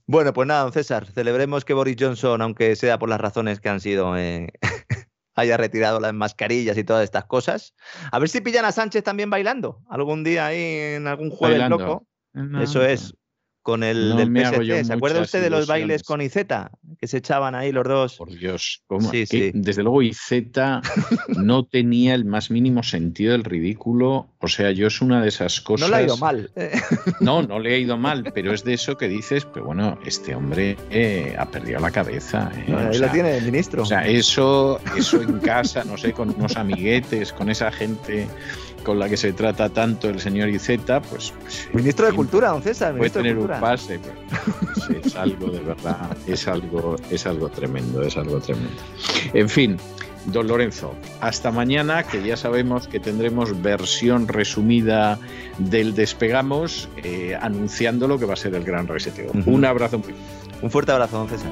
Bueno, 0.07 0.33
pues 0.33 0.49
nada, 0.49 0.63
don 0.63 0.73
César, 0.73 1.07
celebremos 1.07 1.65
que 1.65 1.75
Boris 1.75 1.97
Johnson, 1.99 2.43
aunque 2.43 2.75
sea 2.77 2.99
por 2.99 3.09
las 3.09 3.21
razones 3.21 3.61
que 3.61 3.69
han 3.69 3.81
sido, 3.81 4.17
eh, 4.17 4.49
haya 5.35 5.57
retirado 5.57 6.01
las 6.01 6.13
mascarillas 6.13 6.77
y 6.77 6.85
todas 6.85 7.05
estas 7.05 7.25
cosas. 7.25 7.75
A 8.11 8.19
ver 8.19 8.29
si 8.29 8.41
pillan 8.41 8.65
a 8.65 8.73
Sánchez 8.73 9.05
también 9.05 9.31
bailando 9.31 9.81
algún 9.89 10.25
día 10.25 10.47
ahí 10.47 10.97
en 10.97 11.07
algún 11.07 11.31
jueves 11.31 11.69
loco. 11.69 12.07
Eso 12.61 12.85
es, 12.85 13.15
con 13.63 13.83
el 13.83 14.17
del 14.17 14.29
PSC. 14.29 14.85
¿Se 14.85 14.93
acuerda 14.93 15.21
usted 15.21 15.41
de 15.41 15.51
los 15.51 15.67
bailes 15.67 16.03
con 16.03 16.21
Izeta? 16.21 16.73
Que 16.99 17.07
se 17.07 17.19
echaban 17.19 17.55
ahí 17.55 17.73
los 17.73 17.85
dos. 17.85 18.17
Por 18.17 18.31
Dios, 18.31 18.83
¿cómo? 18.87 19.11
Desde 19.11 19.83
luego 19.83 20.03
Izeta 20.03 20.83
no 21.29 21.65
tenía 21.65 22.15
el 22.15 22.25
más 22.25 22.51
mínimo 22.51 22.83
sentido 22.83 23.33
del 23.33 23.45
ridículo. 23.45 24.32
O 24.43 24.49
sea, 24.49 24.73
yo 24.73 24.89
es 24.89 25.01
una 25.01 25.23
de 25.23 25.29
esas 25.29 25.61
cosas. 25.61 25.89
No 25.89 25.97
le 25.97 26.03
ha 26.03 26.05
ido 26.05 26.17
mal. 26.17 26.51
No, 27.21 27.43
no 27.43 27.61
le 27.61 27.75
ha 27.75 27.79
ido 27.79 27.97
mal, 27.97 28.33
pero 28.35 28.53
es 28.53 28.65
de 28.65 28.75
eso 28.75 28.97
que 28.97 29.07
dices, 29.07 29.45
pero 29.45 29.67
bueno, 29.67 29.99
este 30.05 30.35
hombre 30.35 30.77
eh, 30.91 31.37
ha 31.39 31.47
perdido 31.47 31.79
la 31.79 31.91
cabeza. 31.93 32.51
Eh, 32.67 32.75
ahí 32.75 32.99
lo 32.99 33.09
tiene 33.11 33.37
el 33.37 33.45
ministro. 33.45 33.83
O 33.83 33.87
sea, 33.87 34.07
eso, 34.07 34.81
eso 34.97 35.23
en 35.23 35.39
casa, 35.39 35.85
no 35.85 35.97
sé, 35.97 36.13
con 36.13 36.31
unos 36.31 36.57
amiguetes, 36.57 37.33
con 37.33 37.49
esa 37.49 37.71
gente 37.71 38.27
con 38.83 38.99
la 38.99 39.09
que 39.09 39.17
se 39.17 39.33
trata 39.33 39.69
tanto 39.69 40.09
el 40.09 40.21
señor 40.21 40.49
Iceta, 40.49 41.01
pues, 41.01 41.33
pues... 41.41 41.69
Ministro 41.73 42.07
de 42.07 42.13
Cultura, 42.13 42.49
don 42.49 42.63
César. 42.63 42.97
Puede 42.97 43.11
tener 43.11 43.39
un 43.39 43.47
pase, 43.47 44.01
pues, 44.01 45.07
es 45.07 45.17
algo 45.17 45.51
de 45.51 45.61
verdad, 45.61 46.17
es 46.27 46.49
algo, 46.49 46.97
es 47.11 47.27
algo 47.27 47.49
tremendo, 47.49 48.03
es 48.03 48.17
algo 48.17 48.41
tremendo. 48.41 48.83
En 49.33 49.49
fin, 49.49 49.77
don 50.27 50.49
Lorenzo, 50.49 50.95
hasta 51.21 51.51
mañana, 51.51 52.05
que 52.05 52.23
ya 52.23 52.37
sabemos 52.37 52.89
que 52.89 53.01
tendremos 53.01 53.61
versión 53.63 54.29
resumida 54.29 55.19
del 55.59 55.95
Despegamos, 55.95 56.89
eh, 56.97 57.37
anunciando 57.41 58.09
lo 58.09 58.19
que 58.19 58.27
va 58.27 58.35
a 58.35 58.37
ser 58.37 58.55
el 58.55 58.65
gran 58.65 58.87
reseteo. 58.87 59.33
Un 59.47 59.65
abrazo. 59.65 60.01
Un 60.61 60.71
fuerte 60.71 60.93
abrazo, 60.93 61.19
don 61.19 61.29
César. 61.29 61.51